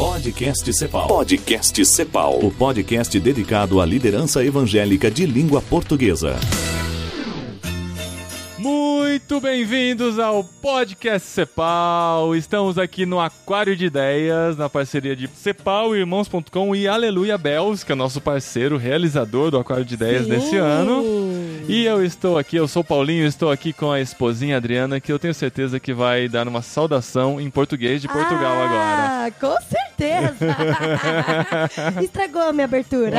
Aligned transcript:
Podcast 0.00 0.72
Cepal. 0.72 1.06
Podcast 1.08 1.84
Cepal. 1.84 2.38
O 2.42 2.50
podcast 2.50 3.20
dedicado 3.20 3.82
à 3.82 3.84
liderança 3.84 4.42
evangélica 4.42 5.10
de 5.10 5.26
língua 5.26 5.60
portuguesa. 5.60 6.36
Muito 8.56 9.38
bem-vindos 9.42 10.18
ao 10.18 10.42
Podcast 10.42 11.28
Cepal. 11.28 12.34
Estamos 12.34 12.78
aqui 12.78 13.04
no 13.04 13.20
Aquário 13.20 13.76
de 13.76 13.84
Ideias, 13.84 14.56
na 14.56 14.70
parceria 14.70 15.14
de 15.14 15.28
Cepal, 15.28 15.94
Irmãos.com 15.94 16.74
e 16.74 16.88
Aleluia 16.88 17.36
Bells, 17.36 17.84
que 17.84 17.92
é 17.92 17.94
nosso 17.94 18.22
parceiro 18.22 18.78
realizador 18.78 19.50
do 19.50 19.58
Aquário 19.58 19.84
de 19.84 19.92
Ideias 19.92 20.24
Sim. 20.24 20.30
desse 20.30 20.56
ano. 20.56 21.04
E 21.68 21.84
eu 21.84 22.02
estou 22.02 22.38
aqui, 22.38 22.56
eu 22.56 22.66
sou 22.66 22.80
o 22.80 22.84
Paulinho, 22.84 23.26
estou 23.26 23.50
aqui 23.50 23.74
com 23.74 23.92
a 23.92 24.00
esposinha 24.00 24.56
Adriana, 24.56 24.98
que 24.98 25.12
eu 25.12 25.18
tenho 25.18 25.34
certeza 25.34 25.78
que 25.78 25.92
vai 25.92 26.26
dar 26.26 26.48
uma 26.48 26.62
saudação 26.62 27.38
em 27.38 27.50
português 27.50 28.00
de 28.00 28.08
Portugal 28.08 28.62
agora. 28.62 29.26
Ah, 29.26 29.30
com 29.38 29.52
certeza! 29.60 29.89
Estragou 32.02 32.42
a 32.42 32.52
minha 32.52 32.64
abertura. 32.64 33.16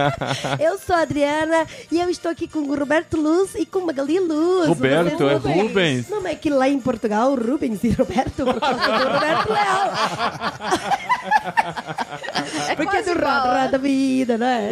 eu 0.58 0.78
sou 0.78 0.96
a 0.96 1.02
Adriana 1.02 1.66
e 1.90 2.00
eu 2.00 2.08
estou 2.08 2.30
aqui 2.30 2.48
com 2.48 2.60
o 2.60 2.74
Roberto 2.74 3.16
Luz 3.16 3.54
e 3.54 3.66
com 3.66 3.80
Magali 3.80 4.18
Luz. 4.18 4.68
Roberto, 4.68 5.28
é 5.28 5.34
Rubens. 5.34 5.62
Rubens. 5.62 6.08
Não, 6.08 6.26
é 6.26 6.34
que 6.34 6.50
lá 6.50 6.68
em 6.68 6.80
Portugal, 6.80 7.34
Rubens 7.34 7.84
e 7.84 7.90
Roberto, 7.90 8.44
por 8.44 8.60
causa 8.60 8.78
do 8.78 9.12
Roberto 9.12 9.52
Leal. 9.52 9.92
Porque 12.76 12.96
é 12.96 13.02
do 13.02 13.12
roda 13.12 13.68
da 13.68 13.78
vida, 13.78 14.38
né? 14.38 14.70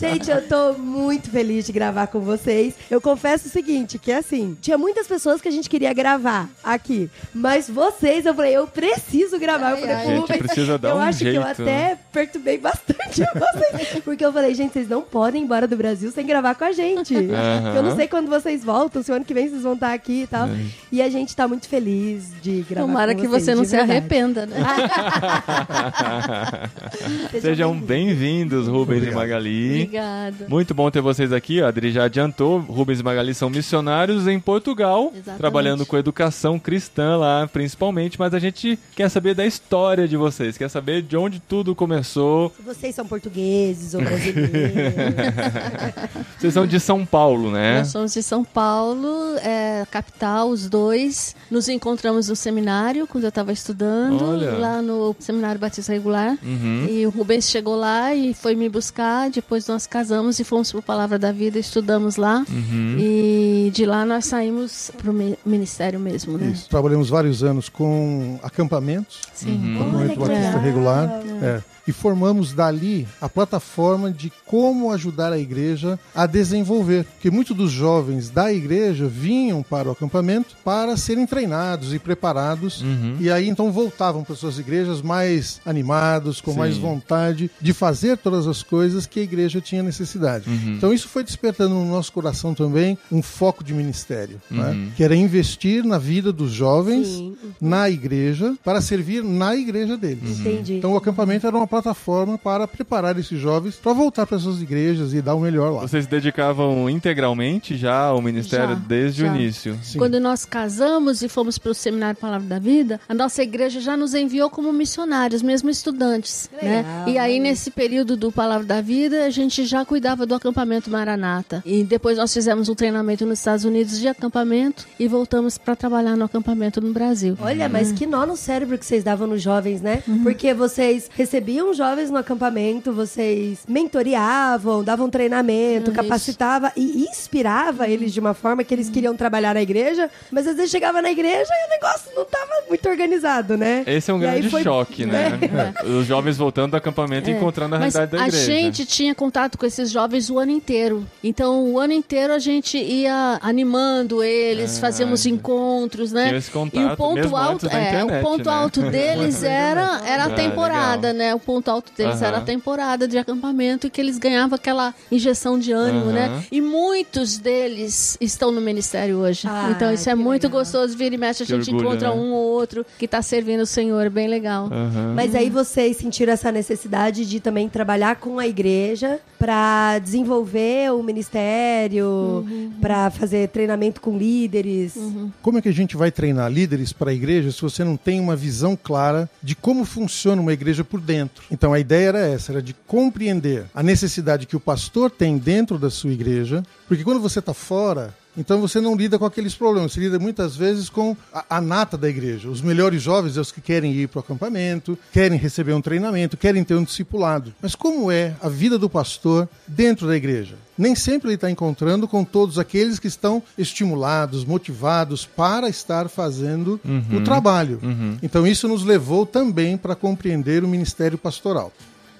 Gente, 0.00 0.30
eu 0.30 0.46
tô 0.48 0.74
muito 0.74 1.30
feliz 1.30 1.66
de 1.66 1.72
gravar 1.72 2.06
com 2.06 2.20
vocês. 2.20 2.74
Eu 2.90 3.00
confesso 3.00 3.48
o 3.48 3.50
seguinte, 3.50 3.98
que 3.98 4.12
assim, 4.12 4.56
tinha 4.60 4.78
muitas 4.78 5.06
pessoas 5.06 5.40
que 5.40 5.48
a 5.48 5.50
gente 5.50 5.68
queria 5.68 5.92
gravar 5.92 6.48
aqui, 6.62 7.10
mas 7.34 7.68
vocês, 7.68 8.26
eu 8.26 8.34
falei, 8.34 8.56
eu 8.56 8.66
preciso 8.66 8.93
gravar. 9.38 9.70
Eu 9.72 9.76
falei, 9.78 9.94
ai. 9.94 10.06
Gente, 10.06 10.20
"Rubens, 10.20 10.38
precisa 10.38 10.78
dar 10.78 10.90
eu 10.90 10.96
um 10.96 11.00
acho 11.00 11.18
que 11.18 11.24
eu 11.26 11.42
jeito, 11.42 11.62
até 11.62 11.98
perturbei 12.12 12.58
bastante 12.58 13.22
vocês, 13.34 14.02
porque 14.04 14.24
eu 14.24 14.32
falei, 14.32 14.54
gente, 14.54 14.72
vocês 14.72 14.88
não 14.88 15.02
podem 15.02 15.42
ir 15.42 15.44
embora 15.44 15.66
do 15.68 15.76
Brasil 15.76 16.10
sem 16.10 16.26
gravar 16.26 16.54
com 16.54 16.64
a 16.64 16.72
gente. 16.72 17.14
Aham. 17.16 17.74
Eu 17.76 17.82
não 17.82 17.96
sei 17.96 18.08
quando 18.08 18.28
vocês 18.28 18.64
voltam, 18.64 19.02
se 19.02 19.10
o 19.10 19.14
ano 19.14 19.24
que 19.24 19.34
vem 19.34 19.48
vocês 19.48 19.62
vão 19.62 19.74
estar 19.74 19.92
aqui 19.92 20.22
e 20.22 20.26
tal. 20.26 20.48
E 20.90 21.02
a 21.02 21.08
gente 21.08 21.34
tá 21.34 21.46
muito 21.48 21.68
feliz 21.68 22.30
de 22.42 22.64
gravar 22.68 22.86
Tomara 22.86 23.14
com 23.14 23.20
que 23.20 23.28
vocês, 23.28 23.44
você 23.44 23.54
não 23.54 23.64
se 23.64 23.70
verdade. 23.76 23.92
arrependa, 23.92 24.46
né? 24.46 24.56
Sejam 27.40 27.78
bem-vindos, 27.78 28.68
Rubens 28.68 29.04
e 29.04 29.10
Magali. 29.10 29.82
Obrigada. 29.82 30.46
Muito 30.48 30.74
bom 30.74 30.90
ter 30.90 31.00
vocês 31.00 31.32
aqui. 31.32 31.62
A 31.62 31.68
Adri 31.68 31.90
já 31.90 32.04
adiantou. 32.04 32.58
Rubens 32.60 33.00
e 33.00 33.02
Magali 33.02 33.34
são 33.34 33.50
missionários 33.50 34.26
em 34.26 34.38
Portugal, 34.40 35.10
Exatamente. 35.14 35.38
trabalhando 35.38 35.86
com 35.86 35.96
educação 35.96 36.58
cristã 36.58 37.16
lá, 37.16 37.48
principalmente. 37.52 38.18
Mas 38.18 38.34
a 38.34 38.38
gente 38.38 38.78
quer 38.94 39.08
saber 39.08 39.34
da 39.34 39.44
história 39.44 40.06
de 40.06 40.16
vocês, 40.16 40.56
quer 40.56 40.68
saber 40.68 41.02
de 41.02 41.16
onde 41.16 41.40
tudo 41.40 41.74
começou. 41.74 42.52
Se 42.56 42.62
vocês 42.62 42.94
são 42.94 43.06
portugueses 43.06 43.94
ou 43.94 44.02
brasileiros. 44.02 44.54
Vocês 46.38 46.52
são 46.52 46.66
de 46.66 46.78
São 46.78 47.06
Paulo, 47.06 47.50
né? 47.50 47.78
Nós 47.78 47.88
somos 47.88 48.12
de 48.12 48.22
São 48.22 48.44
Paulo, 48.44 49.08
é, 49.42 49.86
capital, 49.90 50.50
os 50.50 50.68
dois. 50.68 51.34
Nos 51.50 51.68
encontramos 51.68 52.28
no 52.28 52.36
seminário, 52.36 53.06
quando 53.06 53.24
eu 53.24 53.28
estava 53.28 53.50
estudando, 53.50 54.22
Olha. 54.22 54.52
lá 54.52 54.82
no 54.82 55.16
Seminário 55.18 55.58
Batista 55.58 55.92
Regular. 55.92 56.36
Uhum. 56.42 56.86
E 56.90 57.06
o 57.06 57.10
Rubens 57.10 57.48
chegou 57.48 57.76
lá 57.76 58.14
e 58.14 58.34
foi 58.34 58.54
me 58.54 58.68
buscar. 58.68 59.30
Depois 59.30 59.66
nós 59.66 59.86
casamos 59.86 60.38
e 60.38 60.44
fomos 60.44 60.70
para 60.70 60.82
Palavra 60.82 61.18
da 61.18 61.32
Vida, 61.32 61.58
estudamos 61.58 62.16
lá. 62.16 62.44
Uhum. 62.50 62.96
E 62.98 63.70
de 63.72 63.86
lá 63.86 64.04
nós 64.04 64.26
saímos 64.26 64.90
para 64.98 65.10
o 65.10 65.36
ministério 65.46 65.98
mesmo, 65.98 66.36
né? 66.36 66.48
Isso. 66.48 66.68
Trabalhamos 66.68 67.08
vários 67.08 67.42
anos 67.42 67.70
com 67.70 68.38
acampamentos, 68.74 69.20
Sim. 69.34 69.76
Acampamento 69.76 70.12
que 70.14 70.18
batista 70.18 70.46
legal. 70.46 70.60
regular. 70.62 71.10
É. 71.42 71.73
E 71.86 71.92
formamos 71.92 72.52
dali 72.52 73.06
a 73.20 73.28
plataforma 73.28 74.10
de 74.10 74.32
como 74.46 74.90
ajudar 74.92 75.32
a 75.32 75.38
igreja 75.38 75.98
a 76.14 76.26
desenvolver. 76.26 77.04
Porque 77.04 77.30
muitos 77.30 77.56
dos 77.56 77.70
jovens 77.70 78.30
da 78.30 78.52
igreja 78.52 79.06
vinham 79.06 79.62
para 79.62 79.88
o 79.88 79.92
acampamento 79.92 80.56
para 80.64 80.96
serem 80.96 81.26
treinados 81.26 81.92
e 81.92 81.98
preparados. 81.98 82.80
Uhum. 82.82 83.16
E 83.20 83.30
aí 83.30 83.48
então 83.48 83.70
voltavam 83.70 84.24
para 84.24 84.34
suas 84.34 84.58
igrejas 84.58 85.02
mais 85.02 85.60
animados, 85.64 86.40
com 86.40 86.52
Sim. 86.52 86.58
mais 86.58 86.76
vontade 86.78 87.50
de 87.60 87.72
fazer 87.72 88.16
todas 88.18 88.46
as 88.46 88.62
coisas 88.62 89.06
que 89.06 89.20
a 89.20 89.22
igreja 89.22 89.60
tinha 89.60 89.82
necessidade. 89.82 90.48
Uhum. 90.48 90.74
Então 90.76 90.92
isso 90.92 91.08
foi 91.08 91.22
despertando 91.22 91.74
no 91.74 91.84
nosso 91.84 92.12
coração 92.12 92.54
também 92.54 92.96
um 93.12 93.20
foco 93.22 93.62
de 93.62 93.74
ministério, 93.74 94.40
Uhum. 94.50 94.56
né? 94.58 94.88
que 94.96 95.04
era 95.04 95.14
investir 95.14 95.84
na 95.84 95.98
vida 95.98 96.32
dos 96.32 96.50
jovens, 96.52 97.08
Sim. 97.08 97.36
na 97.60 97.90
igreja, 97.90 98.54
para 98.64 98.80
servir 98.80 99.22
na 99.22 99.54
igreja 99.54 99.96
deles. 99.96 100.40
Entendi. 100.40 100.74
Então 100.74 100.92
o 100.92 100.96
acampamento 100.96 101.46
era 101.46 101.56
uma 101.56 101.66
plataforma 101.74 102.38
para 102.38 102.68
preparar 102.68 103.18
esses 103.18 103.40
jovens 103.40 103.74
para 103.74 103.92
voltar 103.92 104.26
para 104.26 104.38
suas 104.38 104.62
igrejas 104.62 105.12
e 105.12 105.20
dar 105.20 105.34
o 105.34 105.40
melhor 105.40 105.72
lá. 105.72 105.80
Vocês 105.82 106.04
se 106.04 106.10
dedicavam 106.10 106.88
integralmente 106.88 107.76
já 107.76 107.96
ao 107.96 108.22
ministério 108.22 108.74
Já, 108.76 108.82
desde 108.86 109.22
o 109.24 109.26
já. 109.26 109.34
início. 109.34 109.78
Sim. 109.82 109.98
Quando 109.98 110.20
nós 110.20 110.44
casamos 110.44 111.20
e 111.22 111.28
fomos 111.28 111.58
para 111.58 111.72
o 111.72 111.74
Seminário 111.74 112.16
Palavra 112.20 112.46
da 112.46 112.58
Vida, 112.60 113.00
a 113.08 113.14
nossa 113.14 113.42
igreja 113.42 113.80
já 113.80 113.96
nos 113.96 114.14
enviou 114.14 114.48
como 114.48 114.72
missionários, 114.72 115.42
mesmo 115.42 115.68
estudantes. 115.68 116.48
Né? 116.62 116.76
Legal, 116.78 117.08
E 117.08 117.18
aí, 117.18 117.40
né? 117.40 117.50
nesse 117.50 117.72
período 117.72 118.16
do 118.16 118.30
Palavra 118.30 118.64
da 118.66 118.80
Vida, 118.80 119.24
a 119.26 119.30
gente 119.30 119.64
já 119.66 119.84
cuidava 119.84 120.24
do 120.24 120.34
acampamento 120.34 120.88
Maranata. 120.90 121.60
E 121.66 121.82
depois 121.82 122.18
nós 122.18 122.32
fizemos 122.32 122.68
um 122.68 122.74
treinamento 122.74 123.26
nos 123.26 123.40
Estados 123.40 123.64
Unidos 123.64 123.98
de 123.98 124.06
acampamento 124.06 124.86
e 124.98 125.08
voltamos 125.08 125.58
para 125.58 125.74
trabalhar 125.74 126.16
no 126.16 126.24
acampamento 126.24 126.80
no 126.80 126.92
Brasil. 126.92 127.36
Olha, 127.40 127.68
mas 127.68 127.90
que 127.90 128.06
nó 128.06 128.24
no 128.24 128.36
cérebro 128.36 128.78
que 128.78 128.86
vocês 128.86 129.02
davam 129.02 129.26
nos 129.26 129.42
jovens, 129.42 129.80
né? 129.82 130.02
Uhum. 130.06 130.22
Porque 130.22 130.54
vocês 130.54 131.10
recebiam 131.16 131.63
jovens 131.72 132.10
no 132.10 132.18
acampamento, 132.18 132.92
vocês 132.92 133.60
mentoriavam, 133.68 134.82
davam 134.84 135.08
treinamento, 135.08 135.90
Isso. 135.90 136.00
capacitava 136.02 136.72
e 136.76 137.04
inspirava 137.08 137.88
eles 137.88 138.12
de 138.12 138.20
uma 138.20 138.34
forma 138.34 138.62
que 138.64 138.74
eles 138.74 138.90
queriam 138.90 139.14
trabalhar 139.16 139.54
na 139.54 139.62
igreja, 139.62 140.10
mas 140.30 140.46
às 140.46 140.56
vezes 140.56 140.70
chegava 140.70 141.00
na 141.00 141.10
igreja 141.10 141.50
e 141.52 141.66
o 141.66 141.70
negócio 141.70 142.10
não 142.14 142.24
tava 142.24 142.52
muito 142.68 142.88
organizado, 142.88 143.56
né? 143.56 143.82
Esse 143.86 144.10
é 144.10 144.14
um 144.14 144.18
E 144.18 144.20
grande 144.20 144.50
foi- 144.50 144.62
choque, 144.62 145.06
né? 145.06 145.38
Os 145.84 146.06
jovens 146.06 146.36
voltando 146.36 146.72
do 146.72 146.76
acampamento 146.76 147.30
e 147.30 147.32
encontrando 147.32 147.74
a 147.74 147.78
É. 147.78 147.80
Mas 147.80 147.94
realidade 147.94 148.18
da 148.20 148.24
a 148.24 148.28
igreja. 148.28 148.44
gente 148.52 148.86
tinha 148.86 149.14
contato 149.14 149.56
com 149.56 149.64
esses 149.66 149.90
jovens 149.90 150.28
o 150.30 150.38
ano 150.38 150.50
inteiro. 150.50 151.06
Então, 151.22 151.64
o 151.72 151.78
ano 151.78 151.92
inteiro 151.92 152.32
a 152.32 152.38
gente 152.38 152.76
ia 152.78 153.38
animando 153.40 154.22
eles, 154.22 154.76
Ah, 154.78 154.80
fazíamos 154.80 155.24
encontros, 155.26 156.12
né? 156.12 156.26
tinha 156.26 156.38
esse 156.38 156.50
contato 156.50 156.80
e 156.82 156.92
o 156.92 156.96
ponto 156.96 157.14
mesmo 157.14 157.36
alto, 157.36 157.52
antes 157.66 157.68
da 157.70 157.78
é, 157.78 157.88
internet, 157.88 158.18
o 158.24 158.28
ponto 158.28 158.48
né? 158.50 158.56
alto 158.56 158.82
deles 158.90 159.42
era, 159.42 160.00
era 160.06 160.24
a 160.24 160.26
Ah, 160.26 160.30
temporada, 160.30 161.12
né? 161.12 161.34
O 161.34 161.38
ponto 161.54 161.68
alto 161.70 161.92
deles 161.96 162.16
Aham. 162.16 162.26
era 162.26 162.36
a 162.38 162.40
temporada 162.40 163.06
de 163.06 163.16
acampamento 163.16 163.86
e 163.86 163.90
que 163.90 164.00
eles 164.00 164.18
ganhavam 164.18 164.56
aquela 164.56 164.92
injeção 165.10 165.58
de 165.58 165.70
ânimo, 165.72 166.06
Aham. 166.06 166.12
né? 166.12 166.44
E 166.50 166.60
muitos 166.60 167.38
deles 167.38 168.16
estão 168.20 168.50
no 168.50 168.60
ministério 168.60 169.18
hoje. 169.18 169.46
Ah, 169.48 169.72
então, 169.74 169.92
isso 169.92 170.08
é 170.10 170.14
muito 170.14 170.44
legal. 170.44 170.60
gostoso. 170.60 170.96
Vira 170.96 171.14
e 171.14 171.18
mexe, 171.18 171.42
a 171.42 171.46
Que 171.46 171.52
gente 171.52 171.68
orgulho, 171.70 171.86
encontra 171.88 172.08
né? 172.08 172.14
um 172.14 172.32
ou 172.32 172.44
outro 172.52 172.84
que 172.98 173.04
está 173.04 173.22
servindo 173.22 173.60
o 173.60 173.66
Senhor. 173.66 174.10
Bem 174.10 174.26
legal. 174.28 174.66
Aham. 174.66 175.12
Mas 175.14 175.34
aí 175.34 175.48
vocês 175.50 175.96
sentiram 175.96 176.32
essa 176.32 176.50
necessidade 176.50 177.24
de 177.24 177.38
também 177.40 177.68
trabalhar 177.68 178.16
com 178.16 178.38
a 178.38 178.46
igreja 178.46 179.20
para 179.44 179.98
desenvolver 179.98 180.90
o 180.90 181.02
ministério, 181.02 182.46
para 182.80 183.10
fazer 183.10 183.50
treinamento 183.50 184.00
com 184.00 184.16
líderes. 184.16 184.94
Como 185.42 185.58
é 185.58 185.60
que 185.60 185.68
a 185.68 185.72
gente 185.72 185.98
vai 185.98 186.10
treinar 186.10 186.50
líderes 186.50 186.94
para 186.94 187.10
a 187.10 187.14
igreja 187.14 187.52
se 187.52 187.60
você 187.60 187.84
não 187.84 187.94
tem 187.94 188.20
uma 188.20 188.34
visão 188.34 188.74
clara 188.74 189.28
de 189.42 189.54
como 189.54 189.84
funciona 189.84 190.40
uma 190.40 190.54
igreja 190.54 190.82
por 190.82 190.98
dentro? 190.98 191.44
Então 191.50 191.74
a 191.74 191.78
ideia 191.78 192.08
era 192.08 192.18
essa, 192.20 192.52
era 192.52 192.62
de 192.62 192.72
compreender 192.86 193.66
a 193.74 193.82
necessidade 193.82 194.46
que 194.46 194.56
o 194.56 194.60
pastor 194.60 195.10
tem 195.10 195.36
dentro 195.36 195.78
da 195.78 195.90
sua 195.90 196.12
igreja, 196.12 196.62
porque 196.88 197.04
quando 197.04 197.20
você 197.20 197.40
está 197.40 197.52
fora, 197.52 198.14
então 198.36 198.60
você 198.60 198.80
não 198.80 198.96
lida 198.96 199.18
com 199.18 199.24
aqueles 199.24 199.54
problemas, 199.54 199.92
você 199.92 200.00
lida 200.00 200.18
muitas 200.18 200.56
vezes 200.56 200.88
com 200.88 201.16
a, 201.32 201.44
a 201.56 201.60
nata 201.60 201.96
da 201.96 202.08
igreja. 202.08 202.48
Os 202.48 202.60
melhores 202.60 203.02
jovens 203.02 203.36
é 203.36 203.40
os 203.40 203.52
que 203.52 203.60
querem 203.60 203.92
ir 203.92 204.08
para 204.08 204.18
o 204.18 204.20
acampamento, 204.20 204.98
querem 205.12 205.38
receber 205.38 205.72
um 205.72 205.80
treinamento, 205.80 206.36
querem 206.36 206.64
ter 206.64 206.74
um 206.74 206.84
discipulado. 206.84 207.54
Mas 207.60 207.74
como 207.74 208.10
é 208.10 208.34
a 208.40 208.48
vida 208.48 208.78
do 208.78 208.90
pastor 208.90 209.48
dentro 209.66 210.06
da 210.06 210.16
igreja? 210.16 210.56
Nem 210.76 210.94
sempre 210.94 211.28
ele 211.28 211.36
está 211.36 211.50
encontrando 211.50 212.08
com 212.08 212.24
todos 212.24 212.58
aqueles 212.58 212.98
que 212.98 213.06
estão 213.06 213.42
estimulados, 213.56 214.44
motivados 214.44 215.24
para 215.24 215.68
estar 215.68 216.08
fazendo 216.08 216.80
o 217.12 217.22
trabalho. 217.22 217.80
Então 218.22 218.46
isso 218.46 218.66
nos 218.66 218.84
levou 218.84 219.24
também 219.24 219.76
para 219.76 219.94
compreender 219.94 220.64
o 220.64 220.68
ministério 220.68 221.16
pastoral. 221.16 221.72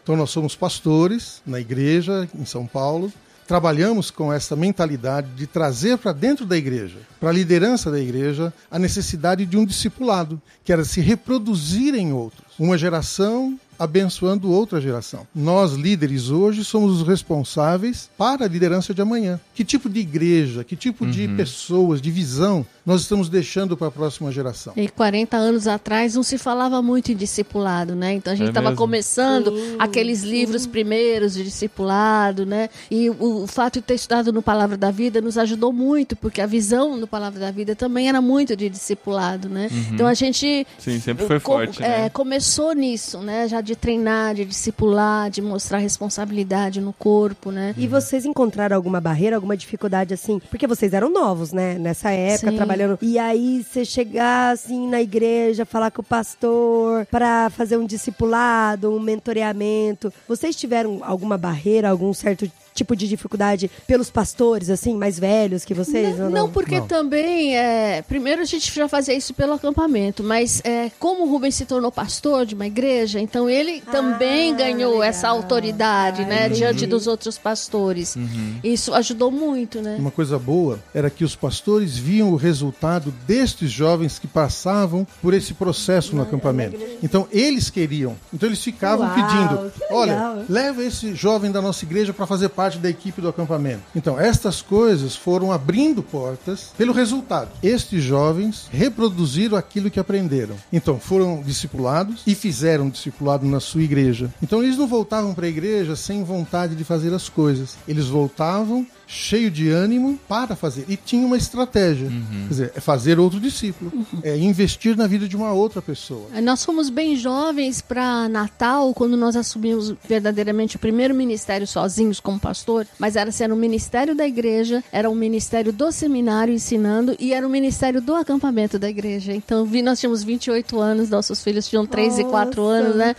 Então 0.02 0.16
nós 0.16 0.30
somos 0.30 0.54
pastores 0.54 1.42
na 1.46 1.58
igreja 1.58 2.28
em 2.38 2.44
São 2.44 2.66
Paulo, 2.66 3.10
trabalhamos 3.46 4.10
com 4.10 4.32
essa 4.32 4.56
mentalidade 4.56 5.28
de 5.36 5.46
trazer 5.46 5.98
para 5.98 6.12
dentro 6.12 6.46
da 6.46 6.56
igreja, 6.56 6.96
para 7.20 7.30
a 7.30 7.32
liderança 7.32 7.90
da 7.90 8.00
igreja, 8.00 8.52
a 8.70 8.78
necessidade 8.78 9.46
de 9.46 9.56
um 9.56 9.64
discipulado, 9.64 10.40
que 10.64 10.72
era 10.72 10.84
se 10.84 11.00
reproduzir 11.00 11.94
em 11.94 12.12
outros. 12.12 12.44
Uma 12.58 12.78
geração 12.78 13.58
abençoando 13.78 14.50
outra 14.50 14.80
geração. 14.80 15.26
Nós, 15.34 15.72
líderes, 15.72 16.30
hoje 16.30 16.64
somos 16.64 17.00
os 17.00 17.06
responsáveis 17.06 18.08
para 18.16 18.44
a 18.44 18.48
liderança 18.48 18.94
de 18.94 19.02
amanhã. 19.02 19.40
Que 19.54 19.64
tipo 19.64 19.88
de 19.88 20.00
igreja, 20.00 20.62
que 20.64 20.76
tipo 20.76 21.06
de 21.06 21.28
pessoas, 21.28 22.00
de 22.00 22.10
visão 22.10 22.64
nós 22.84 23.00
estamos 23.02 23.28
deixando 23.28 23.76
para 23.76 23.86
a 23.88 23.90
próxima 23.90 24.30
geração. 24.30 24.72
E 24.76 24.88
40 24.88 25.36
anos 25.36 25.66
atrás 25.66 26.14
não 26.14 26.22
se 26.22 26.36
falava 26.38 26.82
muito 26.82 27.10
em 27.12 27.16
discipulado, 27.16 27.94
né? 27.94 28.12
Então 28.12 28.32
a 28.32 28.36
gente 28.36 28.46
É 28.46 28.50
estava 28.50 28.68
mesmo? 28.70 28.78
começando 28.82 29.54
aqueles 29.78 30.22
livros 30.22 30.66
primeiros 30.66 31.34
de 31.34 31.44
discipulado, 31.44 32.44
né? 32.44 32.68
E 32.90 33.08
o, 33.10 33.44
o 33.44 33.46
fato 33.46 33.74
de 33.74 33.82
ter 33.82 33.94
estudado 33.94 34.32
no 34.32 34.42
Palavra 34.42 34.76
da 34.76 34.90
Vida 34.90 35.20
nos 35.20 35.38
ajudou 35.38 35.72
muito, 35.72 36.14
porque 36.16 36.40
a 36.40 36.46
visão 36.46 36.96
no 36.96 37.06
Palavra 37.06 37.40
da 37.40 37.50
Vida 37.50 37.74
também 37.74 38.08
era 38.08 38.20
muito 38.20 38.54
de 38.54 38.68
discipulado, 38.68 39.48
né? 39.48 39.68
Então 39.92 40.06
a 40.06 40.14
gente 40.14 40.66
Sim, 40.78 41.00
sempre 41.00 41.26
foi 41.26 41.40
co- 41.40 41.52
forte, 41.52 41.82
é, 41.82 42.02
né? 42.02 42.08
começou 42.10 42.74
nisso, 42.74 43.18
né? 43.18 43.48
Já 43.48 43.60
de 43.60 43.74
treinar, 43.76 44.34
de 44.34 44.44
discipular, 44.44 45.30
de 45.30 45.40
mostrar 45.40 45.78
responsabilidade 45.78 46.80
no 46.80 46.92
corpo, 46.92 47.50
né? 47.50 47.74
E 47.78 47.86
vocês 47.86 48.24
encontraram 48.24 48.76
alguma 48.76 49.00
barreira, 49.00 49.36
alguma 49.36 49.56
dificuldade 49.56 50.12
assim? 50.12 50.38
Porque 50.50 50.66
vocês 50.66 50.92
eram 50.92 51.10
novos, 51.10 51.52
né? 51.52 51.78
Nessa 51.78 52.10
época, 52.10 52.50
Sim. 52.50 52.56
trabalhando. 52.56 52.73
E 53.02 53.18
aí 53.18 53.62
você 53.62 53.84
chegar 53.84 54.52
assim 54.52 54.88
na 54.88 55.00
igreja, 55.00 55.64
falar 55.64 55.90
com 55.90 56.02
o 56.02 56.04
pastor 56.04 57.06
pra 57.06 57.50
fazer 57.50 57.76
um 57.76 57.86
discipulado, 57.86 58.94
um 58.94 59.00
mentoreamento. 59.00 60.12
Vocês 60.26 60.56
tiveram 60.56 61.00
alguma 61.02 61.38
barreira, 61.38 61.90
algum 61.90 62.12
certo 62.12 62.50
tipo 62.74 62.96
de 62.96 63.06
dificuldade 63.08 63.70
pelos 63.86 64.10
pastores, 64.10 64.68
assim, 64.68 64.94
mais 64.96 65.18
velhos 65.18 65.64
que 65.64 65.72
vocês? 65.72 66.18
Não, 66.18 66.24
ou 66.26 66.30
não, 66.30 66.50
porque 66.50 66.80
Não. 66.80 66.86
também, 66.86 67.56
é, 67.56 68.02
primeiro 68.02 68.42
a 68.42 68.44
gente 68.44 68.72
já 68.74 68.88
fazia 68.88 69.14
isso 69.14 69.32
pelo 69.32 69.52
acampamento, 69.52 70.22
mas 70.24 70.60
é, 70.64 70.90
como 70.98 71.24
o 71.24 71.30
Rubens 71.30 71.54
se 71.54 71.64
tornou 71.64 71.92
pastor 71.92 72.44
de 72.44 72.54
uma 72.54 72.66
igreja, 72.66 73.20
então 73.20 73.48
ele 73.48 73.80
também 73.92 74.52
Ah, 74.52 74.56
ganhou 74.56 74.92
legal. 74.94 75.02
essa 75.04 75.28
autoridade, 75.28 76.22
Ah, 76.22 76.26
né, 76.26 76.40
entendi. 76.46 76.54
diante 76.58 76.86
dos 76.86 77.06
outros 77.06 77.38
pastores. 77.38 78.16
Isso 78.62 78.92
ajudou 78.94 79.30
muito, 79.30 79.80
né? 79.80 79.96
Uma 79.98 80.10
coisa 80.10 80.38
boa 80.38 80.80
era 80.92 81.08
que 81.08 81.24
os 81.24 81.36
pastores 81.36 81.96
viam 81.96 82.30
o 82.30 82.36
resultado 82.36 83.12
destes 83.26 83.70
jovens 83.70 84.18
que 84.18 84.26
passavam 84.26 85.06
por 85.22 85.32
esse 85.32 85.54
processo 85.54 86.16
no 86.16 86.22
acampamento. 86.22 86.76
Então 87.02 87.28
eles 87.30 87.70
queriam. 87.70 88.16
Então 88.32 88.48
eles 88.48 88.62
ficavam 88.62 89.06
Uau, 89.06 89.14
pedindo: 89.14 89.72
olha, 89.90 90.44
leva 90.48 90.82
esse 90.82 91.14
jovem 91.14 91.52
da 91.52 91.62
nossa 91.62 91.84
igreja 91.84 92.12
para 92.12 92.26
fazer 92.26 92.48
parte 92.48 92.63
da 92.78 92.88
equipe 92.88 93.20
do 93.20 93.28
acampamento. 93.28 93.82
Então 93.94 94.18
estas 94.18 94.60
coisas 94.62 95.14
foram 95.14 95.52
abrindo 95.52 96.02
portas 96.02 96.72
pelo 96.76 96.92
resultado. 96.92 97.50
Estes 97.62 98.02
jovens 98.02 98.68
reproduziram 98.70 99.56
aquilo 99.56 99.90
que 99.90 100.00
aprenderam. 100.00 100.56
Então 100.72 100.98
foram 100.98 101.42
discipulados 101.42 102.22
e 102.26 102.34
fizeram 102.34 102.88
discipulado 102.88 103.46
na 103.46 103.60
sua 103.60 103.82
igreja. 103.82 104.32
Então 104.42 104.62
eles 104.62 104.76
não 104.76 104.86
voltavam 104.86 105.34
para 105.34 105.46
a 105.46 105.48
igreja 105.48 105.94
sem 105.94 106.24
vontade 106.24 106.74
de 106.74 106.84
fazer 106.84 107.12
as 107.12 107.28
coisas. 107.28 107.76
Eles 107.86 108.06
voltavam 108.06 108.86
cheio 109.06 109.50
de 109.50 109.70
ânimo 109.70 110.18
para 110.28 110.56
fazer. 110.56 110.84
E 110.88 110.96
tinha 110.96 111.26
uma 111.26 111.36
estratégia. 111.36 112.08
Quer 112.08 112.48
dizer, 112.48 112.72
é 112.74 112.80
fazer 112.80 113.18
outro 113.18 113.40
discípulo. 113.40 113.92
É 114.22 114.36
investir 114.36 114.96
na 114.96 115.06
vida 115.06 115.28
de 115.28 115.36
uma 115.36 115.52
outra 115.52 115.80
pessoa. 115.82 116.28
Nós 116.42 116.64
fomos 116.64 116.90
bem 116.90 117.16
jovens 117.16 117.80
para 117.80 118.28
Natal, 118.28 118.92
quando 118.94 119.16
nós 119.16 119.36
assumimos 119.36 119.94
verdadeiramente 120.08 120.76
o 120.76 120.78
primeiro 120.78 121.14
ministério 121.14 121.66
sozinhos 121.66 122.20
como 122.20 122.38
pastor, 122.38 122.86
mas 122.98 123.16
era, 123.16 123.30
assim, 123.30 123.44
era 123.44 123.54
um 123.54 123.58
ministério 123.58 124.14
da 124.14 124.26
igreja, 124.26 124.82
era 124.92 125.08
um 125.08 125.14
ministério 125.14 125.72
do 125.72 125.90
seminário 125.92 126.52
ensinando 126.52 127.16
e 127.18 127.32
era 127.32 127.46
um 127.46 127.50
ministério 127.50 128.00
do 128.00 128.14
acampamento 128.14 128.78
da 128.78 128.88
igreja. 128.88 129.32
Então, 129.34 129.64
vi, 129.64 129.82
nós 129.82 130.00
tínhamos 130.00 130.22
28 130.22 130.78
anos, 130.78 131.10
nossos 131.10 131.42
filhos 131.42 131.68
tinham 131.68 131.86
3 131.86 132.20
e 132.20 132.24
4 132.24 132.62
Nossa, 132.62 132.74
anos, 132.74 132.96
né? 132.96 133.14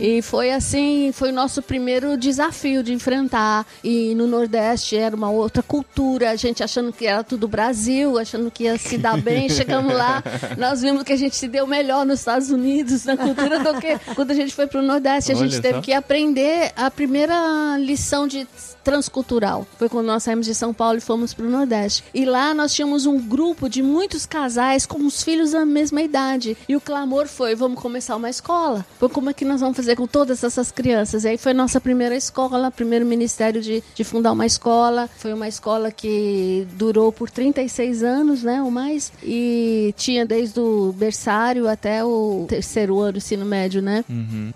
E 0.00 0.22
foi 0.22 0.52
assim, 0.52 1.10
foi 1.12 1.30
o 1.30 1.34
nosso 1.34 1.62
primeiro 1.62 2.16
desafio 2.16 2.82
de 2.82 2.92
enfrentar. 2.92 3.66
E 3.82 4.14
no 4.14 4.26
Nordeste 4.26 4.96
era 4.96 5.14
uma 5.14 5.27
outra 5.30 5.62
cultura, 5.62 6.30
a 6.30 6.36
gente 6.36 6.62
achando 6.62 6.92
que 6.92 7.06
era 7.06 7.22
tudo 7.22 7.48
Brasil, 7.48 8.18
achando 8.18 8.50
que 8.50 8.64
ia 8.64 8.78
se 8.78 8.98
dar 8.98 9.20
bem. 9.20 9.48
Chegamos 9.50 9.92
lá, 9.94 10.22
nós 10.56 10.80
vimos 10.82 11.02
que 11.02 11.12
a 11.12 11.16
gente 11.16 11.36
se 11.36 11.48
deu 11.48 11.66
melhor 11.66 12.04
nos 12.04 12.20
Estados 12.20 12.50
Unidos 12.50 13.04
na 13.04 13.16
cultura 13.16 13.58
do 13.60 13.80
que 13.80 13.98
quando 14.14 14.30
a 14.30 14.34
gente 14.34 14.54
foi 14.54 14.66
pro 14.66 14.82
Nordeste. 14.82 15.32
A 15.32 15.34
gente 15.34 15.54
Olha 15.54 15.62
teve 15.62 15.74
só. 15.76 15.80
que 15.82 15.92
aprender 15.92 16.72
a 16.76 16.90
primeira 16.90 17.76
lição 17.78 18.26
de 18.26 18.46
transcultural. 18.88 19.66
Foi 19.76 19.86
quando 19.86 20.06
nós 20.06 20.22
saímos 20.22 20.46
de 20.46 20.54
São 20.54 20.72
Paulo 20.72 20.96
e 20.96 21.00
fomos 21.00 21.34
pro 21.34 21.48
Nordeste. 21.48 22.02
E 22.14 22.24
lá 22.24 22.54
nós 22.54 22.72
tínhamos 22.72 23.04
um 23.04 23.18
grupo 23.18 23.68
de 23.68 23.82
muitos 23.82 24.24
casais 24.24 24.86
com 24.86 25.04
os 25.06 25.22
filhos 25.22 25.50
da 25.50 25.66
mesma 25.66 26.00
idade. 26.00 26.56
E 26.66 26.74
o 26.74 26.80
clamor 26.80 27.26
foi: 27.26 27.54
vamos 27.54 27.80
começar 27.80 28.16
uma 28.16 28.30
escola. 28.30 28.86
Pô, 28.98 29.08
Como 29.08 29.28
é 29.28 29.34
que 29.34 29.44
nós 29.44 29.60
vamos 29.60 29.76
fazer 29.76 29.94
com 29.94 30.06
todas 30.06 30.42
essas 30.42 30.72
crianças? 30.72 31.24
E 31.24 31.28
aí 31.28 31.36
foi 31.36 31.52
nossa 31.52 31.78
primeira 31.80 32.16
escola, 32.16 32.70
primeiro 32.70 33.04
ministério 33.04 33.60
de, 33.60 33.82
de 33.94 34.04
fundar 34.04 34.32
uma 34.32 34.46
escola. 34.46 35.08
Foi 35.18 35.32
uma 35.32 35.48
escola 35.48 35.90
que 35.90 36.66
durou 36.74 37.12
por 37.12 37.30
36 37.30 38.02
anos, 38.02 38.42
né? 38.42 38.62
Ou 38.62 38.70
mais. 38.70 39.12
E 39.22 39.92
tinha 39.96 40.24
desde 40.24 40.60
o 40.60 40.92
berçário 40.92 41.68
até 41.68 42.04
o 42.04 42.46
terceiro 42.48 42.98
ano, 43.00 43.18
ensino 43.18 43.44
médio, 43.44 43.82
né? 43.82 44.04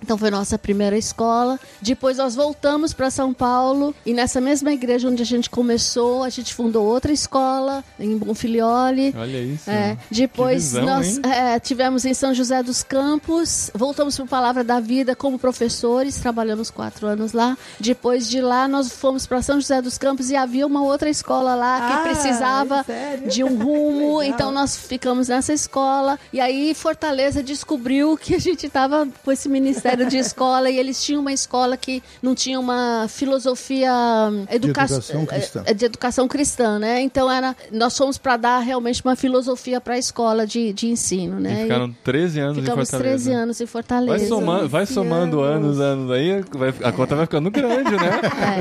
Então 0.02 0.16
foi 0.16 0.30
nossa 0.30 0.58
primeira 0.58 0.96
escola. 0.96 1.58
Depois 1.80 2.16
nós 2.16 2.34
voltamos 2.34 2.92
para 2.92 3.10
São 3.10 3.32
Paulo 3.34 3.94
e 4.06 4.14
nessa 4.14 4.40
mesma 4.40 4.72
igreja 4.72 5.08
onde 5.08 5.22
a 5.22 5.26
gente 5.26 5.50
começou, 5.50 6.22
a 6.22 6.28
gente 6.28 6.54
fundou 6.54 6.86
outra 6.86 7.12
escola 7.12 7.84
em 7.98 8.16
Bonfilioli. 8.16 9.14
Olha 9.16 9.38
isso. 9.38 9.68
É, 9.68 9.96
depois 10.10 10.72
visão, 10.72 10.84
nós 10.84 11.18
é, 11.18 11.58
tivemos 11.58 12.04
em 12.04 12.14
São 12.14 12.32
José 12.32 12.62
dos 12.62 12.82
Campos, 12.82 13.70
voltamos 13.74 14.16
para 14.16 14.26
Palavra 14.26 14.64
da 14.64 14.80
Vida 14.80 15.14
como 15.16 15.38
professores, 15.38 16.16
trabalhamos 16.16 16.70
quatro 16.70 17.06
anos 17.06 17.32
lá. 17.32 17.56
Depois 17.78 18.28
de 18.28 18.40
lá 18.40 18.68
nós 18.68 18.92
fomos 18.92 19.26
para 19.26 19.42
São 19.42 19.60
José 19.60 19.82
dos 19.82 19.98
Campos 19.98 20.30
e 20.30 20.36
havia 20.52 20.66
uma 20.66 20.82
outra 20.82 21.08
escola 21.08 21.54
lá 21.54 21.81
que 21.87 21.93
Ah, 21.94 22.00
precisava 22.02 22.84
sério? 22.84 23.28
de 23.28 23.43
um 23.43 23.56
rumo, 23.64 24.22
então 24.22 24.52
nós 24.52 24.76
ficamos 24.76 25.28
nessa 25.28 25.52
escola. 25.52 26.19
E 26.31 26.40
aí 26.40 26.75
Fortaleza 26.75 27.43
descobriu 27.43 28.19
que 28.19 28.34
a 28.34 28.38
gente 28.38 28.66
estava 28.66 29.08
com 29.25 29.32
esse 29.32 29.49
ministério 29.49 30.06
de 30.06 30.19
escola 30.20 30.69
e 30.69 30.78
eles 30.78 31.02
tinham 31.02 31.22
uma 31.22 31.32
escola 31.32 31.75
que 31.76 32.02
não 32.22 32.34
tinha 32.34 32.60
uma 32.60 33.06
filosofia 33.08 33.90
hum, 34.31 34.44
educa- 34.50 34.82
educação 34.84 35.25
cristã. 35.25 35.62
é, 35.64 35.72
de 35.72 35.84
educação 35.87 36.28
cristã, 36.28 36.78
né? 36.78 37.00
Então 37.00 37.31
era, 37.31 37.56
nós 37.70 37.96
fomos 37.96 38.19
para 38.19 38.37
dar 38.37 38.58
realmente 38.58 39.00
uma 39.02 39.16
filosofia 39.16 39.81
para 39.81 39.94
a 39.94 39.98
escola 39.98 40.46
de, 40.46 40.72
de 40.75 40.87
ensino, 40.88 41.38
E 41.38 41.43
né? 41.43 41.62
ficaram 41.62 41.94
13 42.05 42.40
anos 42.40 42.58
ficamos 42.58 42.88
em 42.88 42.90
Fortaleza. 42.93 43.25
13 43.25 43.32
anos 43.32 43.60
em 43.60 43.66
Fortaleza. 43.66 44.19
Vai, 44.19 44.26
soma, 44.28 44.58
vai 44.69 44.84
13 44.87 44.93
somando 44.94 45.40
anos. 45.40 45.81
anos, 45.81 45.81
anos 45.81 46.10
aí, 46.10 46.44
vai- 46.52 46.75
a 46.82 46.93
conta 46.93 47.16
vai 47.16 47.25
ficando 47.25 47.50
grande, 47.50 47.90
né? 47.93 48.20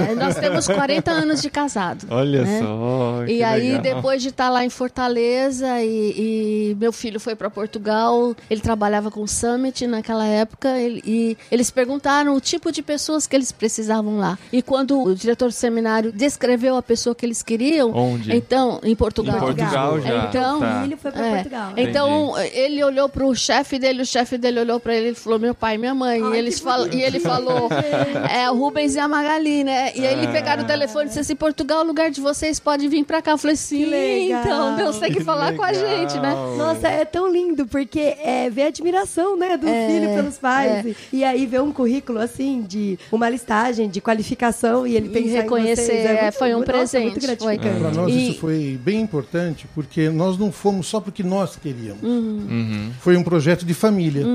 É, 0.09 0.15
nós 0.15 0.35
temos 0.35 0.65
40 0.67 1.11
anos 1.11 1.41
de 1.41 1.49
casado. 1.49 1.80
Olha 2.09 2.43
né? 2.43 2.59
só. 2.61 3.25
E 3.27 3.43
aí, 3.43 3.73
legal. 3.77 3.81
depois 3.81 4.21
de 4.21 4.29
estar 4.29 4.49
lá 4.49 4.63
em 4.65 4.69
Fortaleza, 4.69 5.81
e, 5.81 6.71
e 6.71 6.75
meu 6.79 6.91
filho 6.91 7.19
foi 7.19 7.35
para 7.35 7.49
Portugal, 7.49 8.35
ele 8.49 8.61
trabalhava 8.61 9.09
com 9.11 9.21
o 9.21 9.27
Summit 9.27 9.85
naquela 9.87 10.25
época, 10.25 10.77
ele- 10.77 11.01
e 11.05 11.37
eles 11.51 11.71
perguntaram 11.71 12.35
o 12.35 12.41
tipo 12.41 12.71
de 12.71 12.81
pessoas 12.81 13.25
que 13.27 13.35
eles 13.35 13.51
precisavam 13.51 14.17
lá. 14.17 14.37
E 14.51 14.61
quando 14.61 15.01
o 15.01 15.15
diretor 15.15 15.47
do 15.47 15.53
seminário 15.53 16.11
descreveu 16.11 16.75
a 16.75 16.81
pessoa 16.81 17.15
que 17.15 17.25
eles 17.25 17.41
queriam, 17.41 17.91
Onde? 17.93 18.35
então, 18.35 18.79
em 18.83 18.95
Portugal. 18.95 19.37
Em 19.37 19.39
Portugal 19.39 19.99
já. 20.01 20.25
Então, 20.25 20.59
tá. 20.59 20.79
O 20.79 20.83
filho 20.83 20.97
foi 20.97 21.11
pra 21.11 21.25
É. 21.27 21.33
Portugal. 21.35 21.73
Então, 21.77 22.37
ele 22.53 22.83
olhou 22.83 23.07
pro 23.09 23.33
chefe 23.35 23.79
dele, 23.79 24.01
o 24.01 24.05
chefe 24.05 24.37
dele 24.37 24.59
olhou 24.59 24.79
pra 24.79 24.93
ele 24.95 25.09
e 25.09 25.15
falou: 25.15 25.39
Meu 25.39 25.55
pai, 25.55 25.77
minha 25.77 25.93
mãe. 25.95 26.21
Ai, 26.21 26.33
e, 26.33 26.37
eles 26.37 26.59
fal... 26.59 26.87
e 26.87 27.01
ele 27.01 27.19
falou: 27.19 27.69
É, 28.29 28.49
o 28.51 28.55
Rubens 28.55 28.95
e 28.95 28.99
a 28.99 29.07
Magali, 29.07 29.63
né? 29.63 29.91
E 29.95 30.05
aí 30.05 30.13
ele 30.13 30.27
pegaram 30.31 30.63
o 30.63 30.67
telefone 30.67 31.05
e 31.05 31.07
disse 31.07 31.19
assim: 31.19 31.35
Portugal, 31.35 31.70
é 31.79 31.83
o 31.83 31.87
lugar 31.87 32.09
de 32.11 32.19
vocês, 32.21 32.59
pode 32.59 32.87
vir 32.87 33.03
pra 33.05 33.21
cá. 33.21 33.31
Eu 33.31 33.37
falei: 33.37 33.55
Sim, 33.55 33.85
legal. 33.85 34.41
então 34.41 34.75
Deus 34.77 34.97
tem 34.99 35.11
que 35.11 35.19
Que 35.19 35.23
falar 35.23 35.53
com 35.55 35.63
a 35.63 35.73
gente, 35.73 36.17
né? 36.19 36.33
Nossa, 36.57 36.87
é 36.87 37.05
tão 37.05 37.31
lindo, 37.31 37.65
porque 37.67 37.99
é 37.99 38.49
ver 38.49 38.63
a 38.63 38.67
admiração, 38.67 39.37
né, 39.37 39.57
do 39.57 39.67
filho 39.67 40.09
pelos 40.15 40.37
pais. 40.37 40.95
E 41.11 41.23
aí 41.23 41.45
ver 41.45 41.61
um 41.61 41.71
currículo, 41.71 42.19
assim, 42.19 42.63
de 42.67 42.97
uma 43.11 43.29
listagem 43.29 43.89
de 43.89 43.99
qualificação 44.01 44.85
e 44.87 44.95
ele 44.95 45.07
E 45.07 45.09
pensar 45.09 45.41
reconhecer, 45.41 45.91
é, 45.91 46.21
muito- 46.23 46.37
foi 46.37 46.49
um 46.55 46.59
nossa, 46.59 46.65
presente, 46.71 47.11
muito 47.11 47.19
foi. 47.39 47.57
gratificante. 47.57 47.79
Para 47.81 47.91
nós 47.91 48.13
E- 48.13 48.29
isso 48.31 48.39
foi 48.39 48.79
bem 48.83 49.01
importante, 49.01 49.67
porque 49.75 50.09
nós 50.09 50.37
não 50.37 50.51
fomos 50.51 50.87
só 50.87 50.99
porque 50.99 51.23
nós 51.23 51.55
queríamos. 51.55 52.01
Uhum. 52.03 52.91
Foi 52.99 53.15
um 53.17 53.23
projeto 53.23 53.65
de 53.65 53.73
família. 53.73 54.25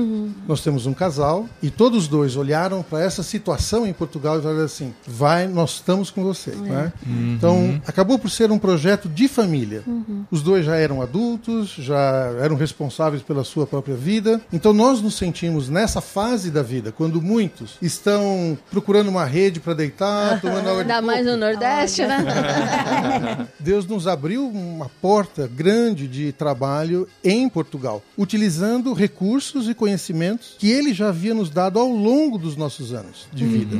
Nós 0.47 0.61
temos 0.61 0.85
um 0.85 0.93
casal 0.93 1.47
e 1.61 1.69
todos 1.69 2.03
os 2.03 2.07
dois 2.07 2.35
olharam 2.35 2.83
para 2.83 3.03
essa 3.03 3.23
situação 3.23 3.85
em 3.85 3.93
Portugal 3.93 4.39
e 4.39 4.41
falaram 4.41 4.63
assim: 4.63 4.93
vai, 5.05 5.47
nós 5.47 5.71
estamos 5.75 6.09
com 6.09 6.23
você. 6.23 6.51
né? 6.51 6.91
Então, 7.35 7.81
acabou 7.85 8.17
por 8.17 8.29
ser 8.29 8.51
um 8.51 8.59
projeto 8.59 9.09
de 9.09 9.27
família. 9.27 9.83
Os 10.31 10.41
dois 10.41 10.65
já 10.65 10.75
eram 10.75 11.01
adultos, 11.01 11.69
já 11.77 12.33
eram 12.41 12.55
responsáveis 12.55 13.21
pela 13.21 13.43
sua 13.43 13.65
própria 13.65 13.95
vida. 13.95 14.41
Então, 14.51 14.73
nós 14.73 15.01
nos 15.01 15.15
sentimos 15.15 15.69
nessa 15.69 16.01
fase 16.01 16.51
da 16.51 16.61
vida, 16.61 16.91
quando 16.91 17.21
muitos 17.21 17.77
estão 17.81 18.57
procurando 18.71 19.09
uma 19.09 19.25
rede 19.25 19.59
para 19.59 19.73
deitar, 19.73 20.39
tomando 20.41 20.69
água 20.69 20.83
de 20.83 20.91
Ainda 20.91 21.01
mais 21.01 21.25
no 21.25 21.37
Nordeste, 21.37 22.05
né? 22.05 23.47
Deus 23.59 23.85
nos 23.85 24.07
abriu 24.07 24.47
uma 24.47 24.89
porta 25.01 25.47
grande 25.47 26.07
de 26.07 26.31
trabalho 26.31 27.07
em 27.23 27.47
Portugal, 27.49 28.01
utilizando 28.17 28.93
recursos 28.93 29.69
e 29.69 29.73
conhecimentos 29.73 30.55
que 30.57 30.71
ele 30.71 30.93
já 30.93 31.09
havia 31.09 31.33
nos 31.33 31.49
dado 31.49 31.79
ao 31.79 31.89
longo 31.89 32.37
dos 32.37 32.55
nossos 32.55 32.93
anos 32.93 33.27
de 33.33 33.45
vida. 33.45 33.77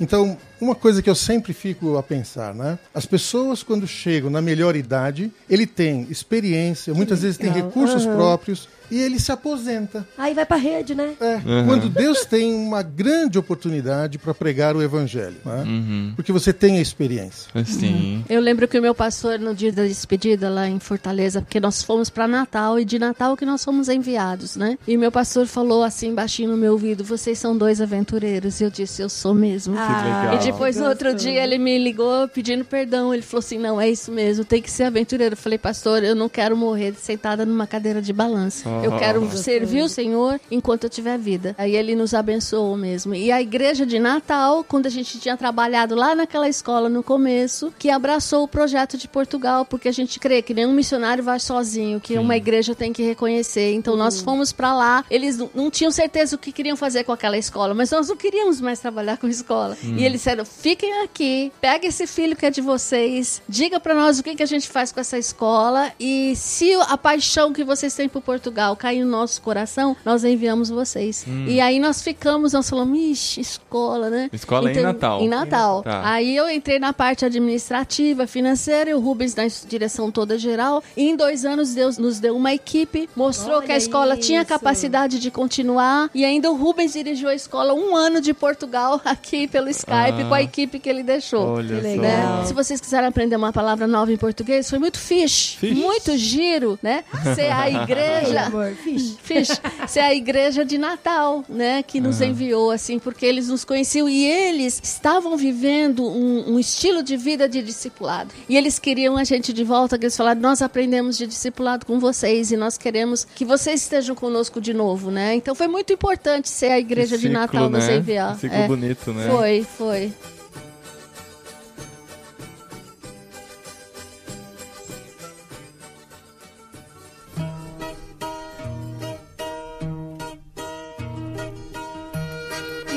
Então, 0.00 0.36
uma 0.60 0.74
coisa 0.74 1.02
que 1.02 1.10
eu 1.10 1.14
sempre 1.14 1.52
fico 1.52 1.96
a 1.96 2.02
pensar, 2.02 2.54
né? 2.54 2.63
Né? 2.64 2.78
As 2.94 3.04
pessoas, 3.04 3.62
quando 3.62 3.86
chegam 3.86 4.30
na 4.30 4.40
melhor 4.40 4.74
idade, 4.74 5.30
ele 5.50 5.66
tem 5.66 6.06
experiência, 6.08 6.94
muitas 6.94 7.20
vezes 7.20 7.36
tem 7.36 7.50
recursos 7.50 8.06
Aham. 8.06 8.16
próprios 8.16 8.68
e 8.90 9.00
ele 9.00 9.18
se 9.18 9.32
aposenta. 9.32 10.06
Aí 10.16 10.34
vai 10.34 10.44
pra 10.44 10.56
rede, 10.56 10.94
né? 10.94 11.14
É, 11.20 11.40
Quando 11.66 11.88
Deus 11.88 12.24
tem 12.24 12.54
uma 12.54 12.82
grande 12.82 13.38
oportunidade 13.38 14.18
para 14.18 14.34
pregar 14.34 14.76
o 14.76 14.82
evangelho, 14.82 15.36
né? 15.44 16.12
porque 16.14 16.30
você 16.30 16.52
tem 16.52 16.78
a 16.78 16.80
experiência. 16.80 17.50
Sim. 17.64 18.24
Eu 18.28 18.40
lembro 18.40 18.68
que 18.68 18.78
o 18.78 18.82
meu 18.82 18.94
pastor, 18.94 19.38
no 19.38 19.54
dia 19.54 19.72
da 19.72 19.82
despedida 19.84 20.48
lá 20.48 20.68
em 20.68 20.78
Fortaleza, 20.78 21.40
porque 21.40 21.58
nós 21.58 21.82
fomos 21.82 22.10
para 22.10 22.28
Natal 22.28 22.78
e 22.78 22.84
de 22.84 22.98
Natal 22.98 23.36
que 23.36 23.44
nós 23.44 23.64
fomos 23.64 23.88
enviados, 23.88 24.54
né? 24.54 24.78
E 24.86 24.96
meu 24.96 25.10
pastor 25.10 25.46
falou 25.46 25.82
assim 25.82 26.14
baixinho 26.14 26.50
no 26.50 26.56
meu 26.56 26.72
ouvido: 26.72 27.02
vocês 27.02 27.38
são 27.38 27.56
dois 27.56 27.80
aventureiros. 27.80 28.60
E 28.60 28.64
eu 28.64 28.70
disse: 28.70 29.02
eu 29.02 29.08
sou 29.08 29.34
mesmo. 29.34 29.74
legal. 29.74 30.34
E 30.34 30.38
depois, 30.44 30.76
no 30.76 30.86
outro 30.86 31.14
dia, 31.14 31.42
ele 31.42 31.58
me 31.58 31.78
ligou 31.78 32.28
pedindo 32.28 32.53
perdão. 32.62 33.14
Ele 33.14 33.22
falou 33.22 33.38
assim: 33.38 33.56
não, 33.58 33.80
é 33.80 33.88
isso 33.88 34.12
mesmo, 34.12 34.44
tem 34.44 34.60
que 34.60 34.70
ser 34.70 34.82
aventureiro. 34.82 35.32
Eu 35.32 35.36
falei, 35.38 35.56
pastor, 35.58 36.04
eu 36.04 36.14
não 36.14 36.28
quero 36.28 36.54
morrer 36.54 36.92
sentada 37.00 37.46
numa 37.46 37.66
cadeira 37.66 38.02
de 38.02 38.12
balanço. 38.12 38.68
Eu 38.82 38.92
Oh. 38.92 38.98
quero 38.98 39.26
servir 39.38 39.80
o 39.82 39.88
Senhor 39.88 40.38
enquanto 40.50 40.84
eu 40.84 40.90
tiver 40.90 41.16
vida. 41.18 41.54
Aí 41.56 41.74
ele 41.74 41.94
nos 41.96 42.12
abençoou 42.12 42.76
mesmo. 42.76 43.14
E 43.14 43.32
a 43.32 43.40
igreja 43.40 43.86
de 43.86 43.98
Natal, 43.98 44.62
quando 44.62 44.84
a 44.84 44.90
gente 44.90 45.18
tinha 45.18 45.36
trabalhado 45.38 45.94
lá 45.94 46.14
naquela 46.14 46.48
escola 46.48 46.90
no 46.90 47.02
começo, 47.02 47.72
que 47.78 47.88
abraçou 47.88 48.42
o 48.44 48.48
projeto 48.48 48.98
de 48.98 49.08
Portugal, 49.08 49.64
porque 49.64 49.88
a 49.88 49.92
gente 49.92 50.20
crê 50.20 50.42
que 50.42 50.52
nenhum 50.52 50.72
missionário 50.72 51.24
vai 51.24 51.40
sozinho, 51.40 51.98
que 52.00 52.18
uma 52.18 52.36
igreja 52.36 52.74
tem 52.74 52.92
que 52.92 53.02
reconhecer. 53.02 53.72
Então 53.72 53.96
nós 53.96 54.20
fomos 54.20 54.52
pra 54.52 54.74
lá. 54.74 55.04
Eles 55.10 55.38
não- 55.54 55.70
tinham 55.70 55.90
certeza 55.90 56.36
o 56.36 56.38
que 56.38 56.52
queriam 56.52 56.76
fazer 56.76 57.04
com 57.04 57.12
aquela 57.12 57.38
escola, 57.38 57.72
mas 57.72 57.90
nós 57.90 58.08
não 58.08 58.16
queríamos 58.16 58.60
mais 58.60 58.78
trabalhar 58.80 59.16
com 59.16 59.26
escola. 59.28 59.76
E 59.82 60.04
eles 60.04 60.20
disseram: 60.20 60.44
fiquem 60.44 61.02
aqui, 61.02 61.52
pega 61.60 61.86
esse 61.86 62.06
filho 62.06 62.33
que 62.36 62.46
é 62.46 62.50
de 62.50 62.60
vocês, 62.60 63.42
diga 63.48 63.78
pra 63.80 63.94
nós 63.94 64.18
o 64.18 64.22
que, 64.22 64.34
que 64.34 64.42
a 64.42 64.46
gente 64.46 64.68
faz 64.68 64.92
com 64.92 65.00
essa 65.00 65.18
escola 65.18 65.92
e 65.98 66.34
se 66.36 66.72
a 66.88 66.96
paixão 66.96 67.52
que 67.52 67.64
vocês 67.64 67.94
têm 67.94 68.08
por 68.08 68.22
Portugal 68.22 68.76
cair 68.76 69.04
no 69.04 69.10
nosso 69.10 69.40
coração, 69.42 69.96
nós 70.04 70.24
enviamos 70.24 70.68
vocês. 70.70 71.24
E 71.46 71.60
aí 71.60 71.78
nós 71.78 72.02
ficamos, 72.02 72.52
nós 72.52 72.68
falamos, 72.68 72.98
ixi, 72.98 73.40
escola, 73.40 74.10
né? 74.10 74.30
Escola 74.32 74.70
em 74.72 74.80
Natal. 74.82 75.20
Em 75.20 75.28
Natal. 75.28 75.82
Tá. 75.82 76.02
Aí 76.08 76.36
eu 76.36 76.50
entrei 76.50 76.78
na 76.78 76.92
parte 76.92 77.24
administrativa, 77.24 78.26
financeira, 78.26 78.90
e 78.90 78.94
o 78.94 79.00
Rubens 79.00 79.34
na 79.34 79.44
direção 79.68 80.10
toda 80.10 80.38
geral. 80.38 80.82
E 80.96 81.08
em 81.08 81.16
dois 81.16 81.44
anos 81.44 81.74
Deus 81.74 81.98
nos 81.98 82.18
deu 82.18 82.36
uma 82.36 82.52
equipe, 82.52 83.08
mostrou 83.16 83.58
Olha 83.58 83.66
que 83.66 83.72
a 83.72 83.76
escola 83.76 84.16
tinha 84.16 84.40
isso. 84.40 84.48
capacidade 84.48 85.18
de 85.18 85.30
continuar. 85.30 86.10
E 86.14 86.24
ainda 86.24 86.50
o 86.50 86.56
Rubens 86.56 86.92
dirigiu 86.92 87.28
a 87.28 87.34
escola 87.34 87.74
um 87.74 87.94
ano 87.96 88.20
de 88.20 88.32
Portugal 88.34 89.00
aqui 89.04 89.46
pelo 89.48 89.68
Skype 89.68 89.94
Ah. 90.22 90.28
com 90.28 90.34
a 90.34 90.42
equipe 90.42 90.78
que 90.78 90.88
ele 90.88 91.02
deixou. 91.02 91.46
Olha 91.54 91.80
Que 91.80 91.82
só. 91.82 91.88
Legal. 92.24 92.46
Se 92.46 92.54
vocês 92.54 92.80
quiserem 92.80 93.08
aprender 93.08 93.36
uma 93.36 93.52
palavra 93.52 93.86
nova 93.86 94.12
em 94.12 94.16
português, 94.16 94.68
foi 94.68 94.78
muito 94.78 94.98
fish, 94.98 95.56
Fish. 95.60 95.76
muito 95.76 96.16
giro, 96.16 96.78
né? 96.82 97.04
Ser 97.34 97.50
a 97.52 97.68
igreja. 97.82 98.42
amor, 98.46 98.72
fixe. 98.82 99.16
Fish, 99.22 99.48
ser 99.88 100.00
a 100.00 100.14
igreja 100.14 100.64
de 100.64 100.78
Natal, 100.78 101.44
né? 101.48 101.82
Que 101.82 102.00
nos 102.00 102.20
enviou, 102.20 102.70
assim, 102.70 102.98
porque 102.98 103.24
eles 103.26 103.48
nos 103.48 103.64
conheciam 103.64 104.08
e 104.08 104.24
eles 104.24 104.80
estavam 104.82 105.36
vivendo 105.36 106.04
um, 106.06 106.54
um 106.54 106.58
estilo 106.58 107.02
de 107.02 107.16
vida 107.16 107.48
de 107.48 107.62
discipulado. 107.62 108.30
E 108.48 108.56
eles 108.56 108.78
queriam 108.78 109.16
a 109.16 109.24
gente 109.24 109.52
de 109.52 109.64
volta, 109.64 109.98
que 109.98 110.04
eles 110.04 110.16
falaram: 110.16 110.40
nós 110.40 110.62
aprendemos 110.62 111.16
de 111.18 111.26
discipulado 111.26 111.86
com 111.86 111.98
vocês 111.98 112.50
e 112.52 112.56
nós 112.56 112.76
queremos 112.78 113.26
que 113.34 113.44
vocês 113.44 113.82
estejam 113.82 114.14
conosco 114.14 114.60
de 114.60 114.72
novo, 114.74 115.10
né? 115.10 115.34
Então 115.34 115.54
foi 115.54 115.68
muito 115.68 115.92
importante 115.92 116.48
ser 116.48 116.70
a 116.70 116.78
igreja 116.78 117.16
Que 117.16 117.22
de 117.22 117.28
ciclo, 117.28 117.40
Natal 117.40 117.70
nos 117.70 117.86
né? 117.86 117.96
enviar. 117.96 118.34
Que 118.34 118.40
Ciclo 118.42 118.56
É. 118.58 118.66
bonito, 118.66 119.12
né? 119.12 119.28
Foi, 119.30 119.66
foi. 119.76 120.12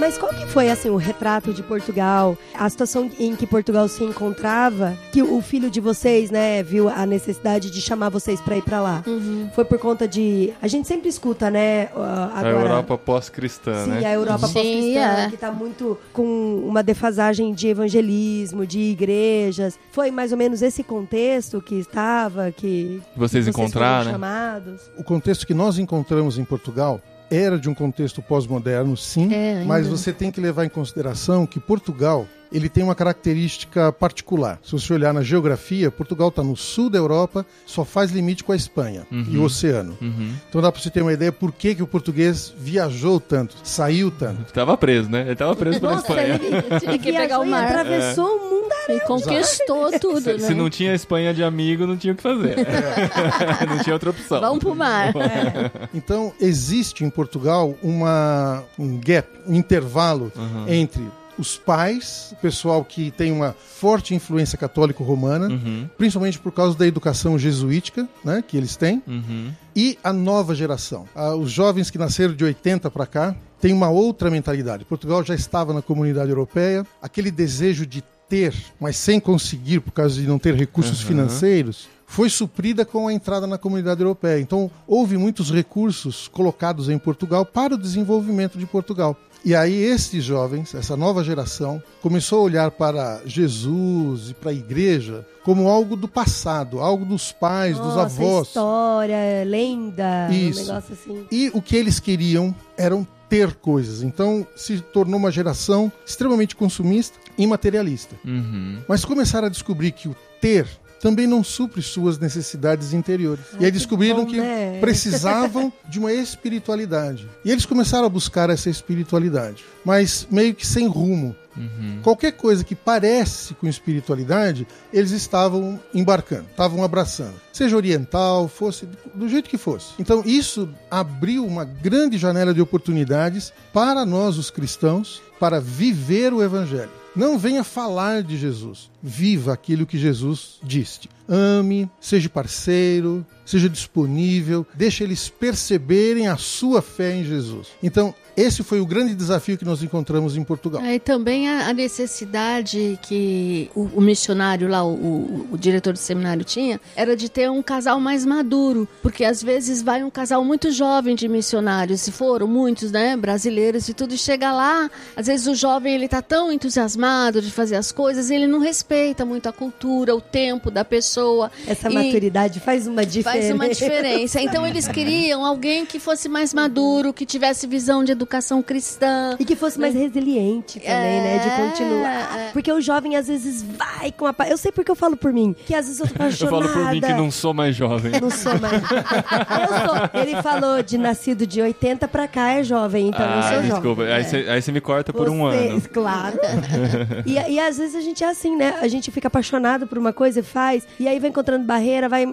Mas 0.07 0.17
qual 0.17 0.33
que 0.33 0.45
foi, 0.45 0.71
assim, 0.71 0.89
o 0.89 0.95
retrato 0.95 1.53
de 1.53 1.61
Portugal? 1.61 2.37
A 2.53 2.69
situação 2.69 3.11
em 3.19 3.35
que 3.35 3.45
Portugal 3.45 3.89
se 3.89 4.05
encontrava, 4.05 4.97
que 5.11 5.21
o 5.21 5.41
filho 5.41 5.69
de 5.69 5.81
vocês, 5.81 6.31
né, 6.31 6.63
viu 6.63 6.87
a 6.87 7.05
necessidade 7.05 7.69
de 7.69 7.81
chamar 7.81 8.07
vocês 8.07 8.39
pra 8.39 8.55
ir 8.55 8.61
pra 8.61 8.81
lá? 8.81 9.03
Uhum. 9.05 9.49
Foi 9.53 9.65
por 9.65 9.77
conta 9.77 10.07
de... 10.07 10.53
A 10.61 10.67
gente 10.69 10.87
sempre 10.87 11.09
escuta, 11.09 11.51
né, 11.51 11.89
uh, 11.93 11.99
A 11.99 12.39
agora... 12.39 12.69
Europa 12.69 12.97
pós-cristã, 12.97 13.83
Sim, 13.83 13.89
né? 13.89 14.05
a 14.05 14.13
Europa 14.13 14.47
pós-cristã, 14.47 14.99
é. 15.01 15.29
que 15.29 15.35
tá 15.35 15.51
muito 15.51 15.97
com 16.13 16.63
uma 16.65 16.81
defasagem 16.81 17.53
de 17.53 17.67
evangelismo, 17.67 18.65
de 18.65 18.79
igrejas. 18.79 19.77
Foi 19.91 20.09
mais 20.09 20.31
ou 20.31 20.37
menos 20.37 20.61
esse 20.61 20.85
contexto 20.85 21.61
que 21.61 21.75
estava, 21.75 22.49
que 22.49 23.01
Vocês 23.13 23.43
vocês 23.43 23.47
encontraram, 23.49 24.05
foram 24.05 24.05
né? 24.05 24.11
chamados? 24.13 24.81
O 24.97 25.03
contexto 25.03 25.45
que 25.45 25.53
nós 25.53 25.77
encontramos 25.77 26.37
em 26.37 26.45
Portugal 26.45 27.01
era 27.29 27.57
de 27.59 27.69
um 27.69 27.73
contexto 27.73 28.21
pós-moderno, 28.21 28.95
sim, 28.95 29.33
É, 29.33 29.63
mas 29.65 29.87
você 29.87 30.13
tem 30.13 30.31
que 30.31 30.39
levar 30.39 30.65
em 30.65 30.69
consideração 30.69 31.45
que 31.45 31.59
Portugal 31.59 32.27
ele 32.51 32.69
tem 32.69 32.83
uma 32.83 32.95
característica 32.95 33.91
particular. 33.91 34.59
Se 34.63 34.71
você 34.71 34.93
olhar 34.93 35.13
na 35.13 35.21
geografia, 35.21 35.91
Portugal 35.91 36.29
está 36.29 36.43
no 36.43 36.55
sul 36.55 36.89
da 36.89 36.97
Europa, 36.97 37.45
só 37.65 37.83
faz 37.83 38.11
limite 38.11 38.43
com 38.43 38.51
a 38.51 38.55
Espanha 38.55 39.05
e 39.11 39.37
o 39.37 39.43
oceano. 39.43 39.97
Uhum. 40.01 40.33
Então 40.49 40.61
dá 40.61 40.71
para 40.71 40.81
você 40.81 40.89
ter 40.89 41.01
uma 41.01 41.13
ideia 41.13 41.31
por 41.31 41.51
que, 41.51 41.75
que 41.75 41.83
o 41.83 41.87
português 41.87 42.53
viajou 42.57 43.19
tanto, 43.19 43.55
saiu 43.63 44.09
tanto. 44.11 44.51
Tava 44.53 44.77
preso, 44.77 45.09
né? 45.09 45.21
Ele 45.27 45.35
tava 45.35 45.55
preso 45.55 45.79
pela 45.79 45.93
Nossa, 45.93 46.07
Espanha. 46.07 46.39
ele 46.41 46.79
Tinha 46.79 46.97
que 46.99 47.11
pegar 47.11 47.39
o 47.39 47.45
e 47.45 47.49
mar. 47.49 47.65
atravessou 47.65 48.25
o 48.37 48.49
mundo 48.49 48.67
E 48.89 48.99
conquistou 49.01 49.91
tudo, 49.99 50.21
Se, 50.21 50.33
né? 50.33 50.39
se 50.39 50.53
não 50.53 50.69
tinha 50.69 50.93
Espanha 50.93 51.33
de 51.33 51.43
amigo, 51.43 51.85
não 51.85 51.97
tinha 51.97 52.13
o 52.13 52.15
que 52.15 52.23
fazer. 52.23 52.55
não 53.67 53.79
tinha 53.83 53.93
outra 53.93 54.09
opção. 54.09 54.39
Vamos 54.39 54.59
pro 54.59 54.75
mar. 54.75 55.13
Então 55.93 56.33
existe 56.39 57.03
em 57.03 57.09
Portugal 57.09 57.75
uma, 57.81 58.63
um 58.77 58.99
gap, 58.99 59.27
um 59.47 59.53
intervalo 59.55 60.31
entre 60.67 61.03
os 61.37 61.57
pais, 61.57 62.33
o 62.33 62.35
pessoal 62.37 62.83
que 62.83 63.11
tem 63.11 63.31
uma 63.31 63.53
forte 63.53 64.15
influência 64.15 64.57
católico-romana, 64.57 65.47
Uhum, 65.47 65.89
principalmente 65.97 66.39
por 66.39 66.51
causa 66.51 66.77
da 66.77 66.85
educação 66.85 67.37
jesuítica 67.37 68.07
né, 68.23 68.43
que 68.45 68.57
eles 68.57 68.75
têm, 68.75 69.01
uhum. 69.07 69.51
e 69.75 69.97
a 70.03 70.11
nova 70.11 70.53
geração. 70.55 71.05
Ah, 71.15 71.35
os 71.35 71.51
jovens 71.51 71.89
que 71.89 71.97
nasceram 71.97 72.33
de 72.33 72.43
80 72.43 72.89
para 72.89 73.05
cá 73.05 73.35
têm 73.59 73.73
uma 73.73 73.89
outra 73.89 74.29
mentalidade. 74.29 74.85
Portugal 74.85 75.23
já 75.23 75.35
estava 75.35 75.73
na 75.73 75.81
comunidade 75.81 76.29
europeia, 76.29 76.85
aquele 77.01 77.31
desejo 77.31 77.85
de 77.85 78.03
ter, 78.29 78.53
mas 78.79 78.97
sem 78.97 79.19
conseguir 79.19 79.79
por 79.79 79.91
causa 79.91 80.19
de 80.19 80.27
não 80.27 80.37
ter 80.37 80.53
recursos 80.53 80.99
Aham. 80.99 81.07
financeiros, 81.07 81.87
foi 82.07 82.29
suprida 82.29 82.85
com 82.85 83.07
a 83.07 83.13
entrada 83.13 83.45
na 83.45 83.57
comunidade 83.57 84.01
europeia. 84.01 84.39
Então, 84.39 84.71
houve 84.87 85.17
muitos 85.17 85.51
recursos 85.51 86.27
colocados 86.29 86.89
em 86.89 86.97
Portugal 86.97 87.45
para 87.45 87.75
o 87.75 87.77
desenvolvimento 87.77 88.57
de 88.57 88.65
Portugal. 88.65 89.15
E 89.47 89.55
aí, 89.55 89.81
esses 89.81 90.25
jovens, 90.25 90.75
essa 90.75 90.97
nova 90.97 91.23
geração, 91.23 91.81
começou 92.01 92.39
a 92.39 92.41
olhar 92.41 92.69
para 92.69 93.21
Jesus 93.25 94.31
e 94.31 94.33
para 94.33 94.51
a 94.51 94.53
igreja 94.53 95.25
como 95.41 95.69
algo 95.69 95.95
do 95.95 96.05
passado, 96.05 96.81
algo 96.81 97.05
dos 97.05 97.31
pais, 97.31 97.77
dos 97.77 97.95
Nossa, 97.95 98.01
avós. 98.01 98.47
história, 98.49 99.45
lenda, 99.45 100.29
Isso. 100.29 100.63
um 100.63 100.65
negócio 100.65 100.93
assim. 100.93 101.25
E 101.31 101.49
o 101.53 101.61
que 101.61 101.77
eles 101.77 101.97
queriam 101.97 102.53
eram 102.77 103.07
ter 103.29 103.55
coisas. 103.55 104.03
Então 104.03 104.45
se 104.53 104.81
tornou 104.81 105.17
uma 105.17 105.31
geração 105.31 105.89
extremamente 106.05 106.53
consumista 106.53 107.17
e 107.37 107.47
materialista. 107.47 108.17
Uhum. 108.25 108.79
Mas 108.85 109.05
começaram 109.05 109.47
a 109.47 109.49
descobrir 109.49 109.93
que 109.93 110.09
o 110.09 110.15
ter 110.41 110.67
também 110.99 111.27
não 111.27 111.43
supre 111.43 111.81
suas 111.81 112.17
necessidades 112.17 112.93
interiores. 112.93 113.45
e 113.59 113.65
aí 113.65 113.71
descobriram 113.71 114.25
bom, 114.25 114.31
que 114.31 114.37
né? 114.37 114.79
precisavam 114.81 115.71
de 115.87 115.99
uma 115.99 116.11
espiritualidade. 116.11 117.27
E 117.43 117.51
eles 117.51 117.65
começaram 117.65 118.05
a 118.05 118.09
buscar 118.09 118.49
essa 118.49 118.69
espiritualidade, 118.69 119.63
mas 119.83 120.27
meio 120.29 120.53
que 120.53 120.65
sem 120.65 120.87
rumo. 120.87 121.35
Uhum. 121.57 121.99
Qualquer 122.03 122.33
coisa 122.33 122.63
que 122.63 122.75
parece 122.75 123.55
com 123.55 123.67
espiritualidade, 123.67 124.67
eles 124.93 125.11
estavam 125.11 125.79
embarcando, 125.93 126.45
estavam 126.51 126.83
abraçando. 126.83 127.33
Seja 127.51 127.75
oriental, 127.75 128.47
fosse 128.47 128.87
do 129.13 129.27
jeito 129.27 129.49
que 129.49 129.57
fosse. 129.57 129.93
Então, 129.97 130.21
isso 130.23 130.69
abriu 130.89 131.45
uma 131.45 131.65
grande 131.65 132.17
janela 132.17 132.53
de 132.53 132.61
oportunidades 132.61 133.51
para 133.73 134.05
nós, 134.05 134.37
os 134.37 134.51
cristãos, 134.51 135.21
para 135.39 135.59
viver 135.59 136.31
o 136.31 136.43
evangelho. 136.43 136.91
Não 137.17 137.37
venha 137.37 137.63
falar 137.63 138.21
de 138.21 138.37
Jesus, 138.37 138.91
viva 139.01 139.51
aquilo 139.51 139.87
que 139.87 139.97
Jesus 139.97 140.59
disse. 140.61 141.09
ame, 141.27 141.89
seja 141.99 142.29
parceiro, 142.29 143.25
seja 143.43 143.67
disponível, 143.67 144.65
deixe 144.75 145.03
eles 145.03 145.27
perceberem 145.27 146.27
a 146.27 146.37
sua 146.37 146.79
fé 146.79 147.15
em 147.15 147.25
Jesus. 147.25 147.69
Então, 147.81 148.13
esse 148.37 148.61
foi 148.61 148.79
o 148.79 148.85
grande 148.85 149.15
desafio 149.15 149.57
que 149.57 149.65
nós 149.65 149.81
encontramos 149.81 150.37
em 150.37 150.43
Portugal. 150.43 150.79
É, 150.83 150.93
e 150.93 150.99
também 150.99 151.49
a, 151.49 151.73
necessidade 151.73 152.99
que 153.01 153.71
o, 153.73 153.89
o 153.95 154.01
missionário 154.01 154.67
lá, 154.67 154.83
o, 154.83 154.93
o, 154.93 155.47
o 155.53 155.57
diretor 155.57 155.93
do 155.93 155.97
seminário 155.97 156.43
tinha, 156.43 156.79
era 156.95 157.17
de 157.17 157.29
ter 157.29 157.49
um 157.49 157.63
casal 157.63 157.99
mais 157.99 158.23
maduro, 158.23 158.87
porque 159.01 159.25
às 159.25 159.41
vezes 159.41 159.81
vai 159.81 160.03
um 160.03 160.11
casal 160.11 160.45
muito 160.45 160.71
jovem 160.71 161.15
de 161.15 161.27
missionários, 161.27 162.01
se 162.01 162.11
foram 162.11 162.47
muitos, 162.47 162.91
né, 162.91 163.17
brasileiros 163.17 163.89
e 163.89 163.93
tudo, 163.95 164.13
e 164.13 164.17
chega 164.19 164.51
lá, 164.53 164.87
às 165.15 165.25
vezes 165.25 165.47
o 165.47 165.55
jovem 165.55 165.95
ele 165.95 166.07
tá 166.07 166.21
tão 166.21 166.51
entusiasmado 166.51 167.41
de 167.41 167.49
fazer 167.49 167.75
as 167.75 167.91
coisas, 167.91 168.29
ele 168.29 168.45
não 168.45 168.59
respeita 168.59 169.25
muito 169.25 169.49
a 169.49 169.51
cultura, 169.51 170.15
o 170.15 170.21
tempo 170.21 170.69
da 170.69 170.85
pessoa. 170.85 171.51
Essa 171.65 171.89
maturidade 171.89 172.59
faz 172.59 172.85
uma 172.85 173.03
diferença. 173.03 173.39
Faz 173.39 173.51
uma 173.51 173.67
diferença. 173.67 174.41
Então 174.41 174.67
eles 174.67 174.87
queriam 174.87 175.43
alguém 175.43 175.87
que 175.87 175.99
fosse 175.99 176.29
mais 176.29 176.53
maduro, 176.53 177.11
que 177.11 177.25
tivesse 177.25 177.65
visão 177.65 178.03
de 178.03 178.11
educação 178.11 178.26
cristã. 178.63 179.35
E 179.39 179.45
que 179.45 179.55
fosse 179.55 179.79
mais 179.79 179.93
resiliente 179.93 180.79
também, 180.79 181.21
né? 181.21 181.37
De 181.39 181.47
É, 181.49 181.67
continuar. 181.69 182.37
é. 182.39 182.49
Porque 182.53 182.71
o 182.71 182.81
jovem 182.81 183.15
às 183.15 183.27
vezes 183.27 183.63
vai 183.63 184.11
com 184.11 184.25
a. 184.25 184.35
Eu 184.47 184.57
sei 184.57 184.71
porque 184.71 184.89
eu 184.91 184.95
falo 184.95 185.15
por 185.17 185.31
mim. 185.33 185.55
Que 185.65 185.73
às 185.73 185.85
vezes 185.87 185.99
eu 185.99 186.07
tô 186.07 186.13
Eu 186.21 186.25
apaixonada. 186.27 186.67
falo 186.67 186.73
por 186.85 186.91
mim 186.93 187.01
que 187.01 187.13
não 187.13 187.31
sou 187.31 187.53
mais 187.53 187.75
jovem. 187.75 188.11
Não 188.21 188.29
sou 188.29 188.59
mais. 188.59 188.73
Eu 188.73 189.67
sou. 190.11 190.21
Ele 190.21 190.41
falou 190.41 190.81
de 190.83 190.97
nascido 190.97 191.45
de 191.47 191.61
80 191.61 192.07
pra 192.07 192.27
cá 192.27 192.53
é 192.53 192.63
jovem, 192.63 193.09
então 193.09 193.25
eu 193.25 193.39
ah, 193.39 193.51
sou 193.53 193.61
desculpa. 193.61 194.01
jovem. 194.03 194.13
Aí 194.13 194.21
É. 194.21 194.23
você 194.23 194.35
aí 194.49 194.61
você 194.61 194.71
me 194.71 194.81
corta 194.81 195.13
por 195.13 195.29
um 195.29 195.39
Você- 195.41 195.57
ano. 195.69 195.81
Claro. 195.93 196.37
e, 197.25 197.33
e 197.33 197.59
às 197.59 197.77
vezes 197.77 197.95
a 197.95 198.01
gente 198.01 198.23
é 198.23 198.29
assim, 198.29 198.55
né? 198.55 198.75
A 198.81 198.87
gente 198.87 199.11
fica 199.11 199.27
apaixonado 199.27 199.87
por 199.87 199.97
uma 199.97 200.13
coisa 200.13 200.39
e 200.39 200.43
faz, 200.43 200.83
e 200.99 201.07
aí 201.07 201.19
vai 201.19 201.29
encontrando 201.29 201.63
barreira, 201.65 202.07
vai 202.09 202.25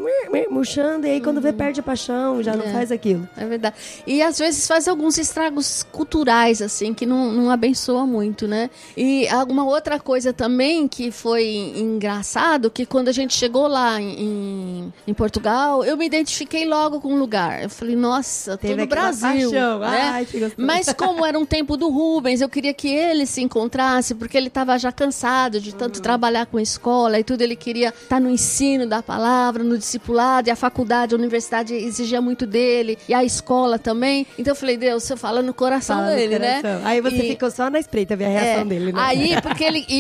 murchando, 0.51 1.07
e 1.07 1.11
aí 1.11 1.21
quando 1.21 1.41
vê, 1.41 1.53
perde 1.53 1.81
a 1.81 1.83
paixão, 1.83 2.43
já 2.43 2.55
não 2.57 2.65
É. 2.67 2.73
faz 2.73 2.91
aquilo. 2.93 3.29
É 3.37 3.45
verdade. 3.45 3.77
E 4.07 4.23
às 4.23 4.39
vezes 4.39 4.67
faz 4.67 4.89
alguns 4.89 5.19
estragos 5.19 5.84
culturais, 5.93 6.61
assim, 6.61 6.93
que 6.93 7.07
não, 7.07 7.31
não 7.31 7.51
abençoa 7.51 8.07
muito, 8.07 8.49
né? 8.49 8.71
E 8.97 9.29
alguma 9.29 9.65
outra 9.65 10.01
coisa 10.01 10.33
também 10.33 10.89
que 10.89 11.11
foi 11.11 11.73
engraçado, 11.77 12.71
que 12.71 12.85
quando 12.85 13.09
a 13.09 13.13
gente 13.13 13.35
chegou 13.35 13.67
lá 13.67 14.01
em, 14.01 14.93
em, 15.07 15.15
Portugal, 15.15 15.85
eu 15.85 15.97
me 15.97 16.07
identifiquei 16.07 16.67
logo 16.67 17.01
com 17.01 17.15
o 17.15 17.17
lugar. 17.17 17.63
Eu 17.63 17.71
falei, 17.71 17.95
nossa, 17.95 18.57
tô 18.57 18.67
Teve 18.67 18.83
no 18.83 18.87
Brasil. 18.87 19.51
paixão. 19.51 19.79
né? 19.79 20.11
Ai, 20.13 20.25
que 20.25 20.41
gostoso. 20.41 20.67
Mas 20.67 20.93
como 20.93 21.25
era 21.25 21.39
um 21.39 21.47
tempo 21.47 21.77
do 21.77 21.89
Rubens, 21.89 22.41
eu 22.41 22.49
queria 22.49 22.75
que 22.75 22.89
ele 22.89 23.27
se 23.27 23.41
encontrasse, 23.41 24.15
porque 24.15 24.37
ele 24.37 24.49
estava 24.49 24.77
já 24.79 24.91
cansado 24.91 25.61
de 25.61 25.75
tanto 25.75 26.03
trabalhar 26.03 26.47
com 26.47 26.59
a 26.59 26.63
escola 26.63 27.19
e 27.19 27.25
tudo. 27.25 27.43
Ele 27.43 27.57
queria 27.57 27.91
estar 27.91 28.21
no 28.21 28.31
ensino 28.31 28.87
da 28.87 29.03
palavra, 29.03 29.63
no 29.63 29.79
discipulado, 29.79 30.49
e 30.49 30.51
a 30.51 30.57
faculdade, 30.57 31.15
a 31.15 31.19
universidade 31.19 31.75
exigia 31.75 32.21
muito 32.21 32.47
dele, 32.47 32.99
e 33.09 33.15
a 33.15 33.23
escola 33.23 33.79
também. 33.79 34.27
Então 34.39 34.53
eu 34.53 34.57
falei, 34.57 34.77
Deus, 34.77 35.05
você 35.05 35.17
fala 35.17 35.41
no 35.41 35.55
coração 35.55 35.74
Fala 35.81 36.11
no 36.11 36.17
dele, 36.17 36.39
né? 36.39 36.61
coração. 36.63 36.81
Aí 36.87 37.01
você 37.01 37.17
E- 37.17 37.29
ficou 37.31 37.51
só 37.51 37.71
na 37.71 37.79
espreita 37.79 38.17
ver 38.17 38.27
a 38.27 38.29
reação 38.29 38.63
é, 38.63 38.65
dele, 38.65 38.93
né? 38.93 39.01
Aí, 39.03 39.37
porque 39.43 39.65
ele. 39.65 39.85
E, 39.89 39.95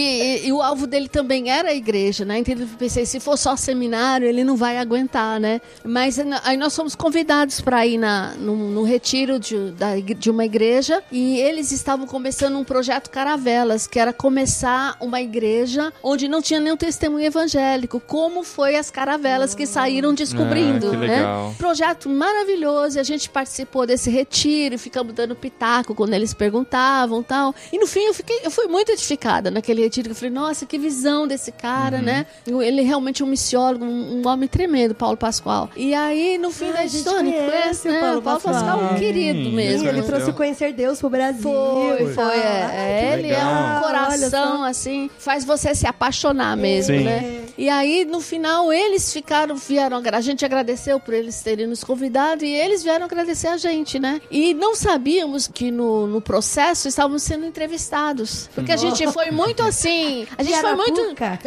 e- 0.44 0.46
e 0.48 0.52
o 0.52 0.60
alvo 0.62 0.86
dele 0.86 1.08
também 1.08 1.50
era 1.50 1.68
a 1.70 1.74
igreja, 1.74 2.24
né? 2.24 2.38
Então 2.38 2.54
eu 2.54 2.66
pensei, 2.78 3.06
se 3.06 3.20
for 3.20 3.36
só 3.36 3.56
seminário, 3.56 4.26
ele 4.26 4.44
não 4.44 4.56
vai 4.56 4.78
aguentar, 4.78 5.38
né? 5.40 5.60
Mas 5.84 6.18
eh, 6.18 6.24
aí 6.44 6.56
nós 6.56 6.74
fomos 6.74 6.94
convidados 6.94 7.60
para 7.60 7.86
ir 7.86 7.98
na, 7.98 8.32
no, 8.38 8.56
no 8.56 8.82
retiro 8.82 9.38
de, 9.38 9.70
da 9.72 9.94
de 9.96 10.30
uma 10.30 10.44
igreja 10.44 11.02
e 11.10 11.38
eles 11.38 11.72
estavam 11.72 12.06
começando 12.06 12.56
um 12.58 12.64
projeto 12.64 13.10
Caravelas, 13.10 13.86
que 13.86 13.98
era 13.98 14.12
começar 14.12 14.96
uma 15.00 15.20
igreja 15.20 15.92
onde 16.02 16.28
não 16.28 16.42
tinha 16.42 16.60
nenhum 16.60 16.76
testemunho 16.76 17.24
evangélico, 17.24 18.00
como 18.00 18.42
foi 18.42 18.76
as 18.76 18.90
caravelas 18.90 19.54
que 19.54 19.66
saíram 19.66 20.12
descobrindo, 20.12 20.88
Ah, 20.88 20.90
que 20.90 20.96
né? 20.96 21.54
Projeto 21.58 22.08
maravilhoso, 22.08 22.98
e 22.98 23.00
a 23.00 23.02
gente 23.04 23.28
participou 23.30 23.86
desse 23.86 24.10
retiro, 24.10 24.74
e 24.74 24.78
ficamos 24.78 25.14
dando 25.14 25.34
pitaco 25.34 25.53
quando 25.94 26.14
eles 26.14 26.34
perguntavam 26.34 27.22
tal. 27.22 27.54
E 27.72 27.78
no 27.78 27.86
fim 27.86 28.00
eu 28.04 28.14
fiquei, 28.14 28.40
eu 28.44 28.50
fui 28.50 28.66
muito 28.66 28.90
edificada 28.92 29.50
naquele 29.50 29.82
retiro, 29.82 30.08
que 30.08 30.12
eu 30.12 30.16
falei, 30.16 30.30
nossa, 30.30 30.66
que 30.66 30.78
visão 30.78 31.26
desse 31.26 31.50
cara, 31.52 31.98
Uhum. 31.98 32.02
né? 32.02 32.26
Ele 32.46 32.80
é 32.80 32.84
realmente 32.84 33.22
um 33.22 33.26
missiólogo, 33.26 33.84
um, 33.84 34.20
um 34.22 34.28
homem 34.28 34.48
tremendo, 34.48 34.94
Paulo 34.94 35.16
Pascoal. 35.16 35.70
E 35.76 35.94
aí, 35.94 36.38
no 36.38 36.50
fim 36.50 36.68
Ah, 36.70 36.72
da 36.72 36.84
história, 36.84 37.32
conhece 37.32 37.88
né? 37.88 38.00
Paulo 38.00 38.18
O 38.18 38.22
Paulo 38.22 38.40
Pascoal. 38.40 38.80
É 38.80 38.92
um 38.92 38.94
querido 38.96 39.50
mesmo. 39.50 39.80
Sim, 39.80 39.88
ele 39.88 40.02
trouxe 40.02 40.30
o 40.30 40.34
Conhecer 40.34 40.72
Deus 40.72 40.98
pro 41.00 41.08
Brasil. 41.10 41.42
Foi, 41.42 42.12
foi, 42.12 42.36
é. 42.38 43.14
Ele 43.14 43.22
legal. 43.28 43.40
é 43.40 43.78
um 43.78 43.82
coração, 43.82 44.64
assim, 44.64 45.10
faz 45.18 45.44
você 45.44 45.74
se 45.74 45.86
apaixonar 45.86 46.56
mesmo, 46.56 46.96
Sim. 46.96 47.04
né? 47.04 47.44
E 47.56 47.68
aí, 47.68 48.04
no 48.04 48.20
final, 48.20 48.72
eles 48.72 49.12
ficaram, 49.12 49.54
vieram, 49.56 50.02
a 50.12 50.20
gente 50.20 50.44
agradeceu 50.44 50.98
por 50.98 51.14
eles 51.14 51.40
terem 51.40 51.66
nos 51.66 51.84
convidado 51.84 52.44
e 52.44 52.52
eles 52.52 52.82
vieram 52.82 53.04
agradecer 53.04 53.48
a 53.48 53.56
gente, 53.56 53.98
né? 53.98 54.20
E 54.30 54.52
não 54.54 54.74
sabíamos 54.74 55.43
que 55.52 55.70
no, 55.70 56.06
no 56.06 56.20
processo 56.20 56.88
estávamos 56.88 57.22
sendo 57.22 57.44
entrevistados. 57.46 58.48
Porque 58.54 58.72
a 58.72 58.76
gente 58.76 59.06
foi 59.12 59.30
muito 59.30 59.62
assim, 59.62 60.26
a 60.36 60.42
gente 60.42 60.60
foi 60.60 60.74
muito... 60.74 61.00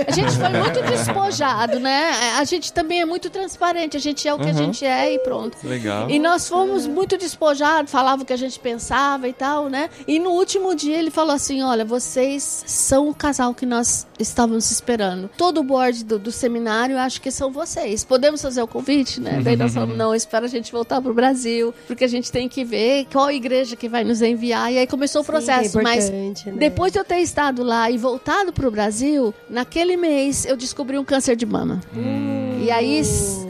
A 0.08 0.12
gente 0.12 0.32
foi 0.32 0.50
muito 0.50 0.82
despojado, 0.90 1.80
né? 1.80 2.12
A 2.38 2.44
gente 2.44 2.72
também 2.74 3.02
é 3.02 3.06
muito 3.06 3.30
transparente, 3.30 3.98
a 3.98 4.00
gente 4.00 4.28
é 4.28 4.34
o 4.34 4.38
que 4.38 4.46
a 4.46 4.48
Uhum. 4.48 4.54
gente 4.54 4.86
é 4.86 5.14
e 5.14 5.20
pronto. 5.20 5.58
Legal. 5.64 6.10
E 6.10 6.20
nós 6.20 6.48
fomos 6.48 6.88
muito 6.88 7.18
despojados, 7.18 7.92
falava 7.92 8.24
o 8.24 8.26
que 8.26 8.34
a 8.34 8.38
gente 8.38 8.60
pensava 8.60 9.28
e 9.28 9.34
tal, 9.34 9.70
né? 9.70 9.90
E 10.08 10.20
no 10.20 10.32
último 10.32 10.74
dia 10.76 10.98
ele 10.98 11.12
falou 11.12 11.34
assim: 11.36 11.62
olha, 11.62 11.84
vocês 11.86 12.64
são 12.66 13.10
o 13.10 13.14
casal 13.14 13.54
que 13.54 13.66
nós 13.66 14.08
estávamos 14.20 14.72
esperando. 14.72 15.30
Todo 15.38 15.60
o 15.60 15.64
board 15.64 16.04
do, 16.04 16.18
do 16.20 16.32
seminário, 16.32 16.98
acho 16.98 17.22
que 17.22 17.30
são 17.32 17.52
vocês. 17.52 18.04
Podemos 18.04 18.42
fazer 18.42 18.62
o 18.62 18.68
convite, 18.68 19.20
né? 19.22 19.40
Daí 19.44 19.56
nós 19.56 19.74
falamos, 19.74 19.98
não, 19.98 20.14
espera 20.16 20.46
a 20.46 20.50
gente 20.50 20.72
voltar 20.72 21.02
pro 21.02 21.14
Brasil, 21.14 21.74
porque 21.86 22.04
a 22.04 22.08
gente 22.08 22.32
tem 22.32 22.48
que 22.50 22.64
ver 22.64 23.06
qual 23.12 23.30
igreja 23.32 23.76
que 23.76 23.87
vai 23.88 24.04
nos 24.04 24.22
enviar. 24.22 24.72
E 24.72 24.78
aí 24.78 24.88
começou 24.88 25.22
o 25.22 25.26
processo. 25.26 25.72
Sim, 25.72 25.80
é 25.80 25.84
Mas 25.84 26.10
né? 26.10 26.34
depois 26.58 26.92
de 26.92 27.00
eu 27.00 27.06
ter 27.06 27.20
estado 27.20 27.64
lá 27.64 27.90
e 27.90 27.98
voltado 27.98 28.52
pro 28.54 28.72
Brasil, 28.72 29.34
naquele 29.50 29.98
mês 29.98 30.46
eu 30.46 30.56
descobri 30.56 30.98
um 30.98 31.04
câncer 31.04 31.36
de 31.36 31.46
mama. 31.46 31.82
E 32.68 32.72
aí 32.72 33.02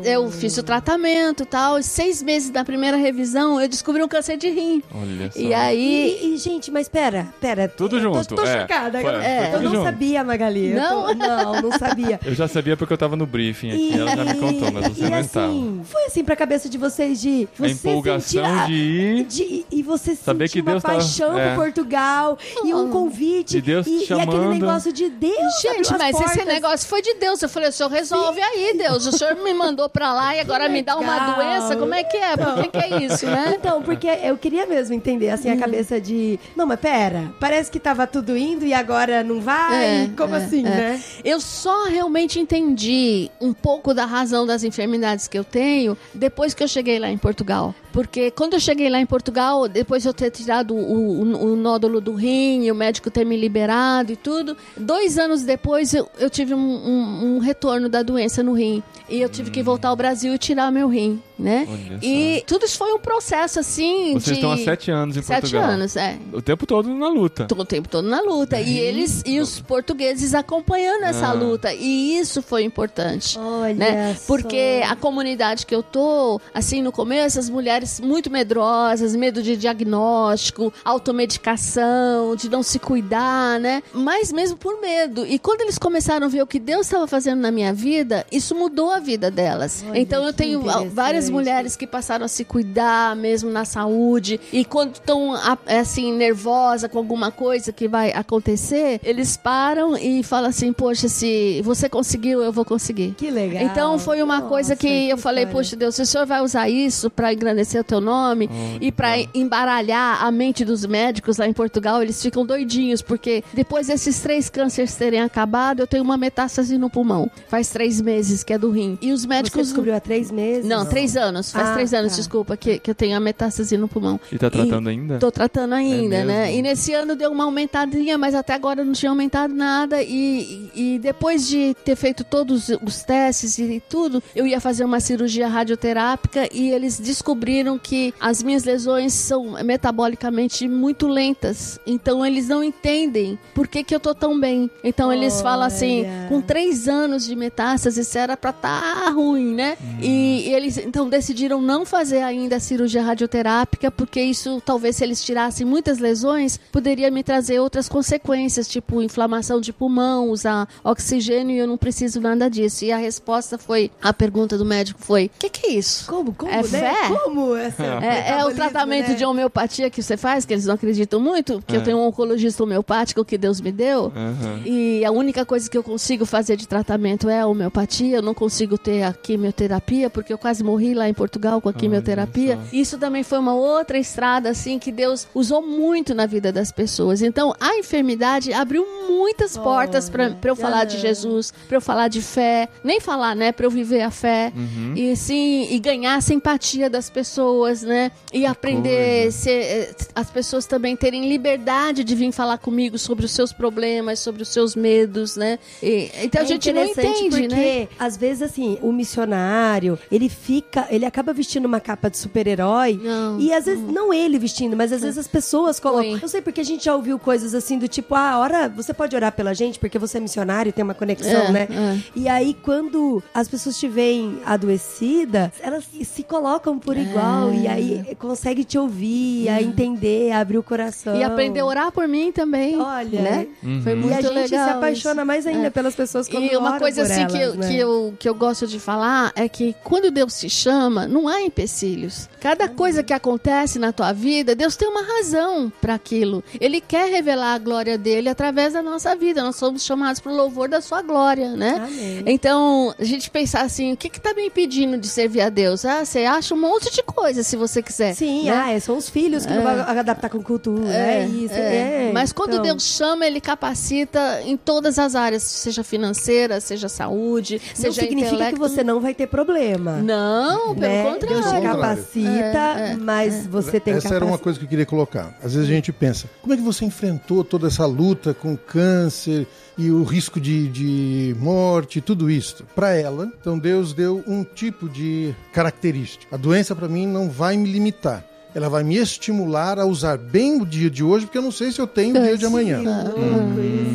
eu 0.03 0.29
fiz 0.29 0.55
o 0.59 0.63
tratamento 0.63 1.41
e 1.41 1.45
tal. 1.47 1.79
E 1.79 1.83
seis 1.83 2.21
meses 2.21 2.51
da 2.51 2.63
primeira 2.63 2.95
revisão, 2.97 3.59
eu 3.59 3.67
descobri 3.67 4.03
um 4.03 4.07
câncer 4.07 4.37
de 4.37 4.47
rim. 4.47 4.83
Olha 4.93 5.31
só. 5.31 5.39
E 5.39 5.53
aí. 5.55 6.19
E, 6.21 6.35
e, 6.35 6.37
gente, 6.37 6.69
mas 6.69 6.87
pera, 6.87 7.27
pera. 7.41 7.67
Tudo 7.67 7.97
Eu 7.97 8.01
junto, 8.03 8.27
Tô, 8.27 8.35
tô 8.35 8.43
é. 8.43 8.61
chocada. 8.61 9.01
Foi- 9.01 9.11
eu 9.55 9.61
não 9.63 9.71
junto. 9.71 9.83
sabia, 9.85 10.23
Magali. 10.23 10.71
Não? 10.75 11.07
tô- 11.07 11.13
não, 11.17 11.61
não 11.63 11.71
sabia. 11.79 12.19
Eu 12.23 12.35
já 12.35 12.47
sabia 12.47 12.77
porque 12.77 12.93
eu 12.93 12.97
tava 12.97 13.15
no 13.15 13.25
briefing 13.25 13.71
aqui, 13.71 13.93
ela 13.99 14.15
já 14.15 14.23
me 14.23 14.35
contou, 14.35 14.71
mas 14.71 14.87
você 14.87 15.05
e 15.05 15.09
não 15.09 15.19
estava. 15.19 15.47
assim, 15.47 15.81
foi 15.83 16.05
assim 16.05 16.23
pra 16.23 16.35
cabeça 16.35 16.69
de 16.69 16.77
vocês 16.77 17.19
de 17.19 17.47
A 17.59 17.63
você 17.67 17.71
empolgação 17.73 18.21
sentir 18.21 18.45
a- 18.45 18.65
de 18.67 18.73
ir. 18.73 19.23
de- 19.25 19.65
e 19.71 19.81
você 19.81 20.15
Saber 20.15 20.47
que 20.47 20.61
uma 20.61 20.71
Deus 20.71 20.83
tava- 20.83 20.93
paixão 20.95 21.35
é. 21.39 21.55
por 21.55 21.63
Portugal 21.63 22.37
e 22.63 22.71
um 22.71 22.91
convite 22.91 23.57
E 23.57 23.61
Deus 23.61 23.83
te 23.87 23.89
e, 23.89 23.93
e 23.93 24.03
aquele 24.03 24.19
chamando. 24.31 24.49
negócio 24.53 24.93
de 24.93 25.09
Deus 25.09 25.61
Gente, 25.61 25.91
mas 25.97 26.15
esse 26.15 26.23
portas. 26.23 26.45
negócio 26.45 26.87
foi 26.87 27.01
de 27.01 27.15
Deus. 27.15 27.41
Eu 27.41 27.49
falei, 27.49 27.69
o 27.69 27.71
senhor 27.71 27.89
resolve 27.89 28.39
aí, 28.41 28.75
Deus. 28.77 29.06
O 29.09 29.11
senhor 29.17 29.35
me 29.35 29.53
mandou 29.53 29.87
pra 29.89 30.13
lá 30.13 30.35
e 30.35 30.39
agora 30.39 30.67
me 30.69 30.81
dá 30.81 30.97
uma 30.97 31.33
doença. 31.33 31.75
Como 31.75 31.93
é 31.93 32.03
que 32.03 32.17
é? 32.17 32.35
Por 32.37 32.55
que, 32.63 32.67
que 32.69 32.77
é 32.77 33.03
isso, 33.03 33.25
né? 33.25 33.55
Então, 33.57 33.81
porque 33.81 34.07
eu 34.07 34.37
queria 34.37 34.65
mesmo 34.65 34.93
entender, 34.93 35.29
assim, 35.29 35.49
Hum. 35.49 35.53
a 35.53 35.57
cabeça 35.57 35.99
de... 36.01 36.39
Não, 36.55 36.65
mas 36.65 36.79
pera, 36.79 37.31
parece 37.39 37.69
que 37.71 37.79
tava 37.79 38.05
tudo 38.07 38.35
indo 38.37 38.65
e 38.65 38.73
agora 38.73 39.23
não 39.23 39.39
vai? 39.41 40.03
É, 40.05 40.09
Como 40.15 40.35
é, 40.35 40.37
assim, 40.37 40.59
é. 40.59 40.69
né? 40.69 41.01
Eu 41.23 41.39
só 41.39 41.85
realmente 41.85 42.39
entendi 42.39 43.29
um 43.39 43.53
pouco 43.53 43.93
da 43.93 44.05
razão 44.05 44.45
das 44.45 44.63
enfermidades 44.63 45.27
que 45.27 45.37
eu 45.37 45.43
tenho 45.43 45.97
depois 46.13 46.53
que 46.53 46.63
eu 46.63 46.67
cheguei 46.67 46.99
lá 46.99 47.09
em 47.09 47.17
Portugal. 47.17 47.73
Porque 47.93 48.29
quando 48.31 48.53
eu 48.53 48.59
cheguei 48.59 48.89
lá 48.89 48.99
em 48.99 49.05
Portugal, 49.05 49.67
depois 49.67 50.03
de 50.03 50.09
eu 50.09 50.13
ter 50.13 50.29
tirado 50.29 50.75
o, 50.75 51.21
o- 51.21 51.51
o 51.53 51.55
nódulo 51.55 51.99
do 51.99 52.13
rim, 52.13 52.63
e 52.65 52.71
o 52.71 52.75
médico 52.75 53.09
ter 53.09 53.25
me 53.25 53.35
liberado 53.35 54.11
e 54.11 54.15
tudo, 54.15 54.55
dois 54.75 55.17
anos 55.17 55.41
depois 55.43 55.93
eu, 55.93 56.07
eu 56.19 56.29
tive 56.29 56.53
um, 56.53 56.59
um- 56.59 57.35
um 57.35 57.39
retorno 57.39 57.89
da 57.89 58.03
doença 58.03 58.43
no 58.43 58.53
rim. 58.53 58.83
E 59.09 59.21
eu 59.21 59.29
tive 59.29 59.51
que 59.51 59.63
voltar 59.63 59.89
ao 59.89 59.95
Brasil 59.95 60.33
e 60.33 60.37
tirar 60.37 60.71
meu 60.71 60.87
rim, 60.87 61.21
né? 61.37 61.67
Olha 61.69 61.99
E 62.01 62.43
tudo 62.47 62.65
isso 62.65 62.77
foi 62.77 62.91
um 62.93 62.99
processo 62.99 63.59
assim. 63.59 64.13
Vocês 64.13 64.23
de... 64.25 64.33
estão 64.33 64.51
há 64.51 64.57
sete 64.57 64.89
anos 64.91 65.15
em 65.17 65.21
Sete 65.21 65.41
Portugal. 65.41 65.63
anos, 65.69 65.95
é. 65.95 66.17
O 66.33 66.41
tempo 66.41 66.65
todo 66.65 66.89
na 66.93 67.07
luta. 67.09 67.47
O 67.55 67.65
tempo 67.65 67.87
todo 67.89 68.07
na 68.07 68.21
luta. 68.21 68.59
E 68.59 68.77
eles 68.79 69.21
e 69.25 69.39
os 69.39 69.59
portugueses 69.59 70.33
acompanhando 70.33 71.03
essa 71.03 71.27
Ah. 71.27 71.33
luta. 71.33 71.73
E 71.73 72.17
isso 72.17 72.41
foi 72.41 72.63
importante. 72.63 73.37
Olha 73.37 73.73
Né? 73.75 74.15
só. 74.15 74.25
Porque 74.27 74.81
a 74.87 74.95
comunidade 74.95 75.65
que 75.65 75.73
eu 75.75 75.83
tô, 75.83 76.39
assim, 76.53 76.81
no 76.81 76.91
começo, 76.91 77.39
as 77.39 77.49
mulheres 77.49 77.99
muito 77.99 78.29
medrosas, 78.29 79.15
medo 79.15 79.41
de 79.43 79.55
diagnóstico, 79.57 80.73
automedicação, 80.83 82.35
de 82.35 82.49
não 82.49 82.63
se 82.63 82.79
cuidar, 82.79 83.59
né? 83.59 83.81
Mas 83.93 84.31
mesmo 84.31 84.57
por 84.57 84.79
medo. 84.81 85.25
E 85.25 85.37
quando 85.39 85.61
eles 85.61 85.77
começaram 85.77 86.25
a 86.27 86.29
ver 86.29 86.41
o 86.41 86.47
que 86.47 86.59
Deus 86.59 86.87
estava 86.87 87.07
fazendo 87.07 87.39
na 87.39 87.51
minha 87.51 87.73
vida, 87.73 88.25
isso 88.31 88.55
mudou 88.55 88.91
a 88.91 88.99
vida 88.99 89.29
delas. 89.29 89.83
Olha, 89.87 89.99
então 89.99 90.23
eu 90.25 90.33
tenho 90.33 90.61
várias 90.89 91.26
Muitas 91.29 91.47
mulheres 91.47 91.75
que 91.75 91.87
passaram 91.87 92.25
a 92.25 92.27
se 92.27 92.43
cuidar 92.43 93.15
mesmo 93.15 93.49
na 93.49 93.65
saúde 93.65 94.39
e 94.51 94.63
quando 94.65 94.95
estão 94.95 95.33
assim 95.65 96.13
nervosa 96.13 96.87
com 96.89 96.97
alguma 96.97 97.31
coisa 97.31 97.71
que 97.71 97.87
vai 97.87 98.11
acontecer, 98.11 98.99
eles 99.03 99.35
param 99.37 99.97
e 99.97 100.23
falam 100.23 100.49
assim: 100.49 100.71
"Poxa, 100.73 101.07
se 101.07 101.61
você 101.63 101.89
conseguiu, 101.89 102.41
eu 102.41 102.51
vou 102.51 102.65
conseguir". 102.65 103.13
Que 103.17 103.29
legal. 103.29 103.63
Então 103.63 103.99
foi 103.99 104.21
uma 104.21 104.37
Nossa, 104.37 104.47
coisa 104.49 104.75
que, 104.75 104.87
que 104.87 105.09
eu 105.09 105.17
falei: 105.17 105.43
história. 105.43 105.57
"Poxa, 105.63 105.75
Deus, 105.75 105.95
se 105.95 106.01
o 106.01 106.05
Senhor 106.05 106.25
vai 106.25 106.41
usar 106.41 106.69
isso 106.69 107.09
para 107.09 107.33
engrandecer 107.33 107.81
o 107.81 107.83
teu 107.83 107.99
nome 108.01 108.49
e 108.79 108.91
para 108.91 109.17
embaralhar 109.33 110.23
a 110.23 110.31
mente 110.31 110.63
dos 110.63 110.85
médicos 110.85 111.37
lá 111.37 111.47
em 111.47 111.53
Portugal, 111.53 112.01
eles 112.01 112.21
ficam 112.21 112.45
doidinhos 112.45 113.01
porque 113.01 113.43
depois 113.53 113.87
desses 113.87 114.19
três 114.19 114.49
cânceres 114.49 114.95
terem 114.95 115.21
acabado, 115.21 115.79
eu 115.81 115.87
tenho 115.87 116.03
uma 116.03 116.17
metástase 116.17 116.77
no 116.77 116.89
pulmão. 116.89 117.29
Faz 117.47 117.69
três 117.69 117.99
meses 118.01 118.43
que 118.43 118.53
é 118.53 118.57
do 118.57 118.69
rim. 118.71 118.97
E 119.01 119.11
os 119.11 119.21
Você 119.21 119.27
médicos 119.27 119.67
descobriu 119.67 119.95
há 119.95 119.99
três 119.99 120.31
meses? 120.31 120.65
não, 120.65 120.85
três 120.85 121.16
anos. 121.17 121.51
Faz 121.51 121.69
Ah, 121.69 121.73
três 121.73 121.93
anos, 121.93 122.11
tá. 122.13 122.17
desculpa, 122.17 122.55
que, 122.55 122.79
que 122.79 122.91
eu 122.91 122.95
tenho 122.95 123.17
a 123.17 123.19
metástase 123.19 123.77
no 123.77 123.87
pulmão. 123.87 124.19
E 124.31 124.37
tá 124.37 124.49
tratando 124.49 124.87
ainda? 124.89 125.17
Tô 125.19 125.31
tratando 125.31 125.73
ainda, 125.73 126.15
É 126.17 126.25
né? 126.25 126.55
E 126.55 126.61
nesse 126.61 126.93
ano 126.93 127.15
deu 127.15 127.31
uma 127.31 127.43
aumentadinha, 127.43 128.17
mas 128.17 128.33
até 128.35 128.53
agora 128.53 128.83
não 128.85 128.93
tinha 128.93 129.09
aumentado 129.09 129.53
nada. 129.53 130.01
E, 130.01 130.69
e 130.75 130.99
depois 130.99 131.47
de 131.47 131.75
ter 131.83 131.95
feito 131.95 132.23
todos 132.23 132.69
os 132.69 133.03
testes 133.03 133.57
e 133.57 133.81
tudo, 133.89 134.21
eu 134.35 134.45
ia 134.47 134.59
fazer 134.59 134.83
uma 134.85 134.99
cirurgia 134.99 135.47
radioterápica 135.47 136.47
e 136.53 136.69
eles 136.71 136.99
descobriram 136.99 137.77
que 137.77 138.13
as 138.19 138.41
minhas 138.43 138.63
lesões 138.63 139.13
são 139.13 139.57
metabolicamente 139.63 140.67
muito 140.67 141.07
lentas. 141.07 141.79
Então 141.85 142.25
eles 142.25 142.47
não 142.47 142.63
entendem 142.63 143.37
por 143.53 143.67
que, 143.67 143.83
que 143.83 143.95
eu 143.95 143.99
tô 143.99 144.13
tão 144.13 144.39
bem. 144.39 144.69
Então 144.83 145.11
eles 145.11 145.41
falam 145.41 145.65
assim, 145.65 146.05
com 146.29 146.41
três 146.41 146.87
anos 146.87 147.25
de 147.25 147.35
metástase, 147.35 148.01
isso 148.01 148.17
era 148.17 148.37
pra 148.37 148.51
tá 148.53 149.09
ruim, 149.09 149.55
né? 149.55 149.77
E, 150.01 150.47
e 150.47 150.53
eles 150.53 150.77
então 150.77 151.06
decidiram 151.09 151.61
não 151.61 151.85
fazer 151.85 152.21
ainda 152.21 152.57
a 152.57 152.59
cirurgia 152.59 153.01
radioterápica, 153.01 153.89
porque 153.91 154.21
isso, 154.21 154.61
talvez, 154.65 154.95
se 154.97 155.03
eles 155.03 155.23
tirassem 155.23 155.65
muitas 155.65 155.99
lesões, 155.99 156.57
poderia 156.71 157.09
me 157.11 157.23
trazer 157.23 157.59
outras 157.59 157.87
consequências, 157.89 158.67
tipo 158.67 159.01
inflamação 159.01 159.59
de 159.61 159.71
pulmão, 159.73 160.29
usar 160.29 160.67
oxigênio, 160.83 161.55
e 161.55 161.59
eu 161.59 161.67
não 161.67 161.77
preciso 161.77 162.19
nada 162.19 162.49
disso. 162.49 162.85
E 162.85 162.91
a 162.91 162.97
resposta 162.97 163.57
foi, 163.57 163.91
a 164.01 164.11
pergunta 164.13 164.57
do 164.57 164.65
médico 164.65 164.99
foi: 165.01 165.25
o 165.35 165.39
que, 165.39 165.49
que 165.49 165.67
é 165.67 165.71
isso? 165.73 166.07
Como? 166.07 166.33
Como, 166.33 166.51
É 166.51 166.57
né? 166.57 166.63
fé? 166.63 166.95
Como? 167.23 167.55
Essa 167.55 167.83
É, 167.83 167.87
é 167.87 167.91
o 167.93 167.97
metabolismo, 167.99 168.55
tratamento 168.55 169.09
né? 169.09 169.13
de 169.15 169.25
homeopatia 169.25 169.89
que 169.89 170.01
você 170.01 170.17
faz, 170.17 170.45
que 170.45 170.53
eles 170.53 170.65
não 170.65 170.75
acreditam 170.75 171.19
muito, 171.19 171.59
porque 171.59 171.75
eu 171.75 171.83
tenho 171.83 171.97
um 171.97 172.07
oncologista 172.07 172.63
homeopático 172.63 173.23
que 173.25 173.37
Deus 173.37 173.59
me 173.61 173.71
deu. 173.71 174.11
Aham. 174.15 174.61
E 174.65 175.03
a 175.05 175.11
única 175.11 175.45
coisa 175.45 175.69
que 175.69 175.77
eu 175.77 175.83
consigo 175.83 176.25
fazer 176.25 176.55
de 176.57 176.67
tratamento 176.67 177.29
é 177.29 177.39
a 177.41 177.47
homeopatia. 177.47 178.17
Eu 178.17 178.21
não 178.21 178.33
consigo 178.33 178.77
ter 178.77 179.03
a 179.03 179.13
quimioterapia, 179.13 180.09
porque 180.09 180.31
eu 180.33 180.37
quase 180.37 180.63
morri 180.63 180.93
lá 180.97 181.07
em 181.07 181.13
Portugal 181.13 181.61
com 181.61 181.69
a 181.69 181.73
quimioterapia. 181.73 182.59
Isso 182.73 182.97
também 182.97 183.23
foi 183.23 183.37
uma 183.39 183.53
outra 183.53 183.97
estrada, 183.97 184.49
assim, 184.49 184.77
que 184.79 184.91
Deus 184.91 185.27
usou 185.33 185.61
muito 185.61 186.13
na 186.13 186.25
vida 186.25 186.51
das 186.51 186.71
pessoas. 186.71 187.21
Então, 187.21 187.53
a 187.59 187.77
enfermidade 187.77 188.51
abriu 188.53 188.85
muitas 189.07 189.55
portas 189.57 190.09
para 190.09 190.31
eu 190.43 190.55
falar 190.55 190.83
de 190.85 190.97
Jesus, 190.99 191.53
para 191.67 191.77
eu 191.77 191.81
falar 191.81 192.07
de 192.07 192.21
fé. 192.21 192.67
Nem 192.83 192.99
falar, 192.99 193.35
né? 193.35 193.51
Para 193.51 193.65
eu 193.65 193.71
viver 193.71 194.01
a 194.01 194.11
fé. 194.11 194.51
E, 194.95 195.15
sim, 195.15 195.67
e 195.71 195.79
ganhar 195.79 196.15
a 196.15 196.21
simpatia 196.21 196.89
das 196.89 197.09
pessoas, 197.09 197.81
né? 197.83 198.11
E 198.33 198.45
aprender 198.45 199.23
coisa. 199.23 199.37
ser, 199.37 199.51
eh, 199.63 199.95
as 200.15 200.29
pessoas 200.31 200.65
também 200.65 200.95
terem 200.95 201.29
liberdade 201.29 202.03
de 202.03 202.15
vir 202.15 202.31
falar 202.31 202.57
comigo 202.57 202.97
sobre 202.97 203.25
os 203.25 203.31
seus 203.31 203.53
problemas, 203.53 204.19
sobre 204.19 204.41
os 204.41 204.49
seus 204.49 204.75
medos, 204.75 205.35
né? 205.35 205.59
E- 205.81 206.09
então 206.23 206.41
a 206.41 206.43
É 206.43 206.47
gente 206.47 206.71
não 206.73 206.83
entende, 206.83 207.29
porque, 207.29 207.47
né? 207.47 207.87
às 207.99 208.17
vezes, 208.17 208.41
assim, 208.41 208.77
o 208.81 208.91
missionário, 208.91 209.97
ele 210.11 210.29
fica, 210.29 210.86
ele 210.89 211.05
acaba 211.05 211.33
vestindo 211.33 211.65
uma 211.65 211.79
capa 211.79 212.09
de 212.09 212.17
super-herói. 212.17 212.99
Não. 213.01 213.39
E 213.39 213.53
às 213.53 213.65
vezes, 213.65 213.83
não 213.83 214.13
ele 214.13 214.37
vestindo, 214.39 214.75
mas 214.75 214.91
às 214.91 215.01
vezes 215.01 215.17
as 215.17 215.27
pessoas 215.27 215.79
colocam. 215.79 216.11
Põe. 216.11 216.19
Eu 216.21 216.27
sei 216.27 216.41
porque 216.41 216.61
a 216.61 216.65
gente 216.65 216.85
já 216.85 216.95
ouviu 216.95 217.17
coisas 217.19 217.53
assim 217.53 217.77
do 217.77 217.87
tipo, 217.87 218.15
ah, 218.15 218.39
ora, 218.39 218.67
você 218.69 218.93
pode 218.93 219.15
orar 219.15 219.31
pela 219.31 219.53
gente 219.53 219.79
porque 219.79 219.97
você 219.99 220.17
é 220.17 220.21
missionário, 220.21 220.71
tem 220.71 220.83
uma 220.83 220.93
conexão, 220.93 221.41
É, 221.47 221.51
né? 221.51 221.67
é. 221.69 221.97
E 222.15 222.27
aí, 222.27 222.53
quando 222.63 223.21
as 223.33 223.47
pessoas 223.47 223.77
te 223.79 223.87
veem 223.87 224.39
adoecida, 224.45 225.51
elas 225.61 225.83
se 226.03 226.23
colocam 226.23 226.77
por 226.77 226.97
igual. 226.97 227.53
E 227.53 227.67
aí 227.67 228.15
consegue 228.19 228.63
te 228.63 228.77
ouvir, 228.77 229.49
a 229.49 229.61
entender, 229.61 230.31
a 230.31 230.39
abrir 230.39 230.57
o 230.57 230.63
coração. 230.63 231.15
É. 231.15 231.19
E 231.19 231.23
aprender 231.23 231.59
a 231.61 231.65
orar 231.65 231.91
por 231.91 232.07
mim 232.07 232.31
também. 232.31 232.79
Olha, 232.79 233.21
né? 233.21 233.47
Foi 233.83 233.95
muito 233.95 234.11
E 234.13 234.17
a 234.17 234.21
gente 234.21 234.33
legal. 234.33 234.65
se 234.65 234.71
apaixona 234.73 235.25
mais 235.25 235.45
ainda 235.47 235.67
É. 235.67 235.69
pelas 235.69 235.95
pessoas 235.95 236.27
quando 236.27 236.43
E 236.45 236.55
uma 236.55 236.77
coisa 236.79 237.01
por 237.03 237.11
assim 237.11 237.21
elas, 237.21 237.31
que, 237.33 237.39
eu, 237.39 237.55
né? 237.55 237.67
que, 237.67 237.77
eu, 237.77 238.13
que 238.19 238.29
eu 238.29 238.35
gosto 238.35 238.67
de 238.67 238.79
falar 238.79 239.31
é 239.35 239.47
que 239.49 239.75
quando 239.83 240.11
Deus 240.11 240.39
te 240.39 240.49
chama, 240.49 240.76
não 241.09 241.27
há 241.27 241.41
empecilhos. 241.41 242.29
Cada 242.39 242.67
coisa 242.67 243.03
que 243.03 243.13
acontece 243.13 243.79
na 243.79 243.91
tua 243.91 244.13
vida, 244.13 244.55
Deus 244.55 244.75
tem 244.75 244.87
uma 244.87 245.01
razão 245.01 245.71
para 245.81 245.93
aquilo. 245.95 246.43
Ele 246.59 246.79
quer 246.79 247.09
revelar 247.09 247.53
a 247.53 247.57
glória 247.57 247.97
dele 247.97 248.29
através 248.29 248.73
da 248.73 248.81
nossa 248.81 249.15
vida. 249.15 249.43
Nós 249.43 249.55
somos 249.55 249.83
chamados 249.83 250.19
para 250.21 250.31
o 250.31 250.35
louvor 250.35 250.69
da 250.69 250.81
sua 250.81 251.01
glória, 251.01 251.51
né? 251.51 251.81
Amém. 251.85 252.23
Então, 252.25 252.93
a 252.97 253.03
gente 253.03 253.29
pensar 253.29 253.61
assim, 253.61 253.93
o 253.93 253.97
que 253.97 254.09
que 254.09 254.19
tá 254.21 254.33
me 254.33 254.45
impedindo 254.47 254.97
de 254.97 255.07
servir 255.07 255.41
a 255.41 255.49
Deus? 255.49 255.85
Ah, 255.85 256.05
você 256.05 256.25
acha 256.25 256.53
um 256.53 256.59
monte 256.59 256.91
de 256.93 257.03
coisa 257.03 257.43
se 257.43 257.55
você 257.55 257.81
quiser. 257.81 258.13
Sim, 258.13 258.45
né? 258.45 258.51
ah, 258.51 258.71
é, 258.71 258.79
são 258.79 258.97
os 258.97 259.09
filhos 259.09 259.45
que 259.45 259.53
não 259.53 259.63
vão 259.63 259.71
adaptar 259.81 260.29
com 260.29 260.41
cultura. 260.41 260.93
É, 260.93 261.25
isso. 261.25 261.53
é. 261.53 262.09
é. 262.09 262.11
Mas 262.13 262.31
quando 262.31 262.53
Então, 262.53 262.63
Deus 262.63 262.83
chama, 262.83 263.25
ele 263.25 263.41
capacita 263.41 264.41
em 264.43 264.55
todas 264.57 264.97
as 264.99 265.15
áreas, 265.15 265.43
seja 265.43 265.83
financeira, 265.83 266.59
seja 266.59 266.89
saúde, 266.89 267.61
Não 267.69 267.75
seja 267.75 268.01
significa 268.01 268.35
intelecto. 268.35 268.53
que 268.53 268.59
você 268.59 268.83
não 268.83 268.99
vai 268.99 269.13
ter 269.13 269.27
problema. 269.27 269.97
Não, 269.97 270.56
pelo 270.59 270.79
né? 270.79 271.03
contrário. 271.03 271.27
Deus 271.27 271.45
te 271.45 271.55
contrário. 271.55 271.81
capacita, 271.81 272.79
É, 272.79 272.91
é, 272.91 272.95
mas 272.95 273.47
você 273.47 273.79
tem 273.79 273.93
Essa 273.93 274.15
era 274.15 274.25
uma 274.25 274.37
coisa 274.37 274.59
que 274.59 274.65
eu 274.65 274.69
queria 274.69 274.85
colocar. 274.85 275.35
Às 275.43 275.53
vezes 275.53 275.69
a 275.69 275.73
gente 275.73 275.91
pensa, 275.91 276.29
como 276.41 276.53
é 276.53 276.57
que 276.57 276.63
você 276.63 276.85
enfrentou 276.85 277.43
toda 277.43 277.67
essa 277.67 277.85
luta 277.85 278.33
com 278.33 278.53
o 278.53 278.57
câncer 278.57 279.47
e 279.77 279.91
o 279.91 280.03
risco 280.03 280.39
de, 280.39 280.67
de 280.67 281.35
morte, 281.39 282.01
tudo 282.01 282.29
isso? 282.29 282.65
Para 282.75 282.93
ela, 282.95 283.31
então 283.39 283.57
Deus 283.57 283.93
deu 283.93 284.23
um 284.27 284.43
tipo 284.43 284.89
de 284.89 285.33
característica. 285.53 286.35
A 286.35 286.37
doença 286.37 286.75
para 286.75 286.87
mim 286.87 287.07
não 287.07 287.29
vai 287.29 287.57
me 287.57 287.71
limitar. 287.71 288.25
Ela 288.55 288.69
vai 288.69 288.83
me 288.83 288.95
estimular 288.97 289.77
a 289.77 289.85
usar 289.85 290.17
bem 290.17 290.61
o 290.61 290.65
dia 290.65 290.89
de 290.89 291.03
hoje, 291.03 291.25
porque 291.25 291.37
eu 291.37 291.43
não 291.43 291.51
sei 291.51 291.71
se 291.71 291.79
eu 291.79 291.85
tenho 291.85 292.17
o 292.17 292.23
dia 292.23 292.37
de 292.37 292.45
amanhã. 292.45 292.79
Que 292.79 292.85
louco 292.85 293.59
isso. 293.59 293.87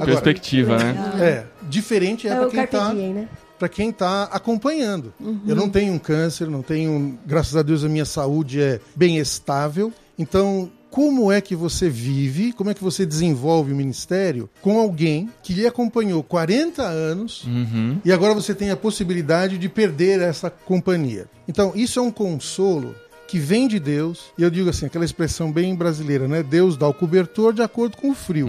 Agora, 0.00 0.12
Perspectiva, 0.12 0.78
né? 0.78 0.94
É, 1.20 1.44
diferente 1.68 2.26
é, 2.26 2.32
É 2.32 2.34
para 2.36 2.48
quem 2.48 2.66
tá 2.66 2.92
Diem, 2.92 3.12
né? 3.12 3.28
Para 3.60 3.68
quem 3.68 3.90
está 3.90 4.22
acompanhando. 4.24 5.12
Eu 5.46 5.54
não 5.54 5.68
tenho 5.68 5.92
um 5.92 5.98
câncer, 5.98 6.48
não 6.48 6.62
tenho, 6.62 7.18
graças 7.26 7.54
a 7.54 7.60
Deus 7.62 7.84
a 7.84 7.88
minha 7.90 8.06
saúde 8.06 8.58
é 8.60 8.80
bem 8.96 9.18
estável. 9.18 9.92
Então, 10.18 10.70
como 10.90 11.30
é 11.30 11.42
que 11.42 11.54
você 11.54 11.88
vive, 11.90 12.52
como 12.54 12.70
é 12.70 12.74
que 12.74 12.82
você 12.82 13.04
desenvolve 13.04 13.72
o 13.72 13.76
ministério 13.76 14.48
com 14.62 14.80
alguém 14.80 15.28
que 15.42 15.52
lhe 15.52 15.66
acompanhou 15.66 16.22
40 16.22 16.82
anos 16.82 17.44
Uhum. 17.44 17.98
e 18.02 18.10
agora 18.10 18.34
você 18.34 18.54
tem 18.54 18.70
a 18.70 18.76
possibilidade 18.76 19.58
de 19.58 19.68
perder 19.68 20.20
essa 20.20 20.48
companhia? 20.48 21.26
Então, 21.46 21.72
isso 21.74 21.98
é 22.00 22.02
um 22.02 22.10
consolo 22.10 22.94
que 23.30 23.38
vem 23.38 23.68
de 23.68 23.78
Deus, 23.78 24.32
e 24.36 24.42
eu 24.42 24.50
digo 24.50 24.68
assim, 24.68 24.86
aquela 24.86 25.04
expressão 25.04 25.52
bem 25.52 25.72
brasileira, 25.76 26.26
né? 26.26 26.42
Deus 26.42 26.76
dá 26.76 26.88
o 26.88 26.92
cobertor 26.92 27.52
de 27.52 27.62
acordo 27.62 27.96
com 27.96 28.10
o 28.10 28.14
frio. 28.14 28.48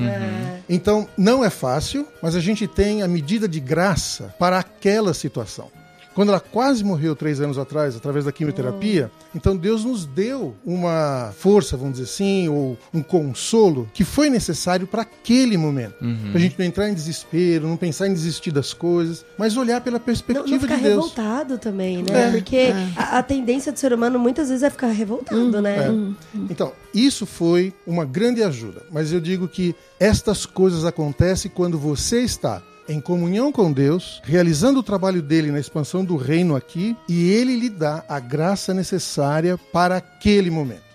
Então, 0.67 1.07
não 1.15 1.45
é 1.45 1.51
fácil, 1.51 2.07
mas 2.19 2.35
a 2.35 2.39
gente 2.39 2.65
tem 2.65 3.03
a 3.03 3.07
medida 3.07 3.47
de 3.47 3.59
graça 3.59 4.33
para 4.39 4.57
aquela 4.57 5.13
situação. 5.13 5.69
Quando 6.13 6.29
ela 6.29 6.39
quase 6.39 6.83
morreu 6.83 7.15
três 7.15 7.39
anos 7.39 7.57
atrás, 7.57 7.95
através 7.95 8.25
da 8.25 8.31
quimioterapia, 8.31 9.09
então 9.33 9.55
Deus 9.55 9.85
nos 9.85 10.05
deu 10.05 10.55
uma 10.65 11.31
força, 11.37 11.77
vamos 11.77 11.93
dizer 11.93 12.05
assim, 12.11 12.49
ou 12.49 12.77
um 12.93 13.01
consolo 13.01 13.89
que 13.93 14.03
foi 14.03 14.29
necessário 14.29 14.85
para 14.85 15.03
aquele 15.03 15.55
momento. 15.57 15.95
Para 16.31 16.37
a 16.37 16.39
gente 16.39 16.57
não 16.59 16.65
entrar 16.65 16.89
em 16.89 16.93
desespero, 16.93 17.67
não 17.67 17.77
pensar 17.77 18.07
em 18.07 18.13
desistir 18.13 18.51
das 18.51 18.73
coisas, 18.73 19.25
mas 19.37 19.55
olhar 19.55 19.79
pela 19.81 19.99
Não, 19.99 20.05
perspectiva 20.05 20.47
não 20.49 20.59
ficar 20.59 20.75
de 20.75 20.83
Deus. 20.83 20.95
revoltado 20.95 21.57
também, 21.57 22.03
né? 22.03 22.27
É. 22.27 22.31
Porque 22.31 22.73
a, 22.97 23.19
a 23.19 23.23
tendência 23.23 23.71
do 23.71 23.79
ser 23.79 23.93
humano 23.93 24.19
muitas 24.19 24.49
vezes 24.49 24.63
é 24.63 24.69
ficar 24.69 24.87
revoltado, 24.87 25.61
né? 25.61 25.87
Então, 26.49 26.73
isso 26.93 27.25
foi 27.25 27.73
uma 27.87 28.03
grande 28.03 28.43
ajuda, 28.43 28.83
mas 28.91 29.13
eu 29.13 29.21
digo 29.21 29.47
que 29.47 29.73
estas 29.99 30.45
coisas 30.45 30.83
acontecem 30.83 31.49
quando 31.53 31.77
você 31.77 32.21
está 32.21 32.61
em 32.87 32.99
comunhão 32.99 33.51
com 33.51 33.71
Deus, 33.71 34.21
realizando 34.23 34.79
o 34.79 34.83
trabalho 34.83 35.21
dele 35.21 35.51
na 35.51 35.59
expansão 35.59 36.03
do 36.03 36.15
reino 36.15 36.55
aqui, 36.55 36.95
e 37.07 37.29
ele 37.31 37.55
lhe 37.55 37.69
dá 37.69 38.03
a 38.07 38.19
graça 38.19 38.73
necessária 38.73 39.57
para 39.57 39.97
aquele 39.97 40.49
momento. 40.49 40.91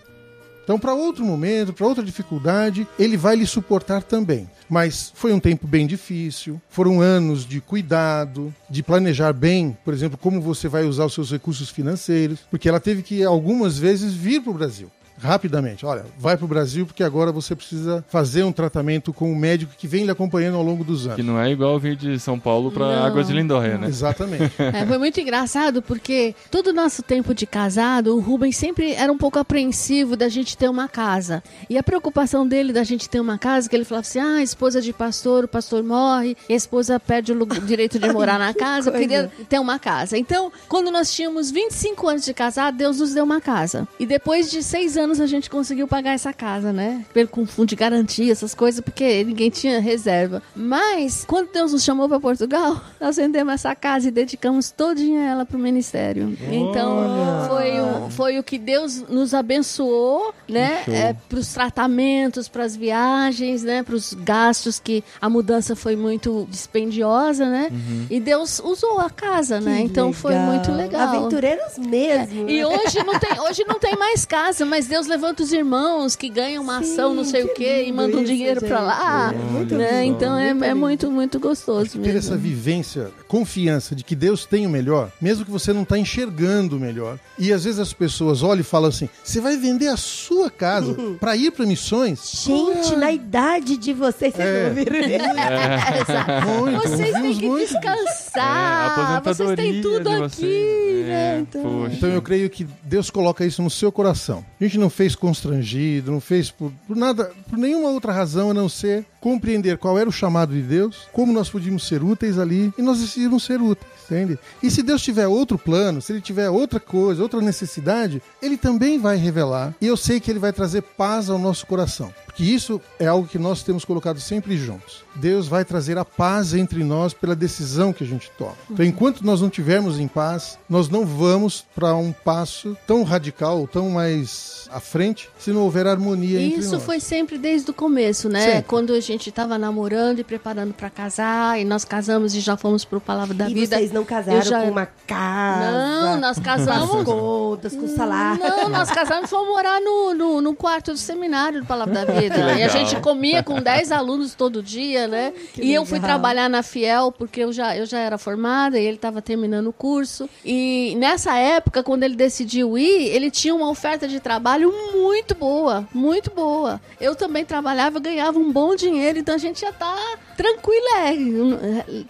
Então, 0.66 0.80
para 0.80 0.94
outro 0.94 1.24
momento, 1.24 1.72
para 1.72 1.86
outra 1.86 2.02
dificuldade, 2.02 2.88
ele 2.98 3.16
vai 3.16 3.36
lhe 3.36 3.46
suportar 3.46 4.02
também. 4.02 4.50
Mas 4.68 5.12
foi 5.14 5.32
um 5.32 5.38
tempo 5.38 5.64
bem 5.64 5.86
difícil, 5.86 6.60
foram 6.68 7.00
anos 7.00 7.46
de 7.46 7.60
cuidado, 7.60 8.52
de 8.68 8.82
planejar 8.82 9.32
bem, 9.32 9.78
por 9.84 9.94
exemplo, 9.94 10.18
como 10.18 10.40
você 10.40 10.66
vai 10.66 10.82
usar 10.82 11.04
os 11.04 11.14
seus 11.14 11.30
recursos 11.30 11.70
financeiros, 11.70 12.40
porque 12.50 12.68
ela 12.68 12.80
teve 12.80 13.02
que 13.02 13.22
algumas 13.22 13.78
vezes 13.78 14.12
vir 14.12 14.42
para 14.42 14.50
o 14.50 14.54
Brasil. 14.54 14.90
Rapidamente. 15.20 15.84
Olha, 15.86 16.04
vai 16.18 16.36
pro 16.36 16.46
Brasil 16.46 16.86
porque 16.86 17.02
agora 17.02 17.32
você 17.32 17.54
precisa 17.54 18.04
fazer 18.08 18.42
um 18.44 18.52
tratamento 18.52 19.12
com 19.12 19.30
um 19.32 19.36
médico 19.36 19.72
que 19.76 19.86
vem 19.86 20.04
lhe 20.04 20.10
acompanhando 20.10 20.56
ao 20.56 20.62
longo 20.62 20.84
dos 20.84 21.02
Que 21.02 21.08
anos. 21.10 21.24
não 21.26 21.40
é 21.40 21.50
igual 21.50 21.78
vir 21.78 21.96
de 21.96 22.18
São 22.18 22.38
Paulo 22.38 22.72
Não. 22.76 23.04
Águas 23.04 23.26
de 23.28 23.32
Lindóia, 23.32 23.78
né? 23.78 23.88
Exatamente. 23.88 24.52
É, 24.76 24.84
foi 24.84 24.98
muito 24.98 25.20
engraçado 25.20 25.80
porque 25.80 26.34
todo 26.50 26.68
o 26.68 26.72
nosso 26.72 27.02
tempo 27.02 27.32
de 27.34 27.46
casado, 27.46 28.14
o 28.16 28.20
Rubens 28.20 28.56
sempre 28.56 28.92
era 28.92 29.12
um 29.12 29.16
pouco 29.18 29.38
apreensivo 29.38 30.16
da 30.16 30.28
gente 30.28 30.56
ter 30.56 30.68
uma 30.68 30.88
casa. 30.88 31.42
E 31.70 31.78
a 31.78 31.82
preocupação 31.82 32.46
dele 32.46 32.72
da 32.72 32.84
gente 32.84 33.08
ter 33.08 33.20
uma 33.20 33.38
casa, 33.38 33.68
que 33.68 33.76
ele 33.76 33.84
falava 33.84 34.06
assim: 34.06 34.18
ah, 34.18 34.42
esposa 34.42 34.80
de 34.80 34.92
pastor, 34.92 35.44
o 35.44 35.48
pastor 35.48 35.82
morre, 35.82 36.36
e 36.48 36.52
a 36.52 36.56
esposa 36.56 36.98
perde 37.00 37.32
o 37.32 37.36
o 37.42 37.46
direito 37.60 37.98
de 37.98 38.12
morar 38.12 38.38
na 38.38 38.52
casa, 38.54 38.90
coisa. 38.90 39.06
queria 39.06 39.30
ter 39.48 39.58
uma 39.60 39.78
casa. 39.78 40.18
Então, 40.18 40.50
quando 40.68 40.90
nós 40.90 41.12
tínhamos 41.12 41.50
25 41.50 42.08
anos 42.08 42.24
de 42.24 42.34
casado, 42.34 42.76
Deus 42.76 42.98
nos 42.98 43.14
deu 43.14 43.24
uma 43.24 43.40
casa. 43.40 43.86
E 44.00 44.04
depois 44.06 44.50
de 44.50 44.62
seis 44.62 44.96
anos 44.96 45.05
a 45.20 45.26
gente 45.26 45.48
conseguiu 45.50 45.86
pagar 45.86 46.12
essa 46.12 46.32
casa, 46.32 46.72
né? 46.72 47.04
Pelo 47.12 47.28
com 47.28 47.46
fundo 47.46 47.68
de 47.68 47.76
garantia, 47.76 48.32
essas 48.32 48.54
coisas, 48.54 48.80
porque 48.80 49.24
ninguém 49.24 49.50
tinha 49.50 49.80
reserva. 49.80 50.42
Mas, 50.54 51.24
quando 51.26 51.50
Deus 51.52 51.72
nos 51.72 51.82
chamou 51.82 52.08
para 52.08 52.20
Portugal, 52.20 52.80
nós 53.00 53.16
vendemos 53.16 53.54
essa 53.54 53.74
casa 53.74 54.08
e 54.08 54.10
dedicamos 54.10 54.70
todinha 54.70 55.20
ela 55.20 55.44
para 55.44 55.56
o 55.56 55.60
ministério. 55.60 56.36
Então, 56.50 57.46
foi 57.48 57.80
o, 57.80 58.10
foi 58.10 58.38
o 58.38 58.42
que 58.42 58.58
Deus 58.58 59.02
nos 59.08 59.34
abençoou, 59.34 60.34
né? 60.48 60.82
É, 60.88 61.14
para 61.28 61.38
os 61.38 61.52
tratamentos, 61.52 62.48
para 62.48 62.64
as 62.64 62.76
viagens, 62.76 63.62
né? 63.62 63.82
Para 63.82 63.94
os 63.94 64.14
gastos 64.14 64.78
que 64.78 65.02
a 65.20 65.28
mudança 65.28 65.76
foi 65.76 65.96
muito 65.96 66.46
dispendiosa, 66.50 67.46
né? 67.46 67.70
E 68.10 68.20
Deus 68.20 68.60
usou 68.60 69.00
a 69.00 69.10
casa, 69.10 69.60
né? 69.60 69.78
Que 69.78 69.82
Então 69.84 70.12
foi 70.12 70.32
legal. 70.32 70.46
muito 70.46 70.72
legal. 70.72 71.08
Aventureiros 71.08 71.78
mesmo. 71.78 72.48
E 72.48 72.58
né? 72.58 72.66
hoje 72.66 73.02
não, 73.04 73.18
tem, 73.18 73.40
hoje 73.40 73.64
não 73.66 73.78
tem 73.78 73.96
mais 73.96 74.24
casa, 74.24 74.64
mas 74.64 74.86
Deus 74.86 74.95
levanta 75.06 75.42
os 75.42 75.52
irmãos 75.52 76.14
que 76.16 76.28
ganham 76.28 76.62
uma 76.62 76.82
Sim, 76.82 76.92
ação, 76.92 77.14
não 77.14 77.24
sei 77.24 77.42
o 77.44 77.48
que 77.48 77.54
quê, 77.64 77.84
e 77.86 77.92
mandam 77.92 78.22
isso, 78.22 78.32
dinheiro 78.32 78.60
pra 78.60 78.80
lá. 78.80 79.34
É 79.34 79.74
né? 79.74 80.04
Então 80.04 80.38
é, 80.38 80.54
muito 80.54 80.64
é 80.64 80.74
muito, 80.74 81.10
muito 81.10 81.40
gostoso 81.40 81.90
ter 81.92 81.98
mesmo. 81.98 82.18
essa 82.18 82.36
vivência, 82.36 83.10
confiança 83.26 83.94
de 83.94 84.04
que 84.04 84.14
Deus 84.14 84.46
tem 84.46 84.64
o 84.66 84.70
melhor, 84.70 85.10
mesmo 85.20 85.44
que 85.44 85.50
você 85.50 85.72
não 85.72 85.82
está 85.82 85.98
enxergando 85.98 86.76
o 86.76 86.80
melhor. 86.80 87.18
E 87.38 87.52
às 87.52 87.64
vezes 87.64 87.80
as 87.80 87.92
pessoas 87.92 88.42
olham 88.42 88.60
e 88.60 88.64
falam 88.64 88.88
assim: 88.88 89.08
você 89.24 89.40
vai 89.40 89.56
vender 89.56 89.88
a 89.88 89.96
sua 89.96 90.48
casa 90.50 90.94
para 91.18 91.36
ir 91.36 91.50
para 91.50 91.66
missões? 91.66 92.30
Gente, 92.44 92.94
na 92.96 93.10
idade 93.12 93.76
de 93.76 93.92
vocês, 93.92 94.32
vocês 94.34 94.46
É. 94.48 94.70
não 94.70 94.80
isso? 94.80 96.06
É, 96.56 96.78
Vocês 96.78 97.12
têm 97.12 97.34
que 97.34 97.46
muito 97.46 97.72
descansar. 97.72 99.18
É, 99.18 99.34
vocês 99.34 99.54
têm 99.56 99.82
tudo 99.82 100.08
aqui, 100.24 101.02
né? 101.06 101.36
É, 101.36 101.38
Então. 101.40 101.86
Então 101.92 102.08
eu 102.10 102.22
creio 102.22 102.48
que 102.50 102.66
Deus 102.82 103.10
coloca 103.10 103.44
isso 103.44 103.62
no 103.62 103.70
seu 103.70 103.90
coração. 103.90 104.44
A 104.60 104.64
gente 104.64 104.78
não 104.78 104.85
fez 104.90 105.14
constrangido, 105.14 106.10
não 106.12 106.20
fez 106.20 106.50
por, 106.50 106.72
por 106.86 106.96
nada, 106.96 107.32
por 107.48 107.58
nenhuma 107.58 107.90
outra 107.90 108.12
razão 108.12 108.50
a 108.50 108.54
não 108.54 108.68
ser 108.68 109.04
compreender 109.20 109.78
qual 109.78 109.98
era 109.98 110.08
o 110.08 110.12
chamado 110.12 110.52
de 110.52 110.62
Deus, 110.62 111.08
como 111.12 111.32
nós 111.32 111.50
podíamos 111.50 111.86
ser 111.86 112.02
úteis 112.02 112.38
ali 112.38 112.72
e 112.78 112.82
nós 112.82 113.00
decidimos 113.00 113.44
ser 113.44 113.60
úteis, 113.60 113.90
entende? 114.04 114.38
E 114.62 114.70
se 114.70 114.82
Deus 114.82 115.02
tiver 115.02 115.26
outro 115.26 115.58
plano, 115.58 116.00
se 116.00 116.12
ele 116.12 116.20
tiver 116.20 116.48
outra 116.48 116.78
coisa, 116.78 117.22
outra 117.22 117.40
necessidade, 117.40 118.22
ele 118.40 118.56
também 118.56 118.98
vai 118.98 119.16
revelar. 119.16 119.74
E 119.80 119.86
eu 119.86 119.96
sei 119.96 120.20
que 120.20 120.30
ele 120.30 120.38
vai 120.38 120.52
trazer 120.52 120.82
paz 120.82 121.28
ao 121.28 121.38
nosso 121.38 121.66
coração. 121.66 122.12
Porque 122.36 122.44
isso 122.52 122.78
é 122.98 123.06
algo 123.06 123.26
que 123.26 123.38
nós 123.38 123.62
temos 123.62 123.82
colocado 123.82 124.20
sempre 124.20 124.58
juntos. 124.58 125.02
Deus 125.14 125.48
vai 125.48 125.64
trazer 125.64 125.96
a 125.96 126.04
paz 126.04 126.52
entre 126.52 126.84
nós 126.84 127.14
pela 127.14 127.34
decisão 127.34 127.94
que 127.94 128.04
a 128.04 128.06
gente 128.06 128.30
toma. 128.36 128.52
Então, 128.70 128.84
enquanto 128.84 129.24
nós 129.24 129.40
não 129.40 129.48
tivermos 129.48 129.98
em 129.98 130.06
paz, 130.06 130.58
nós 130.68 130.90
não 130.90 131.06
vamos 131.06 131.64
para 131.74 131.94
um 131.94 132.12
passo 132.12 132.76
tão 132.86 133.04
radical, 133.04 133.66
tão 133.66 133.88
mais 133.88 134.68
à 134.70 134.78
frente, 134.80 135.30
se 135.38 135.50
não 135.50 135.62
houver 135.62 135.86
harmonia 135.86 136.38
entre 136.42 136.60
Isso 136.60 136.72
nós. 136.74 136.82
foi 136.82 137.00
sempre 137.00 137.38
desde 137.38 137.70
o 137.70 137.74
começo, 137.74 138.28
né? 138.28 138.42
Sempre. 138.56 138.62
Quando 138.64 138.92
a 138.92 139.00
gente 139.00 139.30
estava 139.30 139.56
namorando 139.56 140.18
e 140.18 140.24
preparando 140.24 140.74
pra 140.74 140.90
casar, 140.90 141.58
e 141.58 141.64
nós 141.64 141.86
casamos 141.86 142.34
e 142.34 142.40
já 142.40 142.54
fomos 142.58 142.84
pro 142.84 143.00
Palavra 143.00 143.32
da 143.32 143.48
E 143.48 143.54
Vida. 143.54 143.78
vocês 143.78 143.90
não 143.92 144.04
casaram 144.04 144.42
já- 144.42 144.60
com 144.60 144.70
uma 144.72 144.86
casa. 145.06 145.70
Não, 145.70 146.20
nós 146.20 146.36
com 146.38 146.40
as 146.40 146.46
casamos. 146.46 147.04
contas, 147.04 147.74
com 147.74 147.88
salário. 147.96 148.40
Não, 148.42 148.68
nós 148.68 148.90
casamos 148.90 149.24
e 149.24 149.28
fomos 149.30 149.48
morar 149.48 149.80
no, 149.80 150.12
no, 150.12 150.40
no 150.42 150.54
quarto 150.54 150.92
do 150.92 150.98
seminário 150.98 151.62
do 151.62 151.66
Palavra 151.66 152.04
da 152.04 152.04
Vida. 152.12 152.25
E 152.34 152.40
a 152.40 152.46
legal. 152.46 152.68
gente 152.70 152.96
comia 153.00 153.42
com 153.42 153.60
10 153.60 153.92
alunos 153.92 154.34
todo 154.34 154.62
dia, 154.62 155.06
né? 155.06 155.32
e 155.56 155.72
eu 155.72 155.84
fui 155.84 155.98
legal. 155.98 156.10
trabalhar 156.10 156.48
na 156.48 156.62
Fiel, 156.62 157.12
porque 157.12 157.40
eu 157.40 157.52
já, 157.52 157.76
eu 157.76 157.86
já 157.86 157.98
era 157.98 158.18
formada 158.18 158.78
e 158.78 158.84
ele 158.84 158.96
estava 158.96 159.22
terminando 159.22 159.68
o 159.68 159.72
curso. 159.72 160.28
E 160.44 160.94
nessa 160.98 161.36
época, 161.36 161.82
quando 161.82 162.02
ele 162.02 162.16
decidiu 162.16 162.76
ir, 162.78 163.08
ele 163.08 163.30
tinha 163.30 163.54
uma 163.54 163.68
oferta 163.68 164.06
de 164.08 164.20
trabalho 164.20 164.72
muito 164.94 165.34
boa, 165.34 165.86
muito 165.92 166.30
boa. 166.30 166.80
Eu 167.00 167.14
também 167.14 167.44
trabalhava, 167.44 168.00
ganhava 168.00 168.38
um 168.38 168.52
bom 168.52 168.74
dinheiro, 168.74 169.18
então 169.18 169.34
a 169.34 169.38
gente 169.38 169.60
já 169.60 169.72
tá 169.72 169.96
tranquilérrimo, 170.36 171.58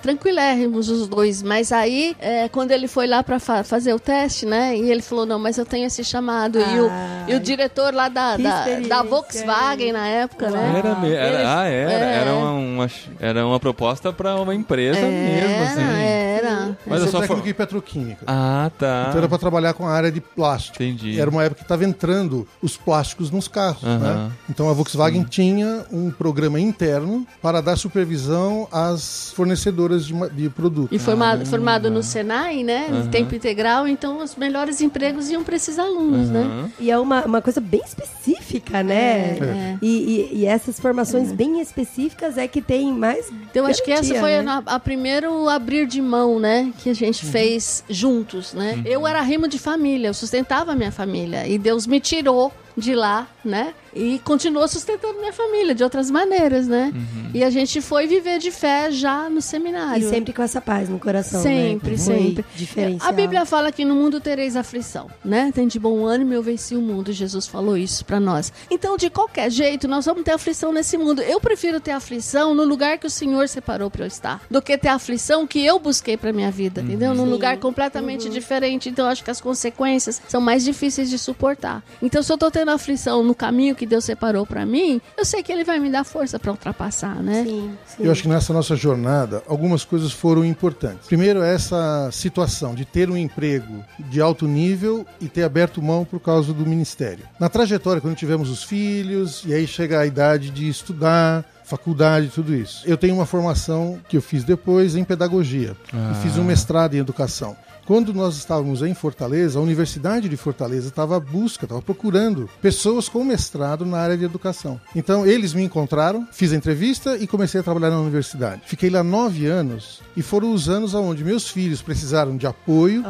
tranquilérrimos 0.02 0.88
os 0.88 1.06
dois. 1.08 1.42
Mas 1.42 1.72
aí, 1.72 2.16
é, 2.18 2.48
quando 2.48 2.72
ele 2.72 2.88
foi 2.88 3.06
lá 3.06 3.22
para 3.22 3.38
fazer 3.38 3.94
o 3.94 3.98
teste, 3.98 4.44
né? 4.44 4.76
E 4.76 4.90
ele 4.90 5.02
falou: 5.02 5.24
Não, 5.24 5.38
mas 5.38 5.58
eu 5.58 5.64
tenho 5.64 5.86
esse 5.86 6.04
chamado. 6.04 6.58
e, 6.58 6.80
o, 6.80 6.90
e 7.28 7.34
o 7.34 7.40
diretor 7.40 7.94
lá 7.94 8.08
da, 8.08 8.36
que 8.36 8.42
da, 8.42 8.80
da. 8.80 9.02
Volkswagen 9.02 9.92
na 9.92 10.05
época, 10.06 10.50
né? 10.50 10.74
Era, 10.78 10.94
me- 10.96 11.12
era- 11.12 11.58
ah, 11.60 11.64
era. 11.66 11.92
é. 11.92 12.14
Era, 12.20 12.34
uma, 12.34 12.52
uma- 12.52 12.90
era 13.20 13.46
uma 13.46 13.60
proposta 13.60 14.12
pra 14.12 14.36
uma 14.36 14.54
empresa 14.54 14.98
Era, 14.98 15.08
mesmo, 15.08 15.62
assim. 15.64 15.80
era. 16.02 16.78
Mas 16.86 17.00
eu 17.00 17.08
Sou 17.08 17.12
só 17.12 17.20
técnico 17.20 17.42
for... 17.42 17.48
em 17.48 17.54
petroquímica. 17.54 18.24
Ah, 18.26 18.70
tá. 18.78 19.06
Então 19.08 19.18
era 19.18 19.28
para 19.28 19.38
trabalhar 19.38 19.72
com 19.74 19.86
a 19.86 19.90
área 19.92 20.10
de 20.10 20.20
plástico. 20.20 20.82
Entendi. 20.82 21.18
Era 21.20 21.30
uma 21.30 21.42
época 21.44 21.56
que 21.58 21.64
estava 21.64 21.84
entrando 21.84 22.46
os 22.62 22.76
plásticos 22.76 23.30
nos 23.30 23.48
carros. 23.48 23.82
Aham. 23.84 23.98
né? 24.28 24.32
Então 24.48 24.68
a 24.68 24.72
Volkswagen 24.72 25.24
tinha 25.24 25.84
um 25.92 26.10
programa 26.10 26.58
interno 26.60 27.26
para 27.42 27.60
dar 27.60 27.76
supervisão 27.76 28.68
às 28.72 29.32
fornecedoras 29.34 30.06
de, 30.06 30.14
de 30.30 30.48
produtos. 30.50 30.94
E 30.94 30.98
formado, 30.98 31.44
formado 31.46 31.90
no 31.90 32.02
Senai, 32.02 32.62
né? 32.62 32.86
Aham. 32.90 33.06
Tempo 33.08 33.34
integral, 33.34 33.86
então 33.88 34.22
os 34.22 34.36
melhores 34.36 34.80
empregos 34.80 35.30
iam 35.30 35.42
para 35.42 35.56
esses 35.56 35.78
alunos, 35.78 36.28
né? 36.28 36.40
Aham. 36.42 36.70
E 36.80 36.90
é 36.90 36.98
uma, 36.98 37.24
uma 37.24 37.42
coisa 37.42 37.60
bem 37.60 37.82
específica, 37.84 38.82
né? 38.82 39.36
É. 39.38 39.76
E, 39.82 39.95
e- 39.96 40.28
e 40.40 40.46
essas 40.46 40.78
formações 40.80 41.32
bem 41.32 41.60
específicas 41.60 42.36
é 42.38 42.46
que 42.48 42.60
tem 42.60 42.92
mais. 42.92 43.30
Então 43.50 43.66
acho 43.66 43.82
que 43.82 43.90
essa 43.90 44.02
garantia, 44.14 44.20
foi 44.20 44.42
né? 44.42 44.62
a, 44.66 44.74
a 44.74 44.78
primeiro 44.80 45.48
abrir 45.48 45.86
de 45.86 46.00
mão, 46.02 46.38
né, 46.38 46.72
que 46.78 46.90
a 46.90 46.94
gente 46.94 47.24
Uhum. 47.26 47.32
fez 47.32 47.84
juntos, 47.88 48.52
né? 48.54 48.80
Eu 48.84 49.06
era 49.06 49.20
rimo 49.22 49.48
de 49.48 49.58
família, 49.58 50.08
eu 50.08 50.14
sustentava 50.14 50.72
a 50.72 50.74
minha 50.74 50.92
família 50.92 51.46
e 51.46 51.58
Deus 51.58 51.86
me 51.86 52.00
tirou 52.00 52.52
de 52.76 52.94
lá, 52.94 53.26
né? 53.44 53.72
E 53.94 54.18
continuou 54.18 54.68
sustentando 54.68 55.18
minha 55.18 55.32
família 55.32 55.74
de 55.74 55.82
outras 55.82 56.10
maneiras, 56.10 56.66
né? 56.68 56.92
Uhum. 56.94 57.30
E 57.32 57.42
a 57.42 57.48
gente 57.48 57.80
foi 57.80 58.06
viver 58.06 58.38
de 58.38 58.50
fé 58.50 58.90
já 58.90 59.30
no 59.30 59.38
E 59.38 59.42
seminário. 59.42 60.10
sempre 60.10 60.34
com 60.34 60.42
essa 60.42 60.60
paz 60.60 60.88
no 60.90 60.98
coração. 60.98 61.42
Sempre, 61.42 61.92
né? 61.92 61.96
sempre. 61.96 62.42
Foi 62.42 62.56
Diferencial. 62.56 63.08
A 63.08 63.12
Bíblia 63.12 63.46
fala 63.46 63.72
que 63.72 63.84
no 63.86 63.94
mundo 63.94 64.20
tereis 64.20 64.54
aflição, 64.54 65.10
né? 65.24 65.50
Tem 65.54 65.66
de 65.66 65.78
bom 65.78 66.04
ânimo, 66.04 66.34
eu 66.34 66.42
venci 66.42 66.76
o 66.76 66.82
mundo. 66.82 67.10
Jesus 67.12 67.46
falou 67.46 67.76
isso 67.76 68.04
pra 68.04 68.20
nós. 68.20 68.52
Então, 68.70 68.98
de 68.98 69.08
qualquer 69.08 69.50
jeito, 69.50 69.88
nós 69.88 70.04
vamos 70.04 70.22
ter 70.24 70.32
aflição 70.32 70.72
nesse 70.72 70.98
mundo. 70.98 71.22
Eu 71.22 71.40
prefiro 71.40 71.80
ter 71.80 71.92
aflição 71.92 72.54
no 72.54 72.64
lugar 72.64 72.98
que 72.98 73.06
o 73.06 73.10
Senhor 73.10 73.48
separou 73.48 73.90
pra 73.90 74.04
eu 74.04 74.08
estar, 74.08 74.42
do 74.50 74.60
que 74.60 74.76
ter 74.76 74.88
aflição 74.88 75.46
que 75.46 75.64
eu 75.64 75.78
busquei 75.78 76.18
pra 76.18 76.32
minha 76.34 76.50
vida, 76.50 76.82
entendeu? 76.82 77.14
Num 77.14 77.28
lugar 77.30 77.56
completamente 77.56 78.28
diferente. 78.28 78.90
Então, 78.90 79.06
acho 79.06 79.24
que 79.24 79.30
as 79.30 79.40
consequências 79.40 80.20
são 80.28 80.40
mais 80.40 80.62
difíceis 80.64 81.08
de 81.08 81.18
suportar. 81.18 81.82
Então, 82.02 82.22
se 82.22 82.30
eu 82.30 82.36
tô 82.36 82.50
tendo 82.50 82.65
aflição 82.74 83.22
no 83.22 83.34
caminho 83.34 83.74
que 83.74 83.86
Deus 83.86 84.04
separou 84.04 84.46
pra 84.46 84.64
mim, 84.66 85.00
eu 85.16 85.24
sei 85.24 85.42
que 85.42 85.52
Ele 85.52 85.64
vai 85.64 85.78
me 85.78 85.90
dar 85.90 86.04
força 86.04 86.38
pra 86.38 86.50
ultrapassar, 86.50 87.22
né? 87.22 87.44
Sim, 87.44 87.70
sim. 87.86 88.04
Eu 88.04 88.12
acho 88.12 88.22
que 88.22 88.28
nessa 88.28 88.52
nossa 88.52 88.76
jornada, 88.76 89.42
algumas 89.46 89.84
coisas 89.84 90.12
foram 90.12 90.44
importantes. 90.44 91.06
Primeiro, 91.06 91.42
essa 91.42 92.10
situação 92.12 92.74
de 92.74 92.84
ter 92.84 93.10
um 93.10 93.16
emprego 93.16 93.84
de 93.98 94.20
alto 94.20 94.46
nível 94.46 95.06
e 95.20 95.28
ter 95.28 95.42
aberto 95.42 95.82
mão 95.82 96.04
por 96.04 96.20
causa 96.20 96.52
do 96.52 96.66
ministério. 96.66 97.24
Na 97.38 97.48
trajetória, 97.48 98.00
quando 98.00 98.16
tivemos 98.16 98.50
os 98.50 98.62
filhos, 98.62 99.42
e 99.46 99.54
aí 99.54 99.66
chega 99.66 100.00
a 100.00 100.06
idade 100.06 100.50
de 100.50 100.68
estudar, 100.68 101.44
faculdade, 101.66 102.28
tudo 102.28 102.54
isso. 102.54 102.82
Eu 102.86 102.96
tenho 102.96 103.14
uma 103.14 103.26
formação 103.26 103.98
que 104.08 104.16
eu 104.16 104.22
fiz 104.22 104.44
depois 104.44 104.94
em 104.94 105.04
pedagogia. 105.04 105.76
Ah. 105.92 106.12
E 106.12 106.22
fiz 106.22 106.38
um 106.38 106.44
mestrado 106.44 106.94
em 106.94 106.98
educação. 106.98 107.56
Quando 107.86 108.12
nós 108.12 108.36
estávamos 108.36 108.82
em 108.82 108.92
Fortaleza, 108.94 109.60
a 109.60 109.62
Universidade 109.62 110.28
de 110.28 110.36
Fortaleza 110.36 110.88
estava 110.88 111.16
à 111.16 111.20
busca, 111.20 111.66
estava 111.66 111.80
procurando 111.80 112.50
pessoas 112.60 113.08
com 113.08 113.22
mestrado 113.22 113.86
na 113.86 113.98
área 113.98 114.16
de 114.16 114.24
educação. 114.24 114.80
Então, 114.94 115.24
eles 115.24 115.54
me 115.54 115.62
encontraram, 115.62 116.26
fiz 116.32 116.52
a 116.52 116.56
entrevista 116.56 117.16
e 117.16 117.28
comecei 117.28 117.60
a 117.60 117.62
trabalhar 117.62 117.90
na 117.90 118.00
universidade. 118.00 118.62
Fiquei 118.66 118.90
lá 118.90 119.04
nove 119.04 119.46
anos 119.46 120.00
e 120.16 120.22
foram 120.22 120.52
os 120.52 120.68
anos 120.68 120.94
onde 120.94 121.22
meus 121.22 121.48
filhos 121.48 121.80
precisaram 121.80 122.36
de 122.36 122.44
apoio 122.44 123.04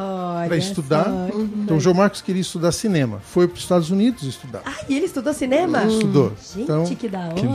para 0.47 0.59
estudar. 0.59 1.05
só. 1.05 1.29
Então, 1.41 1.79
o 1.79 1.81
João 1.81 1.97
Marcos 1.97 2.21
queria 2.21 2.43
estudar 2.43 2.71
cinema. 2.71 3.19
Foi 3.25 3.49
para 3.49 3.55
os 3.57 3.62
Estados 3.62 3.91
Unidos 3.91 4.25
estudar. 4.25 4.61
Ah, 4.65 4.75
e 4.87 4.95
ele 4.95 5.07
estudou 5.07 5.33
cinema? 5.33 5.85
Estudou. 5.85 6.33
Gente, 6.39 6.61
Então, 6.61 6.85
que 6.85 7.09
da 7.09 7.21
hora, 7.21 7.35
Que. 7.39 7.47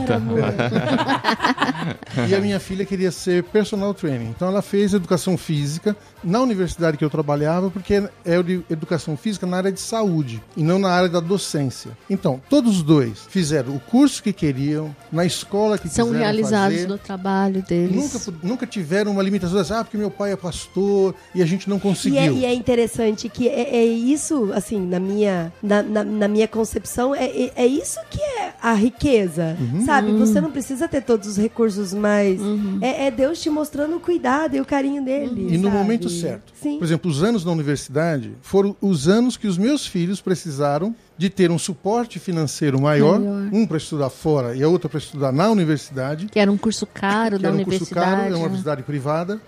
E 2.28 2.34
a 2.34 2.40
minha 2.40 2.60
filha 2.60 2.84
queria 2.84 3.10
ser 3.10 3.42
personal 3.44 3.94
training. 3.94 4.28
Então 4.28 4.46
ela 4.48 4.62
fez 4.62 4.92
educação 4.94 5.36
física 5.38 5.96
na 6.24 6.40
universidade 6.40 6.96
que 6.96 7.04
eu 7.04 7.10
trabalhava, 7.10 7.70
porque 7.70 8.02
é 8.24 8.42
de 8.42 8.62
educação 8.70 9.16
física 9.16 9.46
na 9.46 9.56
área 9.56 9.72
de 9.72 9.80
saúde 9.80 10.42
e 10.56 10.62
não 10.62 10.78
na 10.78 10.88
área 10.90 11.08
da 11.08 11.20
docência. 11.20 11.90
Então, 12.08 12.40
todos 12.48 12.76
os 12.76 12.82
dois 12.82 13.26
fizeram 13.28 13.74
o 13.76 13.80
curso 13.80 14.22
que 14.22 14.32
queriam, 14.32 14.94
na 15.10 15.24
escola 15.24 15.76
que 15.78 15.88
São 15.88 16.06
quiseram 16.06 16.24
realizados 16.24 16.76
fazer. 16.76 16.88
no 16.88 16.98
trabalho 16.98 17.62
deles. 17.62 17.94
Nunca, 17.96 18.38
nunca 18.42 18.66
tiveram 18.66 19.12
uma 19.12 19.22
limitação 19.22 19.58
assim, 19.58 19.72
ah, 19.74 19.84
porque 19.84 19.96
meu 19.96 20.10
pai 20.10 20.32
é 20.32 20.36
pastor 20.36 21.14
e 21.34 21.42
a 21.42 21.46
gente 21.46 21.68
não 21.68 21.76
E 21.76 21.78
é, 21.78 21.82
conseguiu. 21.82 22.20
e 22.38 22.44
é 22.44 22.54
interessante 22.54 23.28
que 23.28 23.48
é, 23.48 23.76
é 23.76 23.84
isso, 23.84 24.50
assim, 24.54 24.80
na 24.80 24.98
minha, 25.00 25.52
na, 25.62 25.82
na, 25.82 26.04
na 26.04 26.28
minha 26.28 26.48
concepção, 26.48 27.14
é, 27.14 27.24
é, 27.24 27.52
é 27.56 27.66
isso 27.66 27.98
que 28.10 28.20
é 28.20 28.52
a 28.62 28.72
riqueza, 28.74 29.56
Uhum. 29.60 29.84
sabe? 29.84 30.12
Você 30.12 30.40
não 30.40 30.50
precisa 30.50 30.86
ter 30.88 31.02
todos 31.02 31.26
os 31.28 31.36
recursos, 31.36 31.92
mas 31.92 32.40
Uhum. 32.40 32.78
é, 32.80 33.06
é 33.06 33.10
Deus 33.10 33.40
te 33.40 33.50
mostrando 33.50 33.96
o 33.96 34.00
cuidado 34.00 34.56
e 34.56 34.60
o 34.60 34.64
carinho 34.64 35.02
dele. 35.04 35.48
E 35.54 35.58
no 35.58 35.64
sabe? 35.68 35.76
momento 35.76 36.08
certo. 36.20 36.52
Sim. 36.60 36.78
Por 36.78 36.84
exemplo, 36.84 37.10
os 37.10 37.22
anos 37.22 37.44
na 37.44 37.52
universidade 37.52 38.32
foram 38.42 38.76
os 38.80 39.08
anos 39.08 39.36
que 39.36 39.46
os 39.46 39.56
meus 39.58 39.86
filhos 39.86 40.20
precisaram 40.20 40.94
de 41.16 41.30
ter 41.30 41.50
um 41.52 41.58
suporte 41.58 42.18
financeiro 42.18 42.80
maior, 42.80 43.20
Maior. 43.20 43.48
um 43.52 43.64
para 43.66 43.76
estudar 43.76 44.10
fora 44.10 44.56
e 44.56 44.62
a 44.62 44.68
outra 44.68 44.88
para 44.88 44.98
estudar 44.98 45.30
na 45.30 45.48
universidade. 45.50 46.26
Que 46.26 46.40
era 46.40 46.50
um 46.50 46.56
curso 46.56 46.84
caro 46.86 47.36
que 47.36 47.42
da 47.42 47.48
era 47.48 47.56
um 47.56 47.64
curso 47.64 47.70
universidade. 47.84 48.10
caro, 48.10 48.22
é 48.22 48.28
uma 48.30 48.38
né? 48.38 48.44
universidade 48.44 48.82
privada. 48.82 49.40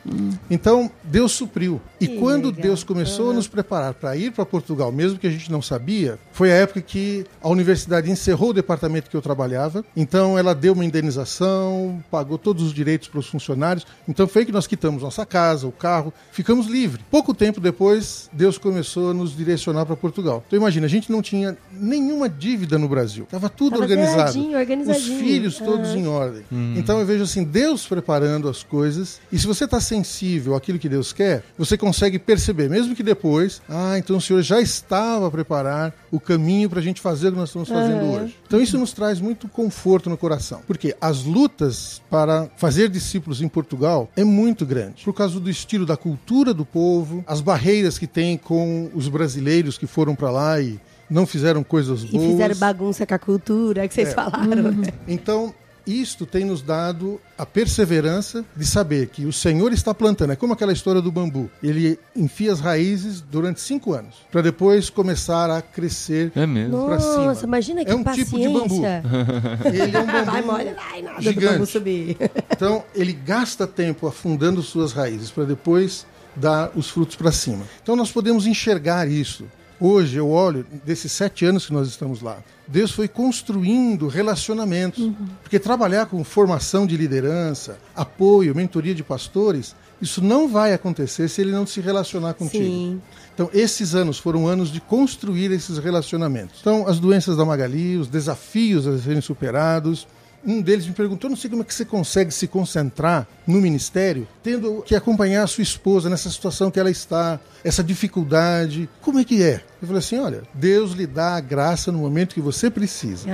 Então, 0.48 0.88
Deus 1.02 1.32
supriu. 1.32 1.80
E 2.00 2.06
Que 2.06 2.18
quando 2.18 2.46
legal. 2.48 2.62
Deus 2.62 2.84
começou 2.84 3.30
a 3.30 3.34
nos 3.34 3.48
preparar 3.48 3.94
para 3.94 4.14
ir 4.16 4.30
para 4.30 4.44
Portugal, 4.46 4.92
mesmo 4.92 5.18
que 5.18 5.26
a 5.26 5.30
gente 5.30 5.50
não 5.50 5.60
sabia, 5.62 6.16
foi 6.32 6.52
a 6.52 6.54
época 6.54 6.80
que 6.80 7.24
a 7.42 7.48
universidade 7.48 8.08
encerrou 8.10 8.50
o 8.50 8.52
departamento 8.52 9.10
que 9.10 9.16
eu 9.16 9.22
trabalhava. 9.22 9.84
Então, 9.96 10.38
ela 10.38 10.54
deu 10.54 10.74
uma 10.74 10.84
indenização, 10.84 12.04
pagou 12.10 12.38
todos 12.38 12.62
os 12.62 12.72
direitos 12.72 13.08
para 13.08 13.18
os 13.18 13.26
funcionários. 13.26 13.84
Então, 14.06 14.28
foi 14.28 14.44
que 14.44 14.52
nós 14.52 14.66
quitamos 14.66 15.02
nossa 15.02 15.26
casa, 15.26 15.66
o 15.66 15.72
carro, 15.72 16.12
ficamos 16.30 16.53
livres. 16.62 17.04
Pouco 17.10 17.34
tempo 17.34 17.60
depois, 17.60 18.28
Deus 18.32 18.58
começou 18.58 19.10
a 19.10 19.14
nos 19.14 19.36
direcionar 19.36 19.84
para 19.86 19.96
Portugal. 19.96 20.42
Então, 20.46 20.58
imagina, 20.58 20.86
a 20.86 20.88
gente 20.88 21.10
não 21.10 21.20
tinha 21.22 21.56
nenhuma 21.72 22.28
dívida 22.28 22.78
no 22.78 22.88
Brasil. 22.88 23.24
Estava 23.24 23.48
tudo 23.48 23.72
Tava 23.72 23.82
organizado. 23.82 24.38
organizadinho. 24.54 25.14
Os 25.16 25.20
filhos 25.20 25.58
todos 25.58 25.90
em 25.90 26.06
ordem. 26.06 26.44
Então 26.76 26.98
eu 26.98 27.06
vejo 27.06 27.24
assim, 27.24 27.44
Deus 27.44 27.86
preparando 27.86 28.48
as 28.48 28.62
coisas. 28.62 29.20
E 29.32 29.38
se 29.38 29.46
você 29.46 29.64
está 29.64 29.80
sensível 29.80 30.54
àquilo 30.54 30.78
que 30.78 30.88
Deus 30.88 31.12
quer, 31.12 31.42
você 31.56 31.76
consegue 31.76 32.18
perceber, 32.18 32.68
mesmo 32.68 32.94
que 32.94 33.02
depois, 33.02 33.62
ah, 33.68 33.98
então 33.98 34.16
o 34.16 34.20
Senhor 34.20 34.42
já 34.42 34.60
estava 34.60 35.26
a 35.28 35.30
preparar 35.30 35.94
o 36.10 36.20
caminho 36.20 36.68
para 36.68 36.80
a 36.80 36.82
gente 36.82 37.00
fazer 37.00 37.28
o 37.28 37.32
que 37.32 37.38
nós 37.38 37.48
estamos 37.48 37.68
fazendo 37.68 38.04
hoje. 38.04 38.36
Então 38.46 38.60
isso 38.60 38.78
nos 38.78 38.92
traz 38.92 39.20
muito 39.20 39.48
conforto 39.48 40.10
no 40.10 40.16
coração. 40.16 40.60
Porque 40.66 40.94
as 41.00 41.24
lutas 41.24 42.02
para 42.10 42.48
fazer 42.56 42.88
discípulos 42.88 43.40
em 43.40 43.48
Portugal 43.48 44.10
é 44.16 44.24
muito 44.24 44.66
grande. 44.66 45.04
Por 45.04 45.12
causa 45.14 45.38
do 45.40 45.50
estilo 45.50 45.86
da 45.86 45.96
cultura 45.96 46.43
do 46.52 46.64
povo, 46.66 47.24
as 47.26 47.40
barreiras 47.40 47.96
que 47.98 48.06
tem 48.06 48.36
com 48.36 48.90
os 48.94 49.08
brasileiros 49.08 49.78
que 49.78 49.86
foram 49.86 50.14
para 50.14 50.30
lá 50.30 50.60
e 50.60 50.78
não 51.08 51.26
fizeram 51.26 51.62
coisas 51.62 52.02
E 52.02 52.08
boas. 52.08 52.24
fizeram 52.32 52.56
bagunça 52.56 53.06
com 53.06 53.14
a 53.14 53.18
cultura 53.18 53.86
que 53.88 53.94
vocês 53.94 54.08
É. 54.08 54.12
falaram. 54.12 54.72
né? 54.72 54.88
Então, 55.06 55.54
isto 55.86 56.24
tem 56.24 56.46
nos 56.46 56.62
dado 56.62 57.20
a 57.36 57.44
perseverança 57.44 58.42
de 58.56 58.64
saber 58.64 59.08
que 59.08 59.26
o 59.26 59.32
Senhor 59.32 59.70
está 59.70 59.92
plantando. 59.92 60.32
É 60.32 60.36
como 60.36 60.54
aquela 60.54 60.72
história 60.72 61.02
do 61.02 61.12
bambu. 61.12 61.50
Ele 61.62 61.98
enfia 62.16 62.50
as 62.50 62.58
raízes 62.58 63.20
durante 63.20 63.60
cinco 63.60 63.92
anos, 63.92 64.14
para 64.32 64.40
depois 64.40 64.88
começar 64.88 65.50
a 65.50 65.60
crescer 65.60 66.32
É 66.34 66.46
mesmo. 66.46 66.86
pra 66.86 66.98
cima. 66.98 67.24
Nossa, 67.26 67.44
imagina 67.44 67.84
que 67.84 67.90
É 67.90 67.94
um 67.94 68.02
paciência. 68.02 68.24
tipo 68.34 68.38
de 68.40 68.48
bambu. 68.48 68.82
Ele 69.68 69.94
é 69.96 70.00
um 70.00 70.06
bambu 70.06 70.24
Vai, 70.30 70.42
molha, 70.42 70.76
ai, 70.90 71.02
nada 71.02 71.16
do 71.16 71.22
gigante. 71.22 71.52
bambu 71.52 71.66
subir. 71.66 72.16
Então, 72.50 72.82
ele 72.94 73.12
gasta 73.12 73.66
tempo 73.66 74.06
afundando 74.06 74.62
suas 74.62 74.92
raízes 74.92 75.30
para 75.30 75.44
depois 75.44 76.06
dar 76.36 76.70
os 76.74 76.90
frutos 76.90 77.16
para 77.16 77.32
cima. 77.32 77.64
Então, 77.82 77.96
nós 77.96 78.10
podemos 78.10 78.46
enxergar 78.46 79.08
isso. 79.08 79.44
Hoje, 79.80 80.16
eu 80.16 80.30
olho, 80.30 80.64
desses 80.84 81.10
sete 81.12 81.44
anos 81.44 81.66
que 81.66 81.72
nós 81.72 81.88
estamos 81.88 82.22
lá, 82.22 82.38
Deus 82.66 82.92
foi 82.92 83.08
construindo 83.08 84.08
relacionamentos. 84.08 85.10
Porque 85.42 85.58
trabalhar 85.58 86.06
com 86.06 86.22
formação 86.24 86.86
de 86.86 86.96
liderança, 86.96 87.78
apoio, 87.94 88.54
mentoria 88.54 88.94
de 88.94 89.02
pastores, 89.02 89.74
isso 90.00 90.22
não 90.22 90.48
vai 90.48 90.72
acontecer 90.72 91.28
se 91.28 91.40
ele 91.40 91.50
não 91.50 91.66
se 91.66 91.80
relacionar 91.80 92.34
contigo. 92.34 92.64
Sim. 92.64 93.02
Então, 93.34 93.50
esses 93.52 93.94
anos 93.94 94.18
foram 94.18 94.46
anos 94.46 94.70
de 94.70 94.80
construir 94.80 95.50
esses 95.50 95.78
relacionamentos. 95.78 96.60
Então, 96.60 96.86
as 96.86 97.00
doenças 97.00 97.36
da 97.36 97.44
Magali, 97.44 97.96
os 97.96 98.08
desafios 98.08 98.86
a 98.86 98.96
serem 98.98 99.20
superados. 99.20 100.06
Um 100.46 100.60
deles 100.60 100.86
me 100.86 100.92
perguntou: 100.92 101.30
não 101.30 101.36
sei 101.36 101.48
como 101.50 101.62
é 101.62 101.64
que 101.64 101.74
você 101.74 101.84
consegue 101.84 102.30
se 102.30 102.46
concentrar 102.46 103.26
no 103.46 103.60
ministério, 103.60 104.26
tendo 104.42 104.82
que 104.82 104.94
acompanhar 104.94 105.42
a 105.44 105.46
sua 105.46 105.62
esposa 105.62 106.08
nessa 106.10 106.30
situação 106.30 106.70
que 106.70 106.78
ela 106.80 106.90
está, 106.90 107.40
essa 107.62 107.82
dificuldade. 107.82 108.88
Como 109.00 109.18
é 109.18 109.24
que 109.24 109.42
é? 109.42 109.62
Eu 109.80 109.86
falei 109.86 109.98
assim: 109.98 110.18
olha, 110.18 110.42
Deus 110.52 110.92
lhe 110.92 111.06
dá 111.06 111.36
a 111.36 111.40
graça 111.40 111.90
no 111.90 111.98
momento 111.98 112.34
que 112.34 112.40
você 112.40 112.70
precisa. 112.70 113.28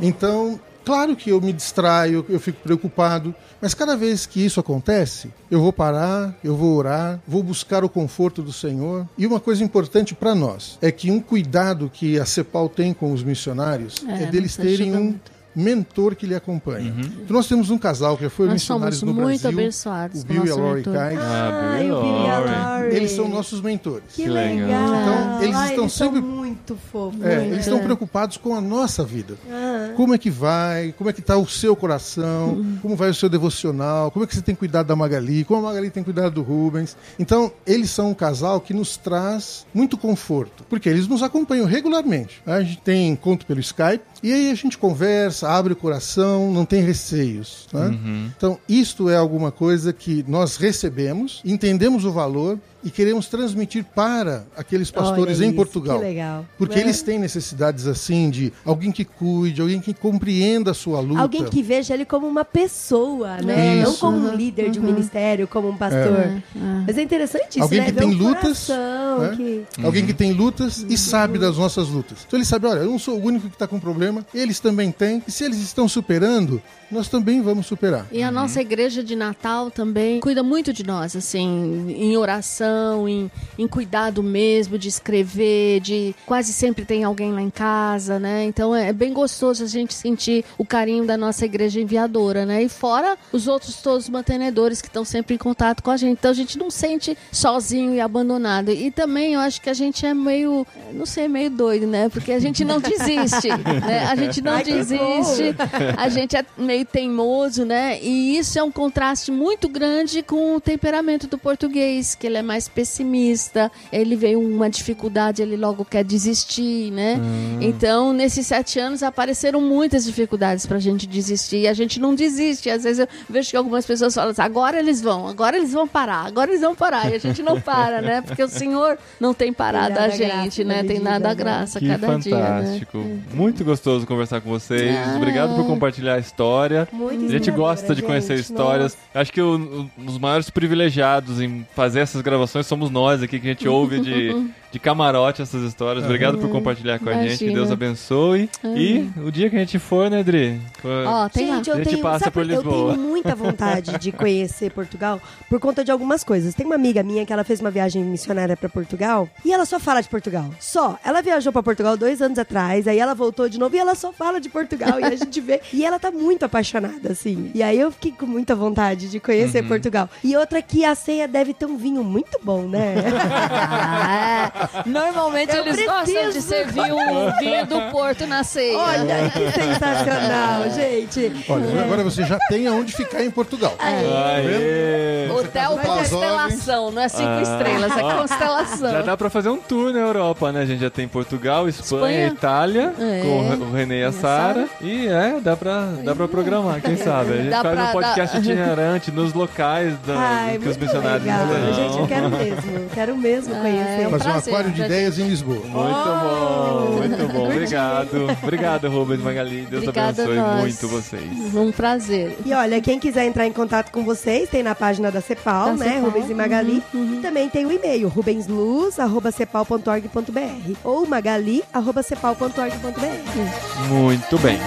Então, 0.00 0.60
claro 0.84 1.16
que 1.16 1.30
eu 1.30 1.40
me 1.40 1.52
distraio, 1.52 2.24
eu 2.28 2.40
fico 2.40 2.60
preocupado, 2.62 3.34
mas 3.60 3.72
cada 3.74 3.96
vez 3.96 4.26
que 4.26 4.44
isso 4.44 4.58
acontece, 4.60 5.30
eu 5.50 5.60
vou 5.60 5.72
parar, 5.72 6.36
eu 6.42 6.56
vou 6.56 6.76
orar, 6.76 7.20
vou 7.26 7.42
buscar 7.42 7.84
o 7.84 7.88
conforto 7.88 8.42
do 8.42 8.52
Senhor. 8.52 9.06
E 9.16 9.26
uma 9.26 9.40
coisa 9.40 9.62
importante 9.62 10.14
para 10.14 10.34
nós 10.34 10.78
é 10.82 10.90
que 10.90 11.10
um 11.10 11.20
cuidado 11.20 11.90
que 11.92 12.18
a 12.18 12.26
CEPAL 12.26 12.68
tem 12.68 12.92
com 12.92 13.12
os 13.12 13.22
missionários 13.22 14.04
é, 14.06 14.24
É, 14.24 14.26
deles 14.26 14.56
terem 14.56 14.94
um. 14.96 15.14
Mentor 15.54 16.14
que 16.14 16.26
lhe 16.26 16.34
acompanha. 16.34 16.94
Então, 16.98 17.36
nós 17.36 17.46
temos 17.46 17.70
um 17.70 17.78
casal 17.78 18.16
que 18.16 18.24
já 18.24 18.30
foi 18.30 18.46
Nós 18.46 18.54
missionários 18.54 18.98
somos 18.98 19.14
no 19.14 19.22
muito 19.22 19.40
Brasil, 19.42 19.58
abençoados 19.58 20.22
o 20.22 20.26
Bill 20.26 20.46
e 20.46 20.50
a 20.50 20.54
Lori. 20.54 20.82
Kais. 20.82 21.18
Ah, 21.20 21.70
Ai, 21.74 21.90
o 21.90 22.00
Billy 22.02 22.08
e 22.08 22.28
a 22.30 22.38
Lauren. 22.38 22.50
Lauren. 22.52 22.96
Eles 22.96 23.10
são 23.12 23.28
nossos 23.28 23.60
mentores. 23.60 24.04
Que 24.14 24.26
legal. 24.26 24.68
Então, 24.68 25.42
eles 25.42 25.56
Ai, 25.56 25.68
estão 25.70 25.84
eles 25.84 25.92
sempre- 25.92 26.20
São 26.20 26.41
muito 26.52 26.76
fofos. 26.90 27.20
É, 27.22 27.36
muito. 27.36 27.52
eles 27.54 27.66
estão 27.66 27.80
preocupados 27.80 28.36
com 28.36 28.54
a 28.54 28.60
nossa 28.60 29.04
vida. 29.04 29.34
Ah. 29.50 29.92
Como 29.96 30.14
é 30.14 30.18
que 30.18 30.30
vai? 30.30 30.92
Como 30.96 31.08
é 31.10 31.12
que 31.12 31.20
está 31.20 31.36
o 31.36 31.46
seu 31.46 31.74
coração? 31.74 32.78
Como 32.80 32.96
vai 32.96 33.10
o 33.10 33.14
seu 33.14 33.28
devocional? 33.28 34.10
Como 34.10 34.24
é 34.24 34.28
que 34.28 34.34
você 34.34 34.42
tem 34.42 34.54
cuidado 34.54 34.86
da 34.86 34.96
Magali? 34.96 35.44
Como 35.44 35.60
a 35.60 35.68
Magali 35.70 35.90
tem 35.90 36.02
cuidado 36.02 36.34
do 36.34 36.42
Rubens? 36.42 36.96
Então, 37.18 37.52
eles 37.66 37.90
são 37.90 38.10
um 38.10 38.14
casal 38.14 38.60
que 38.60 38.72
nos 38.74 38.96
traz 38.96 39.66
muito 39.74 39.96
conforto, 39.96 40.64
porque 40.68 40.88
eles 40.88 41.06
nos 41.08 41.22
acompanham 41.22 41.66
regularmente. 41.66 42.42
A 42.46 42.60
gente 42.62 42.78
tem 42.78 43.08
encontro 43.08 43.46
pelo 43.46 43.60
Skype 43.60 44.04
e 44.22 44.32
aí 44.32 44.50
a 44.50 44.54
gente 44.54 44.78
conversa, 44.78 45.48
abre 45.48 45.72
o 45.72 45.76
coração, 45.76 46.52
não 46.52 46.64
tem 46.64 46.82
receios. 46.82 47.66
né? 47.72 47.98
Então, 48.36 48.58
isto 48.68 49.08
é 49.08 49.16
alguma 49.16 49.50
coisa 49.50 49.92
que 49.92 50.24
nós 50.28 50.56
recebemos, 50.56 51.40
entendemos 51.44 52.04
o 52.04 52.12
valor 52.12 52.58
e 52.84 52.90
queremos 52.90 53.26
transmitir 53.26 53.84
para 53.94 54.44
aqueles 54.56 54.90
pastores 54.90 55.38
Olha 55.38 55.44
em 55.46 55.48
isso, 55.48 55.56
Portugal. 55.56 55.98
Que 55.98 56.04
legal. 56.04 56.44
Porque 56.58 56.78
É. 56.78 56.82
eles 56.82 57.00
têm 57.02 57.18
necessidades 57.18 57.86
assim 57.86 58.28
de 58.30 58.52
alguém 58.64 58.90
que 58.90 59.04
cuide, 59.04 59.60
alguém 59.60 59.80
que 59.80 59.94
compreenda 59.94 60.72
a 60.72 60.74
sua 60.74 61.00
luta. 61.00 61.20
Alguém 61.20 61.44
que 61.44 61.62
veja 61.62 61.94
ele 61.94 62.04
como 62.04 62.26
uma 62.26 62.44
pessoa, 62.44 63.36
né? 63.38 63.82
Não 63.82 63.90
Isso. 63.92 64.00
como 64.00 64.16
um 64.16 64.34
líder 64.34 64.70
de 64.70 64.80
um 64.80 64.82
ministério, 64.82 65.46
como 65.46 65.68
um 65.68 65.76
pastor. 65.76 66.42
Mas 66.86 66.98
é 66.98 67.02
interessante 67.02 67.50
isso, 67.56 67.62
Alguém 67.62 67.80
né? 67.80 67.86
que 67.86 67.92
tem 67.92 68.06
um 68.08 68.12
lutas, 68.12 68.66
coração 68.66 69.18
né? 69.20 69.34
que- 69.36 69.64
Alguém 69.84 70.06
que 70.06 70.14
tem 70.14 70.32
lutas 70.32 70.84
e 70.88 70.96
sabe 70.98 71.38
das 71.38 71.56
nossas 71.58 71.88
lutas. 71.88 72.18
Então 72.26 72.38
ele 72.38 72.44
sabe, 72.46 72.66
olha, 72.66 72.80
eu 72.80 72.90
não 72.90 72.98
sou 72.98 73.18
o 73.18 73.24
único 73.24 73.48
que 73.48 73.54
está 73.54 73.66
com 73.68 73.78
problema, 73.78 74.24
eles 74.34 74.58
também 74.60 74.90
têm. 74.90 75.22
E 75.26 75.30
se 75.30 75.44
eles 75.44 75.58
estão 75.58 75.88
superando, 75.88 76.60
nós 76.90 77.08
também 77.08 77.40
vamos 77.40 77.66
superar. 77.66 78.06
E 78.12 78.22
a 78.22 78.30
nossa 78.30 78.60
igreja 78.60 79.02
de 79.02 79.14
Natal 79.16 79.70
também 79.70 80.20
cuida 80.20 80.42
muito 80.42 80.72
de 80.72 80.84
nós, 80.84 81.14
assim, 81.16 81.86
em 81.96 82.16
oração, 82.16 82.71
em, 83.08 83.30
em 83.58 83.68
cuidado 83.68 84.22
mesmo, 84.22 84.78
de 84.78 84.88
escrever, 84.88 85.80
de 85.80 86.14
quase 86.26 86.52
sempre 86.52 86.84
tem 86.84 87.04
alguém 87.04 87.32
lá 87.32 87.42
em 87.42 87.50
casa, 87.50 88.18
né? 88.18 88.44
Então 88.44 88.74
é 88.74 88.92
bem 88.92 89.12
gostoso 89.12 89.64
a 89.64 89.66
gente 89.66 89.94
sentir 89.94 90.44
o 90.58 90.64
carinho 90.64 91.04
da 91.06 91.16
nossa 91.16 91.44
igreja 91.44 91.80
enviadora, 91.80 92.46
né? 92.46 92.62
E 92.62 92.68
fora 92.68 93.16
os 93.32 93.46
outros 93.46 93.76
todos 93.76 94.04
os 94.04 94.10
mantenedores 94.10 94.80
que 94.80 94.88
estão 94.88 95.04
sempre 95.04 95.34
em 95.34 95.38
contato 95.38 95.82
com 95.82 95.90
a 95.90 95.96
gente. 95.96 96.18
Então 96.18 96.30
a 96.30 96.34
gente 96.34 96.58
não 96.58 96.70
sente 96.70 97.16
sozinho 97.30 97.94
e 97.94 98.00
abandonado. 98.00 98.70
E 98.70 98.90
também 98.90 99.34
eu 99.34 99.40
acho 99.40 99.60
que 99.60 99.70
a 99.70 99.74
gente 99.74 100.04
é 100.06 100.14
meio, 100.14 100.66
não 100.92 101.06
sei, 101.06 101.28
meio 101.28 101.50
doido, 101.50 101.86
né? 101.86 102.08
Porque 102.08 102.32
a 102.32 102.38
gente 102.38 102.64
não 102.64 102.80
desiste, 102.80 103.48
né? 103.86 104.06
A 104.10 104.14
gente 104.14 104.40
não 104.40 104.52
Ai, 104.52 104.64
desiste, 104.64 105.54
a 105.96 106.08
gente 106.08 106.36
é 106.36 106.44
meio 106.56 106.84
teimoso, 106.84 107.64
né? 107.64 108.00
E 108.02 108.38
isso 108.38 108.58
é 108.58 108.62
um 108.62 108.70
contraste 108.70 109.30
muito 109.30 109.68
grande 109.68 110.22
com 110.22 110.56
o 110.56 110.60
temperamento 110.60 111.26
do 111.26 111.38
português, 111.38 112.14
que 112.14 112.26
ele 112.26 112.38
é 112.38 112.42
mais 112.42 112.61
pessimista, 112.68 113.70
ele 113.92 114.16
vê 114.16 114.36
uma 114.36 114.68
dificuldade, 114.70 115.42
ele 115.42 115.56
logo 115.56 115.84
quer 115.84 116.04
desistir, 116.04 116.90
né? 116.90 117.18
Então, 117.60 118.12
nesses 118.12 118.46
sete 118.46 118.78
anos 118.78 119.02
apareceram 119.02 119.60
muitas 119.60 120.04
dificuldades 120.04 120.66
pra 120.66 120.78
gente 120.78 121.06
desistir 121.06 121.58
e 121.62 121.68
a 121.68 121.74
gente 121.74 122.00
não 122.00 122.14
desiste. 122.14 122.70
Às 122.70 122.84
vezes 122.84 123.00
eu 123.00 123.08
vejo 123.28 123.50
que 123.50 123.56
algumas 123.56 123.84
pessoas 123.86 124.14
falam 124.14 124.30
assim, 124.30 124.42
agora 124.42 124.78
eles 124.78 125.00
vão, 125.00 125.28
agora 125.28 125.56
eles 125.56 125.72
vão 125.72 125.86
parar, 125.86 126.26
agora 126.26 126.50
eles 126.50 126.60
vão 126.62 126.74
parar. 126.74 127.10
E 127.10 127.14
a 127.14 127.18
gente 127.18 127.42
não 127.42 127.60
para, 127.60 128.00
né? 128.00 128.20
Porque 128.20 128.42
o 128.42 128.48
Senhor 128.48 128.98
não 129.20 129.32
tem 129.34 129.52
parado 129.52 129.94
Tem 129.94 130.04
a 130.04 130.08
gente, 130.08 130.62
graça 130.62 130.64
né? 130.64 130.84
Tem 130.84 130.98
nada 130.98 131.28
né? 131.28 131.34
graça 131.34 131.78
Que 131.78 131.88
cada 131.88 132.18
dia, 132.18 132.36
né? 132.36 132.42
fantástico. 132.62 133.04
Muito 133.32 133.64
gostoso 133.64 134.06
conversar 134.06 134.40
com 134.40 134.50
vocês. 134.50 134.96
Ah. 134.96 135.14
Obrigado 135.16 135.54
por 135.54 135.66
compartilhar 135.66 136.14
a 136.14 136.18
história. 136.18 136.88
Muito 136.92 137.24
A 137.26 137.28
gente 137.28 137.50
gosta 137.50 137.94
de 137.94 138.02
conhecer 138.02 138.36
gente. 138.36 138.50
histórias. 138.50 138.96
Acho 139.14 139.32
que 139.32 139.40
o- 139.40 139.88
os 140.06 140.18
maiores 140.18 140.50
privilegiados 140.50 141.40
em 141.40 141.66
fazer 141.74 142.00
essas 142.00 142.20
gravações 142.22 142.51
somos 142.66 142.90
nós 142.90 143.22
aqui, 143.22 143.40
que 143.40 143.46
a 143.46 143.50
gente 143.50 143.68
ouve 143.68 144.00
de, 144.00 144.50
de 144.72 144.78
camarote 144.78 145.42
essas 145.42 145.62
histórias. 145.62 146.04
Obrigado 146.04 146.38
por 146.38 146.48
compartilhar 146.50 146.98
com 146.98 147.08
a 147.10 147.14
gente. 147.22 147.38
Que. 147.44 147.52
Deus 147.52 147.70
abençoe. 147.70 148.48
E 148.64 149.08
o 149.22 149.30
dia 149.30 149.48
que 149.50 149.56
a 149.56 149.58
gente 149.58 149.78
for, 149.78 150.10
né, 150.10 150.22
Dri? 150.24 150.58
Ó, 151.06 151.28
tem 151.28 151.48
lá. 151.50 151.56
Gente, 151.56 151.68
eu 151.68 151.74
A 151.74 151.78
gente 151.78 151.88
tenho, 151.90 152.02
passa 152.02 152.18
sabe, 152.24 152.32
por 152.32 152.40
eu 152.40 152.46
Lisboa. 152.48 152.94
tenho 152.94 153.06
muita 153.06 153.34
vontade 153.34 153.98
de 153.98 154.10
conhecer 154.10 154.70
Portugal 154.74 155.20
por 155.48 155.60
conta 155.60 155.84
de 155.84 155.90
algumas 155.92 156.24
coisas. 156.24 156.54
Tem 156.54 156.64
uma 156.64 156.74
amiga 156.74 157.02
minha 157.02 157.24
que 157.26 157.32
ela 157.32 157.44
fez 157.44 157.60
uma 157.60 157.70
viagem 157.70 158.02
missionária 158.02 158.56
pra 158.56 158.68
Portugal 158.68 159.28
e 159.44 159.52
ela 159.52 159.66
só 159.66 159.78
fala 159.78 160.00
de 160.00 160.08
Portugal. 160.08 160.46
Só. 160.58 160.98
Ela 161.04 161.20
viajou 161.20 161.52
pra 161.52 161.62
Portugal 161.62 161.96
dois 161.96 162.22
anos 162.22 162.38
atrás, 162.38 162.88
aí 162.88 162.98
ela 162.98 163.14
voltou 163.14 163.48
de 163.48 163.58
novo 163.58 163.76
e 163.76 163.78
ela 163.78 163.94
só 163.94 164.10
fala 164.12 164.40
de 164.40 164.48
Portugal. 164.48 164.98
e 164.98 165.04
a 165.04 165.14
gente 165.16 165.38
vê. 165.40 165.60
E 165.72 165.84
ela 165.84 165.98
tá 165.98 166.10
muito 166.10 166.44
apaixonada, 166.44 167.12
assim. 167.12 167.50
E 167.54 167.62
aí 167.62 167.78
eu 167.78 167.90
fiquei 167.92 168.12
com 168.12 168.24
muita 168.26 168.54
vontade 168.54 169.10
de 169.10 169.20
conhecer 169.20 169.62
Uhum. 169.62 169.68
Portugal. 169.68 170.08
E 170.24 170.34
outra 170.34 170.62
que 170.62 170.82
a 170.84 170.94
ceia 170.94 171.28
deve 171.28 171.52
ter 171.52 171.66
um 171.66 171.76
vinho 171.76 172.02
muito 172.02 172.40
bom, 172.42 172.62
né? 172.62 172.94
Ah, 173.94 174.52
é. 174.61 174.61
Normalmente 174.86 175.54
Eu 175.54 175.62
eles 175.66 175.76
gostam 175.84 176.04
de 176.04 176.12
preciso. 176.14 176.48
servir 176.48 176.92
o 176.92 177.38
vinho 177.38 177.66
do 177.66 177.80
Porto 177.90 178.26
na 178.26 178.44
ceia. 178.44 178.76
Olha, 178.78 179.30
que 179.30 179.50
sensacional, 179.52 180.70
gente. 180.74 181.44
Olha, 181.48 181.82
agora 181.84 182.04
você 182.04 182.24
já 182.24 182.38
tem 182.48 182.66
aonde 182.66 182.92
ficar 182.92 183.22
em 183.24 183.30
Portugal. 183.30 183.74
Aê! 183.78 185.28
Hotel 185.30 185.70
Você 185.70 185.76
tá 185.76 185.82
com 185.84 185.92
as 185.92 186.10
Constelação, 186.10 186.90
não 186.90 187.02
é 187.02 187.08
cinco 187.08 187.28
Ah. 187.28 187.42
estrelas, 187.42 187.96
é 187.96 188.00
Constelação. 188.02 188.92
Já 188.92 189.02
dá 189.02 189.16
pra 189.16 189.30
fazer 189.30 189.48
um 189.48 189.56
tour 189.56 189.92
na 189.92 190.00
Europa, 190.00 190.52
né? 190.52 190.62
A 190.62 190.64
gente 190.66 190.80
já 190.80 190.90
tem 190.90 191.06
Portugal, 191.08 191.68
Espanha, 191.68 192.26
Espanha. 192.26 192.26
Itália, 192.28 192.92
É. 192.98 193.20
com 193.22 193.64
o 193.64 193.72
René 193.72 194.00
e 194.00 194.04
a 194.04 194.12
Sara. 194.12 194.66
E 194.80 195.06
é, 195.08 195.38
dá 195.40 195.56
pra, 195.56 195.86
dá 196.04 196.14
pra 196.14 196.28
programar, 196.28 196.80
quem 196.80 196.96
sabe? 197.02 197.32
A 197.32 197.36
gente 197.36 197.50
Dá 197.50 197.62
faz 197.62 197.74
pra- 197.74 197.84
um 197.88 197.92
podcast 197.92 198.36
dá- 198.36 198.42
itinerante 198.42 199.10
nos 199.10 199.32
locais 199.32 199.94
da, 200.06 200.14
Ai, 200.18 200.52
que 200.58 200.68
os 200.68 200.76
muito 200.76 200.80
missionários 200.80 201.22
legal. 201.24 201.46
estão. 201.46 201.74
Gente, 201.74 201.98
eu 201.98 202.06
quero 202.06 202.28
mesmo. 202.30 202.90
Quero 202.94 203.16
mesmo 203.16 203.54
conhecer. 203.60 204.02
é 204.02 204.08
um 204.08 204.10
Fazer 204.10 204.28
um 204.28 204.32
prazer, 204.32 204.51
aquário 204.52 204.70
de 204.72 204.82
ideias 204.82 205.18
em 205.18 205.28
Lisboa. 205.28 205.60
Muito 205.64 205.72
bom, 205.72 206.90
muito 206.98 207.32
bom. 207.32 207.44
Obrigado. 207.50 208.26
Obrigado, 208.42 208.88
Rubens 208.88 209.20
Magali. 209.20 209.66
Deus 209.68 209.82
Obrigada 209.82 210.22
a 210.22 210.24
abençoe 210.24 210.36
nós. 210.36 210.60
muito 210.60 210.88
vocês. 210.88 211.54
Um 211.54 211.72
prazer. 211.72 212.36
E 212.44 212.52
olha, 212.52 212.80
quem 212.80 212.98
quiser 212.98 213.24
entrar 213.24 213.46
em 213.46 213.52
contato 213.52 213.90
com 213.90 214.04
vocês, 214.04 214.48
tem 214.48 214.62
na 214.62 214.74
página 214.74 215.10
da 215.10 215.20
Cepal, 215.20 215.66
Da 215.66 215.72
né? 215.74 215.84
Cepal. 215.94 216.02
Rubens 216.02 216.30
e 216.30 216.34
Magali. 216.34 216.82
E 216.94 217.18
também 217.22 217.48
tem 217.48 217.64
o 217.66 217.72
e-mail, 217.72 218.08
rubensluz.cepal.org.br 218.08 220.72
ou 220.84 221.06
magali.cepal.org.br. 221.06 223.88
Muito 223.88 224.38
bem. 224.38 224.58